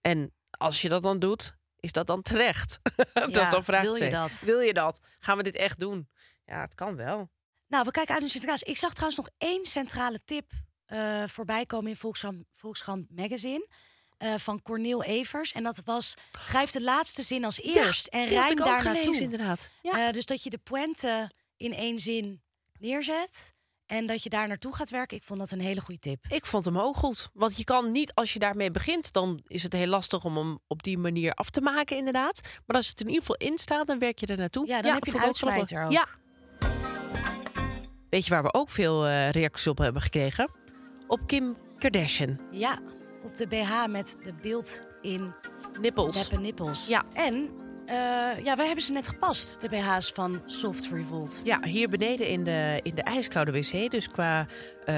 En 0.00 0.34
als 0.50 0.82
je 0.82 0.88
dat 0.88 1.02
dan 1.02 1.18
doet, 1.18 1.56
is 1.80 1.92
dat 1.92 2.06
dan 2.06 2.22
terecht? 2.22 2.78
dat 3.12 3.30
Ja, 3.34 3.40
is 3.40 3.48
dan 3.48 3.64
vraag 3.64 3.82
wil 3.82 3.90
je 3.92 3.96
twee. 3.98 4.10
dat? 4.10 4.40
Wil 4.40 4.60
je 4.60 4.72
dat? 4.72 5.00
Gaan 5.18 5.36
we 5.36 5.42
dit 5.42 5.54
echt 5.54 5.78
doen? 5.78 6.08
Ja, 6.44 6.60
het 6.60 6.74
kan 6.74 6.96
wel. 6.96 7.30
Nou, 7.66 7.84
we 7.84 7.90
kijken 7.90 8.12
uit 8.12 8.20
naar 8.20 8.30
Sinterklaas. 8.30 8.62
Ik 8.62 8.76
zag 8.76 8.92
trouwens 8.92 9.18
nog 9.18 9.28
één 9.38 9.64
centrale 9.64 10.20
tip 10.24 10.50
eh, 10.86 11.22
voorbij 11.26 11.66
komen 11.66 11.90
in 11.90 11.96
Volkskrant, 11.96 12.44
Volkskrant 12.54 13.06
Magazine. 13.10 13.68
eh, 14.18 14.34
van 14.38 14.62
Corneel 14.62 15.02
Evers. 15.04 15.52
En 15.52 15.62
dat 15.62 15.82
was: 15.84 16.14
schrijf 16.40 16.70
de 16.70 16.82
laatste 16.82 17.22
zin 17.22 17.44
als 17.44 17.60
eerst 17.60 18.06
en 18.06 18.26
rijm 18.26 18.56
daar 18.56 18.84
naartoe. 18.84 19.20
inderdaad. 19.20 19.70
Ja. 19.82 20.06
Eh, 20.06 20.12
dus 20.12 20.26
dat 20.26 20.42
je 20.42 20.50
de 20.50 20.58
pointe 20.58 21.30
in 21.56 21.72
één 21.74 21.98
zin 21.98 22.42
neerzet 22.78 23.52
en 23.88 24.06
dat 24.06 24.22
je 24.22 24.28
daar 24.28 24.48
naartoe 24.48 24.74
gaat 24.74 24.90
werken. 24.90 25.16
Ik 25.16 25.22
vond 25.22 25.40
dat 25.40 25.50
een 25.50 25.60
hele 25.60 25.80
goede 25.80 26.00
tip. 26.00 26.24
Ik 26.28 26.46
vond 26.46 26.64
hem 26.64 26.78
ook 26.78 26.96
goed. 26.96 27.28
Want 27.32 27.56
je 27.56 27.64
kan 27.64 27.92
niet, 27.92 28.14
als 28.14 28.32
je 28.32 28.38
daarmee 28.38 28.70
begint, 28.70 29.12
dan 29.12 29.42
is 29.46 29.62
het 29.62 29.72
heel 29.72 29.86
lastig 29.86 30.24
om 30.24 30.36
hem 30.36 30.58
op 30.66 30.82
die 30.82 30.98
manier 30.98 31.32
af 31.32 31.50
te 31.50 31.60
maken, 31.60 31.96
inderdaad. 31.96 32.40
Maar 32.66 32.76
als 32.76 32.88
het 32.88 33.00
in 33.00 33.06
ieder 33.06 33.20
geval 33.20 33.36
in 33.36 33.58
staat, 33.58 33.86
dan 33.86 33.98
werk 33.98 34.18
je 34.18 34.26
er 34.26 34.36
naartoe. 34.36 34.66
Ja, 34.66 34.82
dan 34.82 34.94
heb 34.94 35.04
je 35.04 35.14
een 35.14 35.20
uitsmijter 35.20 35.84
ook. 35.84 35.92
Ja. 35.92 36.06
Weet 38.10 38.24
je 38.24 38.30
waar 38.30 38.42
we 38.42 38.54
ook 38.54 38.70
veel 38.70 39.06
eh, 39.06 39.30
reacties 39.30 39.66
op 39.66 39.78
hebben 39.78 40.02
gekregen? 40.02 40.50
Op 41.06 41.20
Kim 41.26 41.56
Kardashian. 41.76 42.40
Ja, 42.50 42.78
op 43.22 43.36
de 43.36 43.46
BH 43.46 43.86
met 43.86 44.16
de 44.22 44.34
beeld 44.42 44.80
in 45.02 45.34
Nippels. 45.80 46.16
neppe 46.16 46.40
nippels. 46.40 46.86
Ja. 46.86 47.04
En 47.12 47.50
eh, 47.88 48.44
ja, 48.44 48.56
wij 48.56 48.66
hebben 48.66 48.84
ze 48.84 48.92
net 48.92 49.08
gepast, 49.08 49.60
de 49.60 49.68
BH's 49.68 50.10
van 50.14 50.42
Soft 50.46 50.88
Revolt. 50.92 51.40
Ja, 51.44 51.58
hier 51.62 51.88
beneden 51.88 52.26
in 52.26 52.44
de, 52.44 52.80
in 52.82 52.94
de 52.94 53.02
ijskoude 53.02 53.52
wc. 53.52 53.90
Dus 53.90 54.08
qua 54.10 54.46
eh 54.84 54.94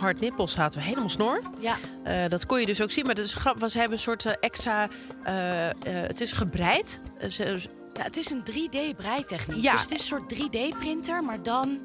hard 0.00 0.20
nippels 0.20 0.52
zaten 0.52 0.80
we 0.80 0.86
helemaal 0.86 1.08
snor. 1.08 1.42
Ja, 1.60 1.76
Eh, 2.02 2.28
dat 2.28 2.46
kon 2.46 2.60
je 2.60 2.66
dus 2.66 2.82
ook 2.82 2.90
zien. 2.90 3.04
Maar 3.06 3.14
dat 3.14 3.24
is 3.24 3.32
grappig. 3.34 3.60
want 3.60 3.72
Ze 3.72 3.78
hebben 3.78 3.96
een 3.96 4.02
soort 4.02 4.38
extra... 4.40 4.88
het 5.88 6.20
is 6.20 6.32
gebreid. 6.32 7.00
Ze- 7.30 7.58
ja, 7.94 8.02
het 8.02 8.16
is 8.16 8.30
een 8.30 8.42
3D-breitechniek. 8.50 9.62
Ja. 9.62 9.72
Dus 9.72 9.82
het 9.82 9.92
is 9.92 10.00
een 10.00 10.06
soort 10.06 10.34
3D-printer, 10.34 11.24
maar 11.24 11.42
dan 11.42 11.80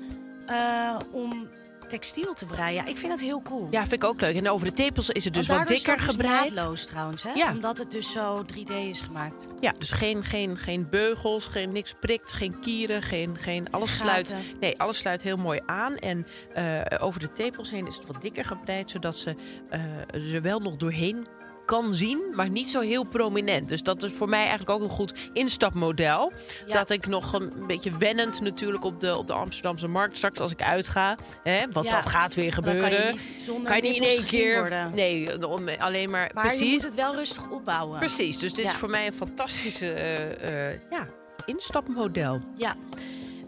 om 1.12 1.48
textiel 1.92 2.34
te 2.34 2.46
breien. 2.46 2.74
Ja, 2.74 2.86
ik 2.86 2.98
vind 2.98 3.12
dat 3.12 3.20
heel 3.20 3.42
cool. 3.42 3.68
Ja, 3.72 3.80
vind 3.80 3.94
ik 3.94 4.04
ook 4.04 4.22
leuk. 4.22 4.36
En 4.36 4.50
over 4.50 4.68
de 4.68 4.74
tepels 4.74 5.10
is 5.10 5.24
het 5.26 5.34
dus 5.34 5.48
wat 5.48 5.58
daardoor 5.58 5.76
dikker 5.76 5.96
is 5.96 6.06
het 6.06 6.18
dus 6.18 6.26
gebreid. 6.26 6.54
naadloos 6.54 6.86
trouwens, 6.86 7.24
hè? 7.24 7.32
Ja. 7.32 7.52
Omdat 7.52 7.78
het 7.78 7.92
dus 7.92 8.12
zo 8.12 8.46
3D 8.54 8.74
is 8.74 9.02
gemaakt. 9.02 9.48
Ja, 9.60 9.74
dus 9.78 9.92
geen, 9.92 10.24
geen, 10.24 10.58
geen 10.58 10.90
beugels, 10.90 11.46
geen 11.46 11.72
niks 11.72 11.94
prikt, 12.00 12.32
geen 12.32 12.60
kieren, 12.60 13.02
geen, 13.02 13.38
geen 13.38 13.72
alles 13.72 13.98
Gaten. 13.98 14.26
sluit. 14.26 14.46
Nee, 14.60 14.80
alles 14.80 14.98
sluit 14.98 15.22
heel 15.22 15.38
mooi 15.38 15.60
aan. 15.66 15.98
En 15.98 16.28
eh, 16.54 16.82
over 17.00 17.20
de 17.20 17.32
tepels 17.32 17.72
heen 17.72 17.88
is 17.88 17.96
het 17.96 18.06
wat 18.06 18.22
dikker 18.22 18.46
gebreid, 18.46 18.90
zodat 18.90 19.16
ze 19.16 19.36
eh, 19.70 20.34
er 20.34 20.42
wel 20.42 20.60
nog 20.60 20.76
doorheen 20.76 21.28
kan 21.72 21.94
zien, 21.94 22.20
maar 22.34 22.50
niet 22.50 22.70
zo 22.70 22.80
heel 22.80 23.04
prominent. 23.04 23.68
Dus 23.68 23.84
dat 23.84 24.04
is 24.04 24.12
voor 24.12 24.30
mij 24.30 24.40
eigenlijk 24.40 24.70
ook 24.70 24.82
een 24.82 24.90
goed 24.90 25.14
instapmodel. 25.34 26.32
Ja. 26.66 26.74
Dat 26.74 26.90
ik 26.90 27.08
nog 27.08 27.34
een 27.34 27.52
beetje 27.68 27.98
wennend 27.98 28.42
natuurlijk 28.42 28.84
op 28.84 29.00
de, 29.00 29.18
op 29.18 29.28
de 29.28 29.34
Amsterdamse 29.34 29.88
markt 29.88 30.18
straks 30.18 30.40
als 30.40 30.52
ik 30.52 30.62
uitga. 30.62 31.18
Hè, 31.44 31.60
want 31.72 31.86
Ja. 31.86 31.96
dat 31.96 32.06
gaat 32.06 32.34
weer 32.34 32.56
Dan 32.56 32.64
kan 32.64 32.74
je 32.76 32.82
gebeuren. 32.82 33.12
niet 33.12 33.22
zonder 33.46 33.66
kan 33.72 33.76
je 33.76 33.82
niet 33.84 33.96
in 33.96 34.04
één 34.04 34.24
keer. 34.26 34.60
worden. 34.60 34.92
Nee, 34.94 35.48
om- 35.48 35.68
alleen 35.80 36.10
maar, 36.10 36.32
Maar 36.34 36.44
precies. 36.46 36.68
je 36.68 36.72
moet 36.74 36.84
het 36.84 36.96
wel 36.96 37.16
rustig 37.16 37.50
opbouwen. 37.50 38.00
Precies, 38.00 38.38
dus 38.38 38.54
dit 38.54 38.66
Ja. 38.66 38.72
is 38.72 38.78
voor 38.78 38.90
mij 38.90 39.08
een 39.08 39.14
fantastische 39.14 39.92
eh, 39.94 40.72
ja, 40.90 41.08
instapmodel. 41.46 42.40
Ja. 42.58 42.76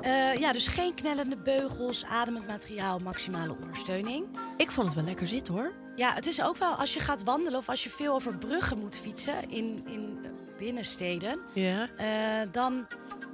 Eh, 0.03 0.35
ja, 0.35 0.51
dus 0.53 0.67
geen 0.67 0.93
knellende 0.93 1.37
beugels, 1.37 2.05
ademend 2.05 2.47
materiaal, 2.47 2.99
maximale 2.99 3.55
ondersteuning. 3.61 4.25
Ik 4.57 4.71
vond 4.71 4.85
het 4.87 4.95
wel 4.95 5.05
lekker 5.05 5.27
zitten 5.27 5.53
hoor. 5.53 5.73
Ja, 5.95 6.13
het 6.13 6.27
is 6.27 6.41
ook 6.41 6.57
wel 6.57 6.73
als 6.73 6.93
je 6.93 6.99
gaat 6.99 7.23
wandelen 7.23 7.59
of 7.59 7.69
als 7.69 7.83
je 7.83 7.89
veel 7.89 8.13
over 8.13 8.37
bruggen 8.37 8.79
moet 8.79 8.97
fietsen 8.97 9.49
in, 9.49 9.83
in 9.87 10.25
binnensteden, 10.57 11.39
Ja. 11.53 11.89
eh, 11.97 12.47
dan 12.51 12.87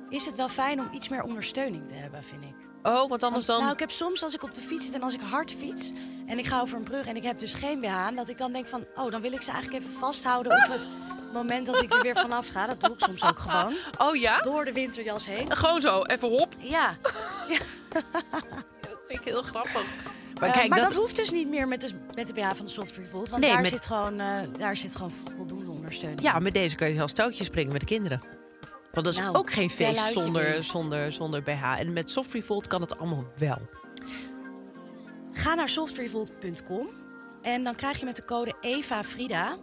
is 0.10 0.26
het 0.26 0.36
wel 0.36 0.50
fijn 0.50 0.80
om 0.80 0.88
iets 0.92 1.08
meer 1.10 1.24
ondersteuning 1.24 1.88
te 1.88 1.94
hebben, 1.94 2.24
vind 2.24 2.44
ik. 2.44 2.56
Oh, 2.84 3.10
want 3.10 3.24
anders 3.24 3.46
Want, 3.46 3.46
dan... 3.46 3.60
Nou, 3.60 3.72
ik 3.74 3.80
heb 3.80 3.92
soms 3.92 4.24
als 4.24 4.34
ik 4.34 4.44
op 4.44 4.54
de 4.54 4.62
fiets 4.62 4.86
zit 4.86 4.94
en 4.94 5.02
als 5.04 5.14
ik 5.14 5.22
hard 5.22 5.52
fiets 5.52 5.92
en 6.28 6.38
ik 6.40 6.46
ga 6.46 6.62
over 6.62 6.78
een 6.78 6.84
brug 6.84 7.06
en 7.08 7.16
ik 7.16 7.24
heb 7.24 7.40
dus 7.40 7.54
geen 7.54 7.80
BH 7.80 7.88
aan, 7.88 8.16
dat 8.16 8.30
ik 8.30 8.38
dan 8.38 8.52
denk 8.52 8.68
van, 8.68 8.86
oh, 8.96 9.12
dan 9.12 9.22
wil 9.22 9.32
ik 9.32 9.42
ze 9.42 9.52
eigenlijk 9.52 9.84
even 9.84 9.96
vasthouden 9.96 10.52
op 10.52 10.72
het 10.72 10.88
moment 11.34 11.66
dat 11.66 11.82
ik 11.82 11.94
er 11.94 12.02
weer 12.02 12.16
vanaf 12.16 12.48
ga. 12.48 12.68
Dat 12.68 12.80
doe 12.82 12.90
ik 12.94 13.00
soms 13.00 13.24
ook 13.24 13.38
gewoon. 13.40 13.74
Oh 14.08 14.16
ja? 14.16 14.40
Door 14.42 14.66
de 14.66 14.74
winterjas 14.74 15.26
heen. 15.26 15.56
Gewoon 15.56 15.82
zo, 15.82 16.02
even 16.04 16.30
hop. 16.30 16.56
Ja, 16.58 16.98
Dat 18.82 19.00
vind 19.08 19.20
ik 19.20 19.28
heel 19.28 19.42
grappig. 19.42 19.74
Maar 19.74 19.84
maar, 20.40 20.52
kijk, 20.58 20.70
maar 20.70 20.80
dat... 20.80 20.92
dat... 20.92 21.02
hoeft 21.02 21.16
dus 21.16 21.32
niet 21.32 21.48
meer 21.48 21.68
met 21.68 21.82
de, 21.82 21.90
met 22.16 22.28
de 22.28 22.34
BH 22.34 22.48
van 22.56 22.66
de 22.66 22.72
Soft 22.72 22.98
Revolt. 22.98 23.30
Want 23.30 23.42
Nee, 23.42 23.52
daar, 23.52 23.62
met- 23.62 23.70
zit 23.70 23.86
gewoon, 23.86 24.20
eh, 24.20 24.42
daar 24.58 24.78
zit 24.78 24.96
gewoon 24.96 25.12
voldoende 25.38 25.72
ondersteuning. 25.72 26.22
Ja, 26.22 26.40
met 26.40 26.54
deze 26.54 26.76
kan 26.76 26.88
je 26.88 26.94
zelfs 26.94 27.14
touwtjes 27.14 27.48
springen 27.48 27.72
met 27.72 27.82
de 27.82 27.88
kinderen. 27.88 28.22
Want 28.92 29.06
dat 29.06 29.14
is 29.14 29.20
Nou, 29.20 29.36
ook 29.36 29.52
geen 29.52 29.70
feest 29.70 30.08
zonder, 30.12 30.62
zonder, 30.62 31.12
zonder 31.12 31.44
BH. 31.44 31.64
En 31.80 31.94
met 31.94 32.12
Soft 32.12 32.34
Revolt 32.34 32.68
kan 32.68 32.82
het 32.82 32.98
allemaal 32.98 33.26
wel. 33.38 33.58
Ga 35.32 35.54
naar 35.54 35.70
softrevolt.com 35.70 36.88
en 37.42 37.64
dan 37.64 37.76
krijg 37.76 38.00
je 38.00 38.06
met 38.06 38.16
de 38.16 38.26
code 38.26 38.54
EVAFRIDA 38.62 39.58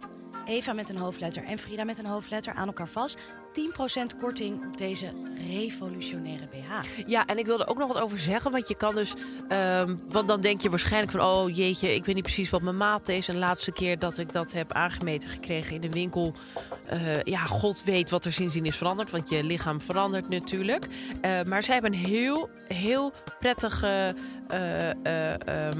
Eva 0.47 0.73
met 0.73 0.89
een 0.89 0.97
hoofdletter 0.97 1.43
en 1.43 1.57
Frida 1.57 1.83
met 1.83 1.97
een 1.97 2.05
hoofdletter 2.05 2.53
aan 2.53 2.67
elkaar 2.67 2.87
vast. 2.89 3.17
10% 3.17 4.19
korting 4.21 4.65
op 4.67 4.77
deze 4.77 5.13
revolutionaire 5.51 6.47
BH. 6.47 7.03
Ja, 7.07 7.25
en 7.25 7.37
ik 7.37 7.45
wilde 7.45 7.67
ook 7.67 7.77
nog 7.77 7.93
wat 7.93 8.01
over 8.03 8.19
zeggen. 8.19 8.51
Want 8.51 8.67
je 8.67 8.75
kan 8.75 8.95
dus. 8.95 9.13
ehm, 9.47 9.95
want 10.09 10.27
dan 10.27 10.41
denk 10.41 10.61
je 10.61 10.69
waarschijnlijk 10.69 11.11
van. 11.11 11.21
Oh 11.21 11.55
jeetje, 11.55 11.95
ik 11.95 12.05
weet 12.05 12.15
niet 12.15 12.23
precies 12.23 12.49
wat 12.49 12.61
mijn 12.61 12.77
maat 12.77 13.07
is. 13.07 13.27
En 13.27 13.33
de 13.33 13.39
laatste 13.39 13.71
keer 13.71 13.99
dat 13.99 14.17
ik 14.17 14.31
dat 14.31 14.51
heb 14.51 14.71
aangemeten 14.73 15.29
gekregen 15.29 15.75
in 15.75 15.81
de 15.81 15.89
winkel. 15.89 16.33
eh, 16.85 17.21
ja, 17.23 17.39
God 17.39 17.83
weet 17.83 18.09
wat 18.09 18.25
er 18.25 18.31
sindsdien 18.31 18.65
is 18.65 18.75
veranderd. 18.77 19.11
Want 19.11 19.29
je 19.29 19.43
lichaam 19.43 19.81
verandert 19.81 20.29
natuurlijk. 20.29 20.87
Eh, 21.21 21.41
maar 21.43 21.63
zij 21.63 21.73
hebben 21.73 21.93
een 21.93 21.99
heel, 22.05 22.49
heel 22.67 23.13
prettige. 23.39 24.15
eh, 24.47 24.89
eh, 24.89 25.33
ehm, 25.33 25.79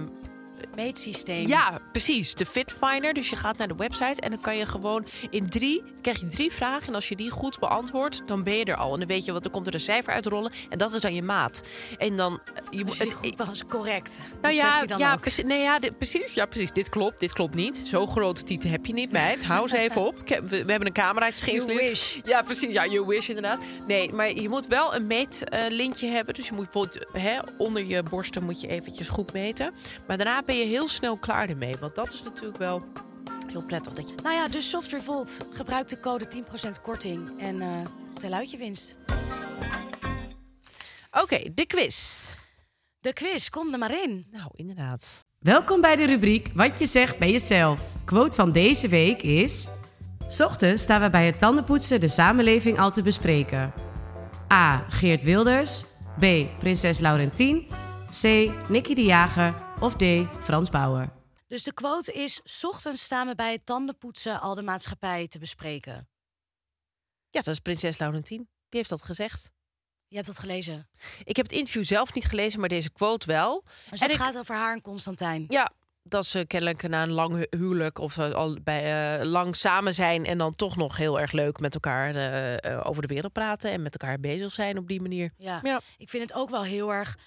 Meetsysteem. 0.77 1.47
ja, 1.47 1.79
precies. 1.91 2.33
De 2.33 2.45
Fitfinder. 2.45 3.13
Dus 3.13 3.29
je 3.29 3.35
gaat 3.35 3.57
naar 3.57 3.67
de 3.67 3.75
website 3.75 4.21
en 4.21 4.29
dan 4.29 4.41
kan 4.41 4.57
je 4.57 4.65
gewoon 4.65 5.05
in 5.29 5.49
drie, 5.49 5.83
krijg 6.01 6.19
je 6.19 6.27
drie 6.27 6.51
vragen. 6.51 6.87
En 6.87 6.95
als 6.95 7.09
je 7.09 7.15
die 7.15 7.29
goed 7.29 7.59
beantwoordt, 7.59 8.21
dan 8.25 8.43
ben 8.43 8.53
je 8.53 8.65
er 8.65 8.75
al. 8.75 8.93
En 8.93 8.99
dan 8.99 9.07
weet 9.07 9.25
je 9.25 9.31
wat, 9.31 9.45
er 9.45 9.51
komt 9.51 9.67
er 9.67 9.73
een 9.73 9.79
cijfer 9.79 10.13
uitrollen. 10.13 10.51
En 10.69 10.77
dat 10.77 10.93
is 10.93 11.01
dan 11.01 11.13
je 11.13 11.21
maat. 11.21 11.63
En 11.97 12.15
dan, 12.15 12.41
eh, 12.53 12.79
je 12.79 12.85
Als 12.85 12.97
het, 12.97 13.13
goed 13.13 13.35
was, 13.35 13.65
correct. 13.69 14.17
nou 14.41 14.53
ja, 14.53 14.85
dan 14.85 14.97
ja, 14.97 15.15
precies, 15.15 15.43
nee, 15.43 15.61
ja, 15.61 15.79
dit, 15.79 15.97
precies, 15.97 16.33
ja, 16.33 16.45
precies. 16.45 16.71
Dit 16.71 16.89
klopt, 16.89 17.19
dit 17.19 17.33
klopt 17.33 17.55
niet. 17.55 17.77
Zo 17.77 18.05
grote 18.07 18.43
tieten 18.43 18.69
heb 18.69 18.85
je 18.85 18.93
niet, 18.93 19.11
meid. 19.11 19.45
Hou 19.45 19.61
eens 19.61 19.71
even 19.71 20.05
op. 20.05 20.15
We, 20.27 20.41
we 20.41 20.55
hebben 20.55 20.85
een 20.85 20.93
cameraatje 20.93 21.43
geïnstalleerd. 21.43 21.89
wish. 21.89 22.17
Ja, 22.25 22.41
precies. 22.41 22.73
Ja, 22.73 22.85
you 22.85 23.05
wish 23.05 23.27
inderdaad. 23.27 23.63
Nee, 23.87 24.13
maar 24.13 24.33
je 24.33 24.49
moet 24.49 24.67
wel 24.67 24.95
een 24.95 25.07
meetlintje 25.07 26.07
hebben. 26.07 26.33
Dus 26.33 26.47
je 26.47 26.53
moet 26.53 26.63
bijvoorbeeld 26.71 27.05
hè, 27.11 27.39
onder 27.57 27.85
je 27.85 28.03
borsten 28.03 28.43
moet 28.43 28.61
je 28.61 28.67
eventjes 28.67 29.07
goed 29.09 29.33
meten. 29.33 29.73
Maar 30.07 30.17
daarna 30.17 30.41
ben 30.45 30.57
je 30.57 30.65
heel 30.67 30.87
snel 30.87 31.17
klaar 31.17 31.49
ermee. 31.49 31.75
Want 31.79 31.95
dat 31.95 32.13
is 32.13 32.23
natuurlijk 32.23 32.57
wel 32.57 32.83
heel 33.47 33.61
prettig. 33.61 33.93
Dat 33.93 34.09
je... 34.09 34.15
Nou 34.23 34.35
ja, 34.35 34.47
dus 34.47 34.69
Soft 34.69 34.91
Revolt. 34.91 35.45
Gebruik 35.51 35.87
de 35.87 35.99
code 35.99 36.25
10% 36.35 36.81
korting 36.81 37.39
en 37.39 37.61
eh 37.61 37.85
tel 38.13 38.31
uit 38.31 38.51
je 38.51 38.57
winst. 38.57 38.95
Oké, 41.11 41.39
de 41.53 41.65
quiz. 41.65 42.27
De 42.99 43.13
quiz, 43.13 43.49
kom 43.49 43.73
er 43.73 43.79
maar 43.79 44.03
in. 44.03 44.25
Nou, 44.31 44.49
inderdaad. 44.55 45.25
Welkom 45.39 45.81
bij 45.81 45.95
de 45.95 46.05
rubriek 46.05 46.49
Wat 46.53 46.79
je 46.79 46.85
zegt 46.85 47.17
bij 47.17 47.31
jezelf. 47.31 47.81
Quote 48.05 48.35
van 48.35 48.51
deze 48.51 48.87
week 48.87 49.21
is... 49.21 49.67
'S 50.27 50.39
Ochtends 50.39 50.83
staan 50.83 51.01
we 51.01 51.09
bij 51.09 51.25
het 51.25 51.39
tandenpoetsen 51.39 51.99
de 51.99 52.07
samenleving 52.07 52.79
al 52.79 52.91
te 52.91 53.01
bespreken. 53.01 53.73
A. 54.53 54.85
Geert 54.89 55.23
Wilders. 55.23 55.83
B. 56.19 56.25
Prinses 56.59 56.99
Laurentien. 56.99 57.67
C. 58.11 58.23
Nicky 58.69 58.93
de 58.93 59.03
Jager. 59.03 59.55
Of 59.79 59.95
D. 59.95 60.03
Frans 60.43 60.69
Bauer. 60.69 61.09
Dus 61.47 61.63
de 61.63 61.73
quote 61.73 62.13
is: 62.13 62.39
's 62.43 62.63
ochtends 62.63 63.03
staan 63.03 63.27
we 63.27 63.35
bij 63.35 63.51
het 63.51 63.65
tandenpoetsen 63.65 64.41
al 64.41 64.55
de 64.55 64.61
maatschappij 64.61 65.27
te 65.27 65.39
bespreken. 65.39 66.09
Ja, 67.29 67.41
dat 67.41 67.53
is 67.53 67.59
prinses 67.59 67.97
Laurentien. 67.97 68.37
Die 68.37 68.79
heeft 68.79 68.89
dat 68.89 69.01
gezegd. 69.03 69.51
Je 70.07 70.15
hebt 70.15 70.27
dat 70.27 70.39
gelezen. 70.39 70.89
Ik 71.23 71.35
heb 71.35 71.45
het 71.45 71.55
interview 71.55 71.83
zelf 71.83 72.13
niet 72.13 72.25
gelezen, 72.25 72.59
maar 72.59 72.69
deze 72.69 72.91
quote 72.91 73.27
wel. 73.27 73.63
Dus 73.89 73.99
En 73.99 74.05
het 74.05 74.15
ik- 74.15 74.21
gaat 74.23 74.37
over 74.37 74.55
haar 74.55 74.73
en 74.73 74.81
Constantijn. 74.81 75.45
Ja, 75.47 75.71
dat 76.03 76.25
ze 76.25 76.45
kennelijk 76.45 76.87
na 76.87 77.01
een 77.03 77.11
lang 77.11 77.35
hu- 77.35 77.57
huwelijk 77.59 77.97
of 77.99 78.17
eh, 78.17 78.31
al 78.31 78.57
bij 78.63 79.17
eh, 79.19 79.25
lang 79.25 79.55
samen 79.55 79.93
zijn 79.93 80.25
en 80.25 80.37
dan 80.37 80.55
toch 80.55 80.75
nog 80.75 80.97
heel 80.97 81.19
erg 81.19 81.31
leuk 81.31 81.59
met 81.59 81.73
elkaar 81.73 82.15
eh, 82.15 82.81
over 82.87 83.01
de 83.01 83.07
wereld 83.13 83.33
praten 83.33 83.71
en 83.71 83.81
met 83.81 83.97
elkaar 83.97 84.19
bezig 84.19 84.51
zijn 84.53 84.77
op 84.77 84.87
die 84.87 85.01
manier. 85.01 85.31
Ja. 85.37 85.59
Ja. 85.63 85.81
Ik 85.97 86.09
vind 86.09 86.23
het 86.23 86.33
ook 86.33 86.49
wel 86.49 86.63
heel 86.63 86.93
erg 86.93 87.17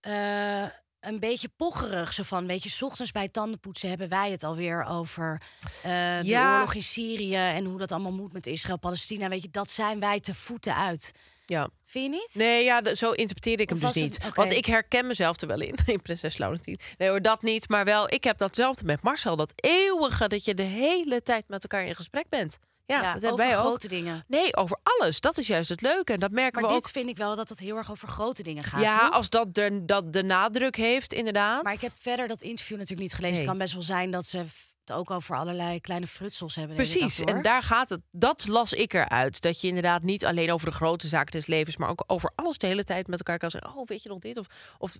eh, 0.00 0.62
een 1.00 1.18
beetje 1.18 1.48
pocherig. 1.56 2.12
Zo 2.12 2.22
van, 2.22 2.46
weet 2.46 2.62
je, 2.62 2.68
's 2.68 2.82
ochtends 2.82 3.12
bij 3.12 3.28
tandenpoetsen 3.28 3.88
hebben 3.88 4.08
wij 4.08 4.30
het 4.30 4.44
alweer 4.44 4.84
over 4.84 5.42
eh, 5.82 6.20
de 6.20 6.52
oorlog 6.54 6.74
in 6.74 6.82
Syrië 6.82 7.34
en 7.34 7.64
hoe 7.64 7.78
dat 7.78 7.92
allemaal 7.92 8.12
moet 8.12 8.32
met 8.32 8.46
Israël-Palestina. 8.46 9.28
Weet 9.28 9.42
je, 9.42 9.50
dat 9.50 9.70
zijn 9.70 10.00
wij 10.00 10.20
te 10.20 10.34
voeten 10.34 10.76
uit. 10.76 11.12
Ja. 11.46 11.68
Vind 11.84 12.04
je 12.04 12.10
niet? 12.10 12.30
Nee, 12.32 12.64
ja, 12.64 12.94
zo 12.94 13.10
interpreteerde 13.10 13.62
ik 13.62 13.68
hem 13.68 13.78
dus 13.78 13.92
niet. 13.92 14.22
het-. 14.22 14.34
Want 14.34 14.52
ik 14.52 14.66
herken 14.66 15.06
mezelf 15.06 15.40
er 15.40 15.46
wel 15.46 15.60
in, 15.60 15.74
in 15.86 16.02
Prinses 16.02 16.36
Laurentien. 16.36 16.78
Nee 16.98 17.08
hoor, 17.08 17.22
dat 17.22 17.42
niet. 17.42 17.68
Maar 17.68 17.84
wel, 17.84 18.12
ik 18.12 18.24
heb 18.24 18.38
datzelfde 18.38 18.84
met 18.84 19.02
Marcel. 19.02 19.36
Dat 19.36 19.52
eeuwige 19.56 20.28
dat 20.28 20.44
je 20.44 20.54
de 20.54 20.62
hele 20.62 21.22
tijd 21.22 21.48
met 21.48 21.62
elkaar 21.62 21.86
in 21.86 21.94
gesprek 21.94 22.28
bent. 22.28 22.58
Ja, 22.90 23.12
dat 23.14 23.24
over 23.24 23.36
wij 23.36 23.56
ook. 23.56 23.64
grote 23.64 23.88
dingen. 23.88 24.24
Nee, 24.26 24.56
over 24.56 24.78
alles. 24.82 25.20
Dat 25.20 25.38
is 25.38 25.46
juist 25.46 25.68
het 25.68 25.80
leuke. 25.80 26.12
En 26.12 26.20
dat 26.20 26.30
merken 26.30 26.60
Maar 26.60 26.70
we 26.70 26.76
dit 26.76 26.86
ook. 26.86 26.92
vind 26.92 27.08
ik 27.08 27.16
wel 27.16 27.36
dat 27.36 27.48
het 27.48 27.58
heel 27.58 27.76
erg 27.76 27.90
over 27.90 28.08
grote 28.08 28.42
dingen 28.42 28.64
gaat. 28.64 28.80
Ja, 28.82 28.98
toch? 28.98 29.12
als 29.12 29.28
dat 29.28 29.54
de, 29.54 29.84
dat 29.84 30.12
de 30.12 30.22
nadruk 30.22 30.76
heeft, 30.76 31.12
inderdaad. 31.12 31.62
Maar 31.62 31.72
ik 31.72 31.80
heb 31.80 31.92
verder 31.98 32.28
dat 32.28 32.42
interview 32.42 32.76
natuurlijk 32.76 33.02
niet 33.02 33.14
gelezen. 33.14 33.30
Nee. 33.36 33.40
Het 33.42 33.50
kan 33.50 33.58
best 33.58 33.72
wel 33.74 33.96
zijn 33.96 34.10
dat 34.10 34.26
ze 34.26 34.36
het 34.38 34.98
ook 34.98 35.10
over 35.10 35.36
allerlei 35.36 35.80
kleine 35.80 36.06
frutsels 36.06 36.54
hebben. 36.54 36.76
Precies, 36.76 37.20
en 37.20 37.42
daar 37.42 37.62
gaat 37.62 37.88
het. 37.88 38.00
Dat 38.10 38.46
las 38.48 38.72
ik 38.72 38.92
eruit. 38.92 39.40
Dat 39.40 39.60
je 39.60 39.66
inderdaad 39.68 40.02
niet 40.02 40.24
alleen 40.24 40.52
over 40.52 40.66
de 40.66 40.74
grote 40.74 41.06
zaken 41.06 41.32
des 41.32 41.46
levens, 41.46 41.76
maar 41.76 41.88
ook 41.88 42.04
over 42.06 42.32
alles 42.34 42.58
de 42.58 42.66
hele 42.66 42.84
tijd 42.84 43.06
met 43.06 43.18
elkaar 43.18 43.38
kan 43.38 43.50
zeggen. 43.50 43.76
Oh, 43.76 43.86
weet 43.86 44.02
je 44.02 44.08
nog 44.08 44.18
dit? 44.18 44.38
Of, 44.38 44.46
of 44.78 44.98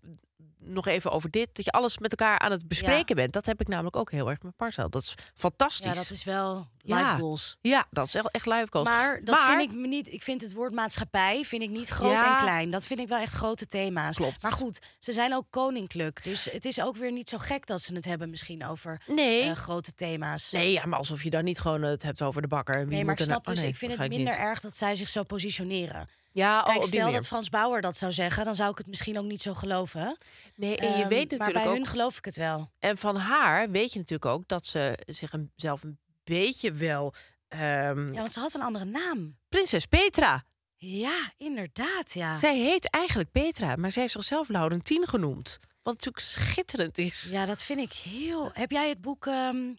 nog 0.59 0.87
even 0.87 1.11
over 1.11 1.31
dit. 1.31 1.49
Dat 1.53 1.65
je 1.65 1.71
alles 1.71 1.99
met 1.99 2.11
elkaar 2.11 2.39
aan 2.39 2.51
het 2.51 2.69
bespreken 2.69 3.17
bent. 3.17 3.33
Dat 3.33 3.47
heb 3.47 3.61
ik 3.61 3.69
namelijk 3.69 3.97
ook 3.97 4.11
heel 4.11 4.31
erg 4.31 4.43
met 4.43 4.53
Marcel. 4.57 4.91
Dat 4.91 5.03
is 5.03 5.15
fantastisch. 5.35 5.87
Ja, 5.87 5.95
dat 5.95 6.11
is 6.11 6.25
wel 6.25 6.69
life 6.83 6.99
Ja. 7.01 7.17
goals. 7.19 7.57
Ja, 7.61 7.87
dat 7.91 8.07
is 8.07 8.15
echt, 8.15 8.47
live 8.47 8.67
goals. 8.71 8.89
Maar 8.89 9.21
dat 9.25 9.35
Maar- 9.39 9.57
vind 9.59 9.71
ik 9.73 9.79
me 9.79 9.87
niet. 9.87 10.13
Ik 10.13 10.23
vind 10.23 10.43
het 10.43 10.53
woord 10.53 10.73
maatschappij 10.73 11.45
vind 11.45 11.63
ik 11.63 11.71
niet 11.71 11.89
groot 11.89 12.11
Ja. 12.13 12.33
en 12.33 12.37
klein. 12.45 12.71
Dat 12.71 12.87
vind 12.87 13.01
ik 13.01 13.09
wel 13.09 13.19
echt 13.19 13.33
grote 13.33 13.67
thema's. 13.67 14.17
Klopt. 14.17 14.43
Maar 14.43 14.53
goed, 14.53 14.79
ze 14.99 15.13
zijn 15.13 15.35
ook 15.35 15.47
koninklijk. 15.51 16.25
Dus 16.25 16.45
het 16.45 16.65
is 16.65 16.81
ook 16.81 16.97
weer 16.97 17.13
niet 17.13 17.29
zo 17.29 17.39
gek 17.39 17.67
dat 17.67 17.83
ze 17.83 17.95
het 17.95 18.05
hebben 18.05 18.31
misschien 18.31 18.67
over 18.67 19.01
Nee. 19.07 19.43
eh, 19.43 19.53
grote 19.57 19.95
thema's. 19.95 20.51
Nee, 20.51 20.73
ja, 20.73 20.87
maar 20.87 20.99
alsof 20.99 21.23
je 21.23 21.31
dan 21.31 21.45
niet 21.45 21.59
gewoon 21.61 21.83
het 21.83 22.03
hebt 22.03 22.23
over 22.23 22.43
de 22.43 22.49
bakker. 22.49 22.75
Wie 22.79 22.85
Nee, 22.87 22.97
maar 22.97 23.05
moet 23.05 23.19
ik 23.19 23.25
snap 23.25 23.45
nou- 23.45 23.49
dus, 23.49 23.55
oh, 23.57 23.61
nee, 23.63 23.71
ik 23.73 23.77
vind 23.79 23.91
het 23.93 24.01
minder 24.09 24.19
niet. 24.35 24.45
erg 24.47 24.61
dat 24.61 24.77
zij 24.77 24.97
zich 24.97 25.09
zo 25.09 25.23
positioneren. 25.23 26.09
Ja, 26.33 26.59
oh, 26.59 26.65
Kijk, 26.65 26.79
die 26.79 26.87
stel 26.89 27.01
manier. 27.01 27.17
dat 27.17 27.27
Frans 27.27 27.49
Bauer 27.49 27.81
dat 27.81 27.97
zou 27.97 28.13
zeggen, 28.13 28.45
dan 28.45 28.55
zou 28.55 28.71
ik 28.71 28.79
het 28.79 28.87
misschien 28.87 29.19
ook 29.19 29.25
niet 29.25 29.43
zo 29.43 29.55
geloven. 29.55 30.17
Nee, 30.57 30.77
en 30.77 30.89
je 30.89 30.95
Ehm, 30.95 31.09
weet 31.09 31.31
maar 31.31 31.39
natuurlijk 31.39 31.65
bij 31.65 31.67
ook. 31.67 31.75
hun 31.75 31.87
geloof 31.87 32.17
ik 32.19 32.25
het 32.25 32.37
wel. 32.37 32.71
En 32.79 32.99
van 32.99 33.17
haar 33.17 33.71
weet 33.71 33.93
je 33.93 33.99
natuurlijk 33.99 34.31
ook 34.33 34.49
dat 34.49 34.67
ze 34.67 34.99
zich 35.07 35.33
een- 35.33 35.53
zelf 35.57 35.83
een 35.83 35.99
beetje 36.39 36.73
wel. 36.73 37.15
ehm, 37.49 38.07
Ja, 38.13 38.21
want 38.21 38.33
ze 38.33 38.41
had 38.41 38.55
een 38.55 38.63
andere 38.63 38.85
naam. 38.85 39.37
Prinses 39.49 39.87
Petra. 39.87 40.45
Ja, 40.77 41.33
inderdaad, 41.37 42.13
ja. 42.13 42.39
Zij 42.39 42.59
heet 42.59 42.91
eigenlijk 42.91 43.31
Petra, 43.33 43.77
maar 43.77 43.93
zij 43.93 44.03
heeft 44.03 44.15
zichzelf 44.15 44.49
Laurentien 44.49 45.07
genoemd. 45.07 45.59
Wat 45.83 45.95
natuurlijk 45.95 46.25
schitterend 46.25 46.99
is. 46.99 47.29
Ja, 47.31 47.47
dat 47.47 47.63
vind 47.63 47.79
ik 47.81 47.93
heel... 47.93 48.51
Heb 48.53 48.71
jij 48.71 48.89
het 48.89 49.01
boek 49.01 49.27
ehm, 49.27 49.75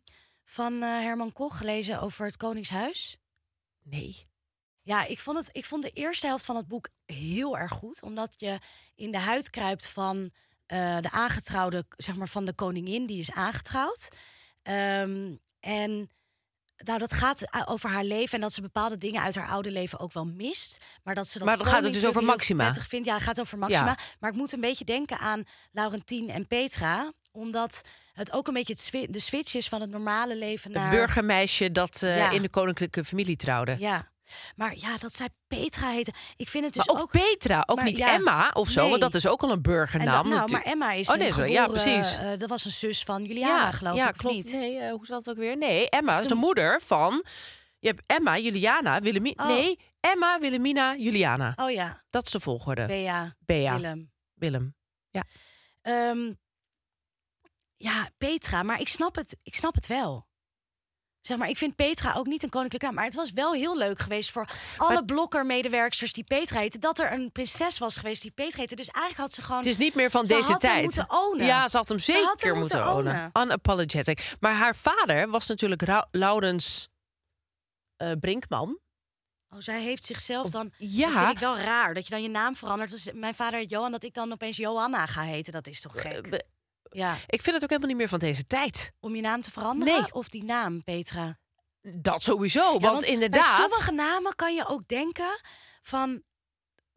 van 0.46 0.74
eh, 0.74 0.90
Herman 0.90 1.34
Koch 1.34 1.58
gelezen 1.58 2.02
over 2.02 2.26
het 2.26 2.38
Koningshuis? 2.38 3.18
Nee. 3.84 4.30
Ja, 4.82 5.06
ik 5.06 5.20
vond, 5.20 5.38
het, 5.38 5.50
ik 5.52 5.66
vond 5.66 5.84
de 5.84 5.90
eerste 5.90 6.26
helft 6.26 6.46
van 6.46 6.56
het 6.56 6.68
boek 6.68 6.90
heel 7.06 7.58
erg 7.58 7.72
goed. 7.72 8.02
Omdat 8.02 8.34
je 8.38 8.60
in 8.96 9.12
de 9.12 9.18
huid 9.18 9.50
kruipt 9.50 9.88
van 9.88 10.32
eh, 10.66 10.98
de 11.00 11.12
aangetrouwde, 11.12 11.86
zeg 11.98 12.16
maar 12.16 12.28
van 12.28 12.46
de 12.46 12.54
koningin 12.54 13.06
die 13.06 13.20
is 13.20 13.32
aangetrouwd. 13.32 14.08
Ehm, 14.62 15.36
en 15.60 16.10
nou, 16.84 17.00
dat 17.00 17.14
gaat 17.14 17.56
a- 17.56 17.64
over 17.66 17.90
haar 17.90 18.04
leven 18.04 18.34
en 18.36 18.42
dat 18.42 18.54
ze 18.54 18.62
bepaalde 18.62 18.98
dingen 18.98 19.22
uit 19.22 19.36
haar 19.36 19.48
oude 19.50 19.72
leven 19.72 20.00
ook 20.00 20.14
wel 20.14 20.26
mist. 20.26 20.78
Maar 21.04 21.16
dat 21.16 21.28
ze 21.28 21.38
dat 21.38 21.48
Maar 21.48 21.58
dan 21.58 21.66
gaat 21.68 21.84
het 21.84 21.94
dus 21.94 22.06
over 22.06 22.24
Maxima. 22.24 22.74
vindt. 22.74 23.06
Ja, 23.08 23.14
het 23.14 23.24
gaat 23.24 23.40
over 23.40 23.58
Maxima. 23.58 23.86
Ja. 23.86 23.98
Maar 24.20 24.30
ik 24.30 24.36
moet 24.36 24.52
een 24.54 24.60
beetje 24.62 24.86
denken 24.86 25.18
aan 25.20 25.44
Laurentien 25.72 26.30
en 26.30 26.48
Petra. 26.48 27.12
Omdat 27.32 27.82
het 28.14 28.32
ook 28.34 28.48
een 28.48 28.54
beetje 28.54 28.74
het 28.74 29.14
de 29.14 29.20
switch 29.20 29.56
is 29.56 29.68
van 29.68 29.82
het 29.82 29.90
normale 29.90 30.36
leven 30.38 30.72
naar... 30.72 30.82
Het 30.90 30.92
burgermeisje 30.96 31.72
dat 31.72 32.02
eh, 32.04 32.18
Ja. 32.18 32.30
in 32.32 32.42
de 32.42 32.50
koninklijke 32.50 33.06
familie 33.06 33.36
trouwde. 33.36 33.76
Ja. 33.80 34.10
Maar 34.56 34.74
ja, 34.78 34.98
dat 34.98 35.14
zij 35.16 35.30
Petra 35.48 35.90
heette. 35.90 36.14
Ik 36.36 36.48
vind 36.50 36.66
het 36.66 36.74
dus 36.74 36.88
maar 36.88 37.02
ook, 37.02 37.12
Petra, 37.12 37.64
ook 37.66 37.76
maar 37.76 37.86
niet 37.86 37.98
ja, 37.98 38.14
Emma 38.14 38.50
of 38.54 38.70
zo, 38.70 38.82
nee. 38.82 38.90
want 38.90 39.02
dat 39.02 39.14
is 39.16 39.28
ook 39.28 39.42
al 39.42 39.50
een 39.50 39.56
En 39.56 39.62
burgernaam. 39.62 40.30
dat, 40.30 40.38
nou, 40.38 40.52
maar. 40.52 40.62
Emma 40.64 40.92
is 40.92 41.10
Oh, 41.10 41.16
nee, 41.16 41.28
geboren, 41.32 41.52
Ja, 41.52 41.68
precies. 41.68 42.18
eh, 42.18 42.38
dat 42.38 42.50
was 42.50 42.66
een 42.66 42.72
zus 42.72 43.04
van 43.04 43.24
Juliana, 43.26 43.72
geloof 43.72 43.96
ja, 43.96 44.10
ik, 44.10 44.18
klopt. 44.18 44.36
niet? 44.36 44.52
Nee, 44.54 44.78
eh, 44.80 44.92
hoe 44.92 45.06
zat 45.06 45.18
het 45.26 45.30
ook 45.30 45.38
weer? 45.42 45.58
Nee, 45.58 45.90
Emma 45.90 46.20
is 46.20 46.28
de 46.28 46.36
moeder 46.36 46.82
van. 46.82 47.24
Je 47.80 47.88
hebt 47.88 48.04
Emma, 48.06 48.38
Juliana, 48.38 49.00
Willemina. 49.00 49.44
Oh. 49.44 49.50
Nee, 49.50 49.80
Emma, 50.00 50.40
Willemina, 50.40 50.96
Juliana. 50.96 51.54
Oh 51.56 51.72
ja, 51.72 52.02
Dat 52.10 52.26
is 52.26 52.32
de 52.32 52.40
volgorde. 52.40 52.86
Bea, 52.86 53.36
Bea, 53.40 53.74
Willem. 53.76 54.12
Willem. 54.34 54.76
Ehm, 55.82 56.34
ja, 57.78 58.10
Petra, 58.18 58.64
maar 58.64 58.80
ik 58.80 58.88
snap, 58.88 59.16
het, 59.16 59.36
ik 59.44 59.56
snap 59.56 59.76
het 59.76 59.88
wel. 59.88 60.28
Zeg 61.22 61.38
maar, 61.38 61.50
ik 61.50 61.58
vind 61.58 61.76
Petra 61.76 62.14
ook 62.14 62.26
niet 62.26 62.44
een 62.44 62.50
koninklijke 62.50 62.86
naam. 62.86 62.96
Maar 62.96 63.06
het 63.06 63.16
was 63.16 63.32
wel 63.32 63.54
heel 63.54 63.78
leuk 63.78 64.00
geweest 64.00 64.32
voor 64.32 64.48
alle 64.78 65.06
blokker-medewerksters 65.06 66.14
die 66.14 66.24
Petra 66.24 66.60
heten. 66.60 66.80
Dat 66.80 67.00
er 67.00 67.12
een 67.12 67.32
prinses 67.32 67.78
was 67.78 67.98
geweest 67.98 68.22
die 68.22 68.32
Petra 68.32 68.60
heette. 68.60 68.76
Dus 68.76 68.88
eigenlijk 68.88 69.18
had 69.18 69.34
ze 69.34 69.42
gewoon... 69.42 69.58
Het 69.58 69.68
is 69.70 69.78
niet 69.78 69.96
meer 69.96 70.12
van 70.12 70.26
Ze 70.26 70.34
deze 70.34 70.52
had 70.52 70.62
hem 70.62 70.72
tijd. 70.72 70.84
moeten 70.84 71.06
ownen. 71.10 71.46
Ja, 71.46 71.68
ze 71.68 71.78
had 71.78 71.90
hem 71.90 72.00
Ze 72.00 72.12
zeker 72.12 72.28
had 72.28 72.42
hem 72.42 72.58
moeten 72.58 72.80
moeten 72.80 72.96
ownen. 72.98 73.32
ownen. 73.34 73.44
Unapologetic. 73.44 74.36
Maar 74.40 74.54
haar 74.54 74.76
vader 74.76 75.30
was 75.30 75.48
natuurlijk 75.48 75.82
Ra- 75.82 76.08
Laurens 76.12 76.90
eh, 77.96 78.12
Brinkman. 78.20 78.80
Oh, 79.50 79.60
zij 79.60 79.82
heeft 79.82 80.04
zichzelf 80.06 80.50
dan... 80.50 80.72
Ja. 80.78 81.08
Dat 81.12 81.18
vind 81.18 81.32
ik 81.32 81.38
wel 81.40 81.58
raar, 81.58 81.94
dat 81.94 82.04
je 82.04 82.10
dan 82.10 82.22
je 82.22 82.30
naam 82.30 82.56
verandert. 82.56 82.92
Dus 82.92 83.10
mijn 83.14 83.36
vader 83.36 83.60
heet 83.60 83.70
Johan, 83.70 83.92
dat 83.92 84.04
ik 84.04 84.14
dan 84.14 84.32
opeens 84.32 84.58
Johanna 84.58 85.06
ga 85.06 85.22
heten. 85.22 85.54
Dat 85.54 85.68
is 85.68 85.82
toch 85.82 86.02
gek? 86.02 86.44
Ja, 86.94 87.14
Ik 87.28 87.42
vind 87.42 87.56
het 87.56 87.64
ook 87.64 87.70
helemaal 87.70 87.90
niet 87.90 87.98
meer 87.98 88.10
van 88.10 88.20
deze 88.20 88.48
tijd. 88.48 88.92
om 89.00 89.16
je 89.16 89.22
naam 89.22 89.42
te 89.42 89.52
veranderen? 89.52 90.02
Nee. 90.02 90.14
Of 90.14 90.30
die 90.30 90.44
naam, 90.44 90.84
Petra? 90.84 91.38
Dat 91.82 92.24
sowieso, 92.24 92.74
Ja, 92.74 92.80
want, 92.80 93.00
Bij 93.02 93.10
inderdaad... 93.10 93.56
sommige 93.60 93.92
namen 93.92 94.36
kan 94.36 94.56
je 94.56 94.68
ook 94.68 94.88
denken 94.88 95.42
van 95.82 96.22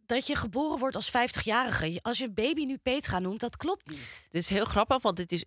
dat 0.07 0.26
je 0.26 0.36
geboren 0.36 0.78
wordt 0.78 0.97
als 0.97 1.09
50-jarige. 1.11 1.99
Als 2.03 2.18
je 2.18 2.24
een 2.24 2.34
baby 2.34 2.64
nu 2.64 2.76
Petra 2.76 3.18
noemt, 3.18 3.40
dat 3.40 3.57
klopt 3.57 3.88
niet. 3.90 4.26
Dit 4.30 4.42
is 4.42 4.49
heel 4.49 4.64
grappig, 4.64 5.03
want 5.03 5.16
dit 5.16 5.32
is 5.32 5.45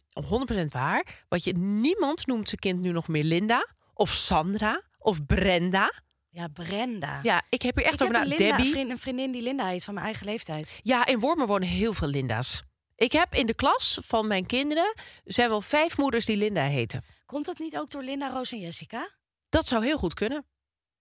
100% 0.53 0.63
waar. 0.69 1.25
Want 1.29 1.43
je, 1.43 1.53
niemand 1.57 2.27
noemt 2.27 2.47
zijn 2.49 2.59
kind 2.61 2.79
nu 2.81 2.91
nog 2.91 3.07
meer 3.07 3.23
Linda 3.23 3.67
of 3.93 4.13
Sandra 4.13 4.81
of 4.97 5.25
Brenda. 5.25 5.93
Ja, 6.29 6.47
Brenda. 6.47 7.19
Ja, 7.23 7.41
ik 7.49 7.61
heb 7.61 7.75
hier 7.75 7.85
echt 7.85 7.93
ik 7.95 8.01
over 8.01 8.13
na. 8.13 8.19
Linda, 8.23 8.43
een, 8.43 8.49
Debbie. 8.51 8.71
vriend- 8.71 8.89
een 8.89 8.99
vriendin 8.99 9.31
die 9.31 9.41
Linda 9.41 9.67
heet 9.67 9.83
van 9.83 9.93
mijn 9.93 10.05
eigen 10.05 10.25
leeftijd. 10.25 10.79
Ja, 10.83 11.05
in 11.05 11.19
Wormen 11.19 11.47
wonen 11.47 11.67
heel 11.67 11.93
veel 11.93 12.07
Linda's. 12.07 12.63
Ik 12.97 13.11
heb 13.11 13.33
in 13.33 13.45
de 13.45 13.53
klas 13.53 13.99
van 14.03 14.27
mijn 14.27 14.45
kinderen 14.45 14.93
zijn 15.25 15.49
wel 15.49 15.61
vijf 15.61 15.97
moeders 15.97 16.25
die 16.25 16.37
Linda 16.37 16.63
heten. 16.63 17.03
Komt 17.25 17.45
dat 17.45 17.59
niet 17.59 17.77
ook 17.77 17.89
door 17.91 18.03
Linda, 18.03 18.29
Roos 18.29 18.51
en 18.51 18.59
Jessica? 18.59 19.09
Dat 19.49 19.67
zou 19.67 19.83
heel 19.85 19.97
goed 19.97 20.13
kunnen. 20.13 20.45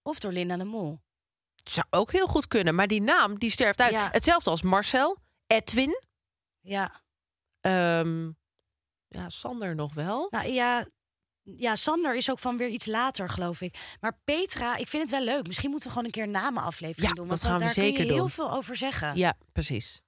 Of 0.01 0.19
door 0.19 0.31
Linda 0.31 0.57
de 0.57 0.63
Mol? 0.63 0.99
Zou 1.63 1.85
ook 1.89 2.11
heel 2.11 2.27
goed 2.27 2.47
kunnen, 2.47 2.75
maar 2.75 2.87
die 2.87 3.01
naam 3.01 3.39
die 3.39 3.49
sterft 3.51 3.81
uit. 3.81 3.91
Ja. 3.91 4.09
Hetzelfde 4.11 4.49
als 4.49 4.61
Marcel, 4.61 5.17
Edwin, 5.47 6.01
Ja. 6.61 7.01
ehm, 7.61 8.25
ja, 9.07 9.29
Sander 9.29 9.75
nog 9.75 9.93
wel. 9.93 10.27
Nou 10.29 10.47
ja, 10.47 10.87
ja, 11.41 11.75
Sander 11.75 12.15
is 12.15 12.31
ook 12.31 12.39
van 12.39 12.57
weer 12.57 12.67
iets 12.69 12.85
later, 12.85 13.29
geloof 13.29 13.61
ik. 13.61 13.95
Maar 13.99 14.19
Petra, 14.23 14.75
ik 14.75 14.87
vind 14.87 15.01
het 15.03 15.11
wel 15.11 15.21
leuk. 15.35 15.47
Misschien 15.47 15.69
moeten 15.69 15.87
we 15.87 15.93
gewoon 15.93 16.07
een 16.07 16.13
keer 16.15 16.23
een 16.23 16.31
namenaflevering 16.43 17.07
Ja, 17.09 17.13
doen. 17.13 17.27
dat 17.27 17.39
Want 17.41 17.49
gaan 17.51 17.59
we 17.59 17.65
daar 17.65 17.73
zeker 17.83 17.93
kun 17.95 18.05
je 18.05 18.11
heel 18.11 18.19
doen. 18.19 18.29
veel 18.29 18.51
over 18.51 18.75
zeggen. 18.75 19.17
Ja, 19.17 19.37
precies. 19.51 20.01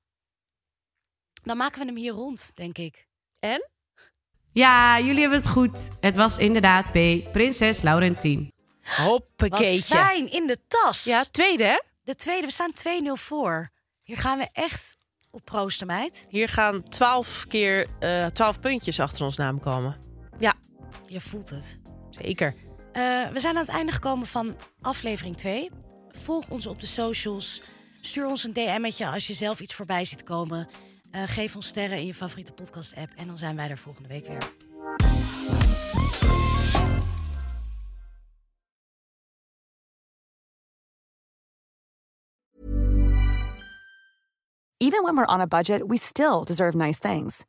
Dan 1.44 1.58
maken 1.58 1.80
we 1.80 1.86
hem 1.86 1.96
hier 1.96 2.12
rond, 2.12 2.52
denk 2.56 2.78
ik. 2.78 3.08
En? 3.40 3.70
Ja, 4.52 5.00
jullie 5.00 5.22
hebben 5.22 5.40
het 5.40 5.48
goed. 5.50 5.90
Het 6.00 6.16
was 6.16 6.38
inderdaad 6.38 6.92
B, 6.92 7.32
prinses 7.32 7.82
Laurentien. 7.82 8.54
Wat 8.84 8.96
Hoppakeetje. 9.08 9.96
fijn, 9.96 10.32
in 10.32 10.48
de 10.48 10.60
tas. 10.68 11.04
Ja, 11.04 11.24
tweede 11.32 11.64
hè? 11.64 11.80
De 12.04 12.16
tweede, 12.16 12.48
we 12.48 12.54
staan 12.54 12.72
2-0 12.74 13.12
voor. 13.14 13.70
Hier 14.04 14.18
gaan 14.18 14.38
we 14.38 14.48
echt 14.54 14.98
op 15.32 15.42
proosten, 15.46 15.88
meid. 15.88 16.26
Hier 16.30 16.48
gaan 16.50 16.84
twaalf 16.84 17.46
keer 17.48 17.88
eh, 18.00 18.26
twaalf 18.26 18.60
puntjes 18.60 19.00
achter 19.00 19.24
ons 19.26 19.38
naam 19.38 19.60
komen. 19.60 19.96
Ja, 20.38 20.54
Je 21.08 21.22
voelt 21.22 21.50
het. 21.50 21.80
zeker. 22.10 22.56
Eh, 22.92 23.28
we 23.30 23.40
zijn 23.40 23.56
aan 23.56 23.62
het 23.66 23.72
einde 23.76 23.92
gekomen 23.92 24.28
van 24.28 24.56
aflevering 24.82 25.38
2. 25.38 25.70
Volg 26.10 26.50
ons 26.50 26.68
op 26.68 26.80
de 26.80 26.88
socials. 26.88 27.62
Stuur 28.02 28.26
ons 28.28 28.44
een 28.44 28.54
DM'tje 28.54 29.08
als 29.08 29.28
je 29.28 29.34
zelf 29.34 29.60
iets 29.60 29.74
voorbij 29.74 30.06
ziet 30.06 30.24
komen. 30.24 30.68
Eh, 31.12 31.24
geef 31.26 31.56
ons 31.56 31.68
sterren 31.68 31.98
in 31.98 32.06
je 32.06 32.14
favoriete 32.14 32.54
podcast-app. 32.54 33.12
En 33.16 33.28
dan 33.28 33.38
zijn 33.38 33.56
wij 33.56 33.70
er 33.70 33.78
volgende 33.78 34.10
week 34.10 34.28
weer. 34.28 34.52
Even 44.82 45.04
when 45.04 45.16
we're 45.16 45.26
on 45.26 45.42
a 45.42 45.48
budget, 45.48 45.82
we 45.88 45.98
still 45.98 46.44
deserve 46.46 46.78
nice 46.78 47.00
things. 47.00 47.46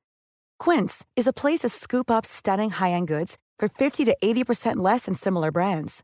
Quince 0.58 1.04
is 1.14 1.26
a 1.26 1.32
place 1.32 1.60
to 1.60 1.68
scoop 1.68 2.10
up 2.10 2.24
stunning 2.24 2.70
high-end 2.70 3.08
goods 3.08 3.36
for 3.58 3.68
50 3.68 4.04
to 4.04 4.16
80% 4.18 4.76
less 4.76 5.04
than 5.04 5.14
similar 5.14 5.50
brands. 5.50 6.02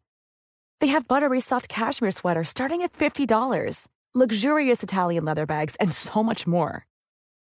They 0.78 0.88
have 0.88 1.08
buttery 1.08 1.40
soft 1.40 1.68
cashmere 1.68 2.12
sweaters 2.12 2.48
starting 2.48 2.82
at 2.82 2.92
$50, 2.92 3.88
luxurious 4.14 4.82
Italian 4.82 5.24
leather 5.24 5.46
bags, 5.46 5.76
and 5.76 5.92
so 5.92 6.22
much 6.22 6.46
more. 6.46 6.86